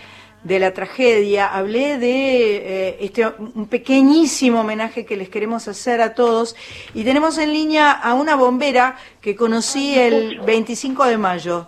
[0.43, 2.55] de la tragedia, hablé de
[2.89, 6.55] eh, este un pequeñísimo homenaje que les queremos hacer a todos
[6.93, 11.67] y tenemos en línea a una bombera que conocí el 25 de mayo.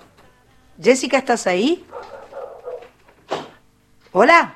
[0.81, 1.83] Jessica, ¿estás ahí?
[4.13, 4.55] Hola.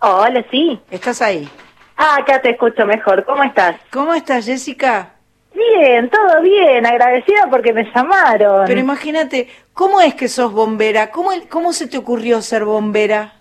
[0.00, 0.80] Hola, sí.
[0.90, 1.48] ¿Estás ahí?
[1.96, 3.24] Ah, acá te escucho mejor.
[3.24, 3.76] ¿Cómo estás?
[3.92, 5.14] ¿Cómo estás, Jessica?
[5.54, 6.86] Bien, todo bien.
[6.86, 8.66] Agradecida porque me llamaron.
[8.66, 11.10] Pero imagínate, ¿cómo es que sos bombera?
[11.10, 13.32] ¿Cómo, ¿Cómo se te ocurrió ser bombera?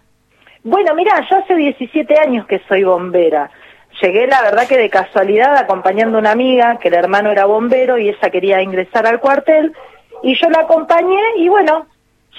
[0.63, 3.49] Bueno, mira, yo hace 17 años que soy bombera.
[4.01, 7.97] Llegué, la verdad, que de casualidad acompañando a una amiga, que el hermano era bombero
[7.97, 9.73] y ella quería ingresar al cuartel.
[10.23, 11.87] Y yo la acompañé y bueno,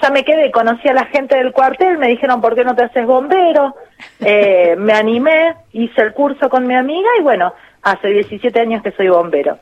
[0.01, 2.83] ya me quedé, conocí a la gente del cuartel, me dijeron, ¿por qué no te
[2.83, 3.75] haces bombero?
[4.23, 8.91] Eh, me animé, hice el curso con mi amiga y bueno, hace 17 años que
[8.91, 9.59] soy bombero.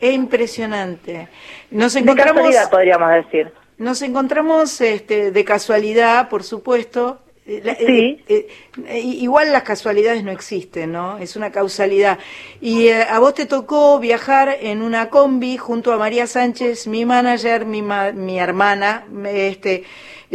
[0.00, 1.28] Es impresionante.
[1.70, 3.52] Nos De encontramos, casualidad, podríamos decir.
[3.78, 7.18] nos encontramos este, de casualidad, por supuesto.
[7.44, 8.22] Eh, la- Sí.
[8.28, 8.46] eh,
[8.86, 11.18] eh, igual las casualidades no existen, ¿no?
[11.18, 12.18] Es una causalidad.
[12.60, 17.04] Y eh, a vos te tocó viajar en una combi junto a María Sánchez, mi
[17.04, 19.82] manager, mi, ma- mi hermana, este,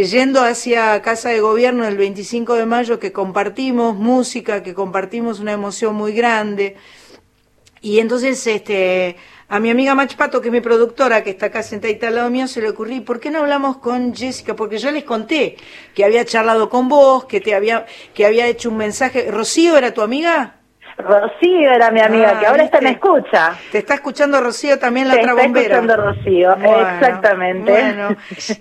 [0.06, 5.54] yendo hacia Casa de Gobierno el 25 de mayo, que compartimos música, que compartimos una
[5.54, 6.76] emoción muy grande.
[7.82, 9.16] Y entonces, este,
[9.48, 12.30] a mi amiga Mach Pato, que es mi productora, que está acá sentadita al lado
[12.30, 14.56] mío, se le ocurrió, ¿por qué no hablamos con Jessica?
[14.56, 15.58] Porque yo les conté
[15.96, 19.32] que había charlado con vos, que te había, que había hecho un mensaje.
[19.32, 20.57] ¿Rocío era tu amiga?
[20.98, 23.54] Rocío era mi amiga, Ah, que ahora está me escucha.
[23.72, 25.76] Te está escuchando Rocío también la Te otra está bombera.
[25.76, 27.72] escuchando Rocío, Bueno, exactamente.
[27.72, 28.10] Bueno,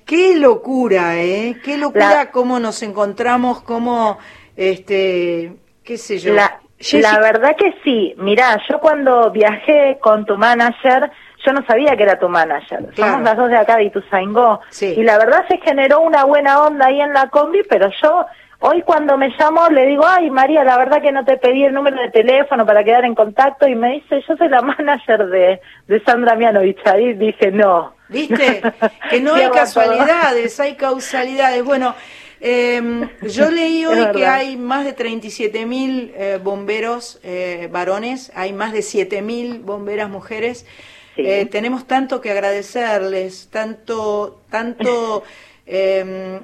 [0.04, 1.56] qué locura, ¿eh?
[1.64, 4.18] Qué locura La- cómo nos encontramos, cómo,
[4.56, 5.52] este,
[5.82, 6.34] qué sé yo.
[6.34, 6.60] La,
[6.92, 8.14] la verdad que sí.
[8.18, 11.10] Mirá, yo cuando viajé con tu manager,
[11.44, 12.86] yo no sabía que era tu manager.
[12.94, 13.12] Claro.
[13.12, 14.60] Somos las dos de acá de Ituzaingó.
[14.68, 14.94] Sí.
[14.96, 18.26] Y la verdad se generó una buena onda ahí en la combi, pero yo
[18.60, 21.74] hoy cuando me llamó le digo, ay María, la verdad que no te pedí el
[21.74, 23.66] número de teléfono para quedar en contacto.
[23.66, 26.84] Y me dice, yo soy la manager de, de Sandra Mianovich.
[26.86, 27.94] Ahí dije, no.
[28.08, 28.62] ¿Viste?
[29.10, 31.64] Que no hay casualidades, hay causalidades.
[31.64, 31.94] Bueno,
[32.40, 38.52] eh, yo leí hoy que hay más de 37 mil eh, bomberos eh, varones, hay
[38.52, 40.66] más de 7 mil bomberas mujeres.
[41.16, 45.22] Eh, tenemos tanto que agradecerles, tanto, tanto,
[45.66, 46.40] eh,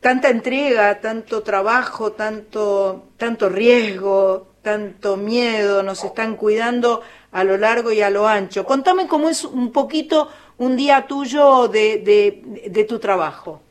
[0.00, 7.02] tanta entrega, tanto trabajo, tanto, tanto riesgo, tanto miedo, nos están cuidando
[7.32, 8.64] a lo largo y a lo ancho.
[8.64, 10.28] Contame cómo es un poquito
[10.58, 13.62] un día tuyo de, de, de tu trabajo.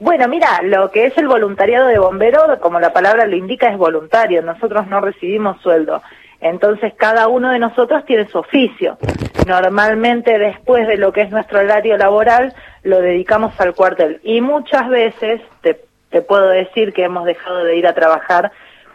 [0.00, 3.76] Bueno, mira, lo que es el voluntariado de bombero, como la palabra lo indica, es
[3.76, 4.42] voluntario.
[4.42, 6.02] Nosotros no recibimos sueldo.
[6.40, 8.98] Entonces, cada uno de nosotros tiene su oficio.
[9.46, 14.20] Normalmente, después de lo que es nuestro horario laboral, lo dedicamos al cuartel.
[14.22, 18.52] Y muchas veces, te, te puedo decir que hemos dejado de ir a trabajar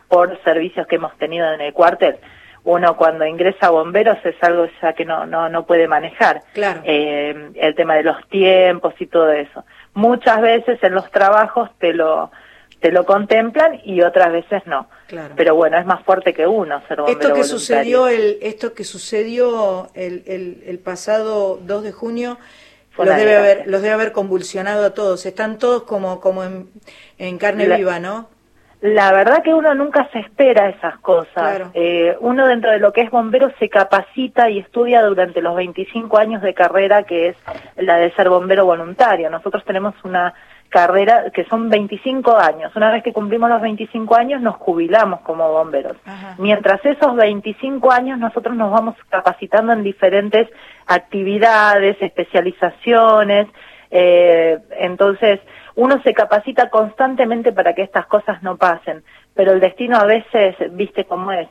[0.07, 2.17] por servicios que hemos tenido en el cuartel.
[2.65, 6.43] uno cuando ingresa a bomberos es algo ya que no, no, no puede manejar.
[6.53, 6.81] Claro.
[6.85, 9.65] Eh, el tema de los tiempos y todo eso.
[9.93, 12.31] Muchas veces en los trabajos te lo,
[12.79, 14.87] te lo contemplan y otras veces no.
[15.13, 15.33] Claro.
[15.37, 17.59] Pero bueno, es más fuerte que uno ser bombero Esto que voluntario.
[17.59, 22.37] sucedió el esto que sucedió el, el, el pasado 2 de junio
[22.97, 25.25] los debe haber los debe haber convulsionado a todos.
[25.25, 26.67] Están todos como como en,
[27.17, 28.29] en carne La- viva, ¿no?
[28.81, 31.31] La verdad que uno nunca se espera esas cosas.
[31.33, 31.71] Claro.
[31.73, 36.17] Eh, uno dentro de lo que es bombero se capacita y estudia durante los 25
[36.17, 37.37] años de carrera que es
[37.77, 39.29] la de ser bombero voluntario.
[39.29, 40.33] Nosotros tenemos una
[40.73, 42.75] carrera que son 25 años.
[42.75, 45.95] Una vez que cumplimos los 25 años nos jubilamos como bomberos.
[46.39, 50.49] Mientras esos 25 años nosotros nos vamos capacitando en diferentes
[50.87, 53.47] actividades, especializaciones,
[53.91, 55.39] eh, entonces
[55.75, 59.03] uno se capacita constantemente para que estas cosas no pasen,
[59.35, 61.47] pero el destino a veces, viste cómo es,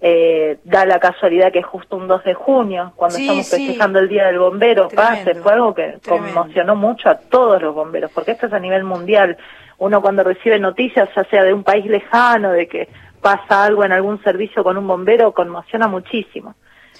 [0.00, 3.56] eh, da la casualidad que es justo un 2 de junio, cuando Sí, estamos sí.
[3.66, 6.34] festejando el Día del Bombero, Tremendo, pase, fue algo que tremendo.
[6.34, 9.36] conmocionó mucho a todos los bomberos, porque esto es a nivel mundial.
[9.78, 12.88] Uno cuando recibe noticias, ya sea de un país lejano, de que
[13.20, 16.54] pasa algo en algún servicio con un bombero, conmociona muchísimo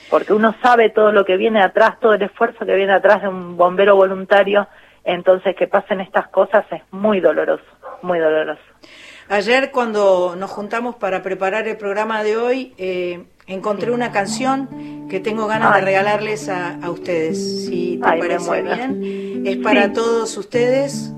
[0.08, 3.28] porque uno sabe todo lo que viene atrás, todo el esfuerzo que viene atrás de
[3.28, 4.66] un bombero voluntario,
[5.04, 7.62] entonces que pasen estas cosas es muy doloroso,
[8.02, 8.60] muy doloroso.
[9.30, 15.20] Ayer cuando nos juntamos para preparar el programa de hoy, eh, encontré una canción que
[15.20, 19.46] tengo ganas de regalarles a, a ustedes, si te Ay, parece bien.
[19.46, 19.92] Es para Sí.
[19.92, 21.12] todos ustedes.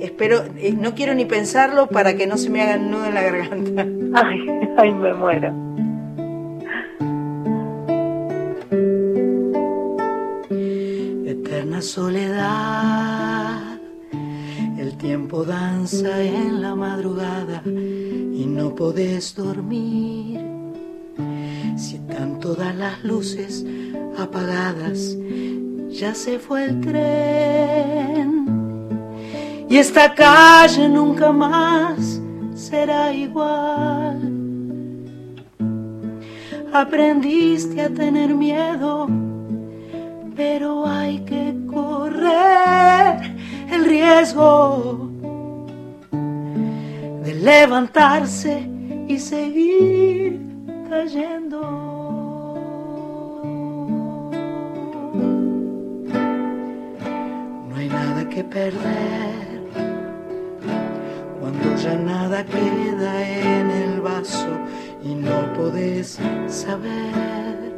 [0.00, 3.22] Espero, eh, no quiero ni pensarlo para que no se me hagan nudo en la
[3.22, 3.82] garganta.
[4.26, 4.40] Ay,
[4.78, 5.52] ay, me muero.
[11.26, 13.69] Eterna soledad,
[15.00, 20.40] tiempo danza en la madrugada y no podés dormir.
[21.76, 23.64] Si están todas las luces
[24.18, 25.16] apagadas,
[25.88, 28.46] ya se fue el tren.
[29.70, 32.20] Y esta calle nunca más
[32.54, 34.20] será igual.
[36.72, 39.08] Aprendiste a tener miedo
[40.40, 43.20] pero hay que correr
[43.70, 45.10] el riesgo
[46.10, 48.66] de levantarse
[49.06, 50.40] y seguir
[50.88, 51.60] cayendo.
[57.68, 59.60] No hay nada que perder
[61.38, 64.52] cuando ya nada queda en el vaso
[65.04, 66.18] y no podés
[66.48, 67.69] saber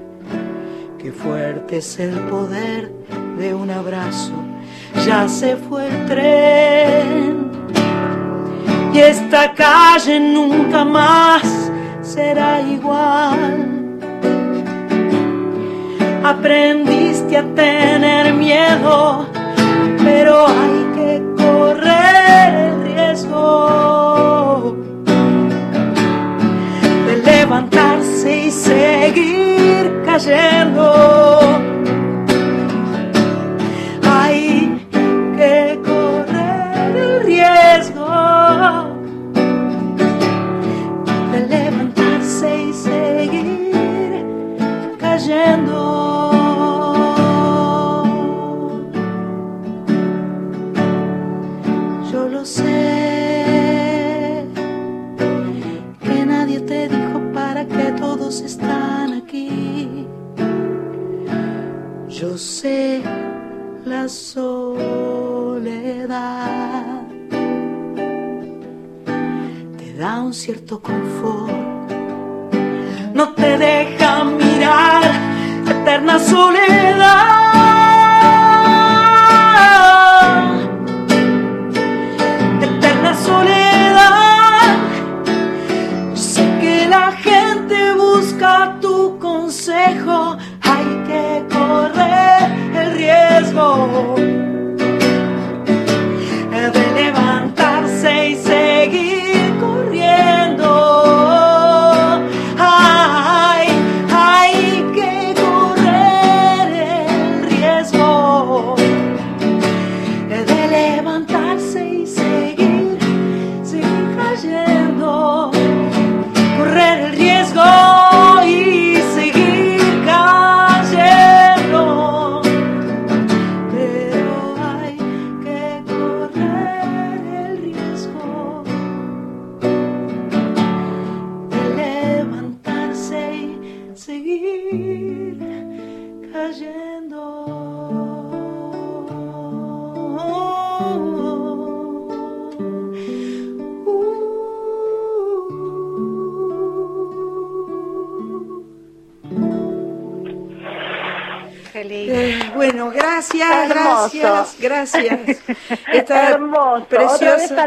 [1.02, 2.92] Qué fuerte es el poder
[3.36, 4.30] de un abrazo.
[5.04, 7.50] Ya se fue el tren
[8.94, 11.72] y esta calle nunca más
[12.02, 13.98] será igual.
[16.22, 19.26] Aprendiste a tener miedo,
[20.04, 24.76] pero hay que correr el riesgo
[27.08, 29.41] de levantarse y seguir
[30.18, 31.11] cayendo.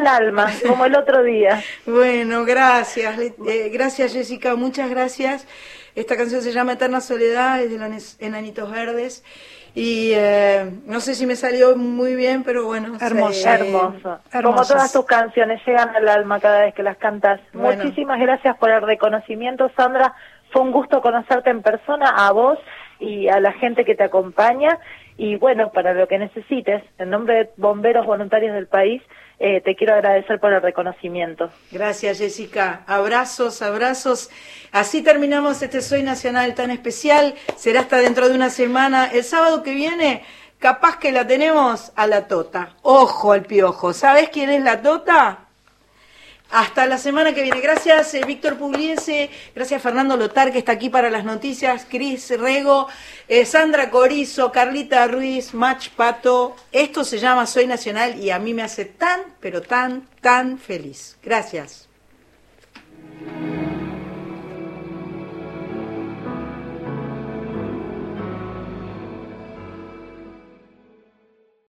[0.08, 1.62] Alma, como el otro día.
[1.86, 5.48] Bueno, gracias, eh, gracias Jessica, muchas gracias.
[5.96, 9.24] Esta canción se llama Eterna Soledad, es de los Enanitos Verdes.
[9.78, 12.98] Y eh, no sé si me salió muy bien, pero bueno.
[13.00, 14.20] Hermoso, se- hermoso.
[14.32, 17.42] Como todas tus canciones llegan al alma cada vez que las cantas.
[17.52, 17.84] Bueno.
[17.84, 20.14] Muchísimas gracias por el reconocimiento, Sandra.
[20.52, 22.58] Fue un gusto conocerte en persona, a vos
[23.00, 24.80] y a la gente que te acompaña.
[25.18, 29.02] Y bueno, para lo que necesites, en nombre de bomberos voluntarios del país,
[29.40, 31.50] eh, te quiero agradecer por el reconocimiento.
[31.72, 32.84] Gracias, Jessica.
[32.88, 34.30] Abrazos, abrazos.
[34.72, 37.34] Así terminamos este Soy Nacional tan especial.
[37.56, 39.08] Será hasta dentro de una semana.
[39.12, 40.24] El sábado que viene,
[40.60, 42.76] capaz que la tenemos a la Tota.
[42.82, 43.94] Ojo al piojo.
[43.94, 45.45] ¿Sabes quién es la Tota?
[46.52, 47.60] Hasta la semana que viene.
[47.60, 49.30] Gracias, eh, Víctor Pugliese.
[49.56, 51.86] Gracias, Fernando Lotar, que está aquí para las noticias.
[51.90, 52.88] Cris Rego,
[53.28, 56.56] eh, Sandra Corizo, Carlita Ruiz, Mach Pato.
[56.72, 61.18] Esto se llama Soy Nacional y a mí me hace tan, pero tan, tan feliz.
[61.24, 61.90] Gracias.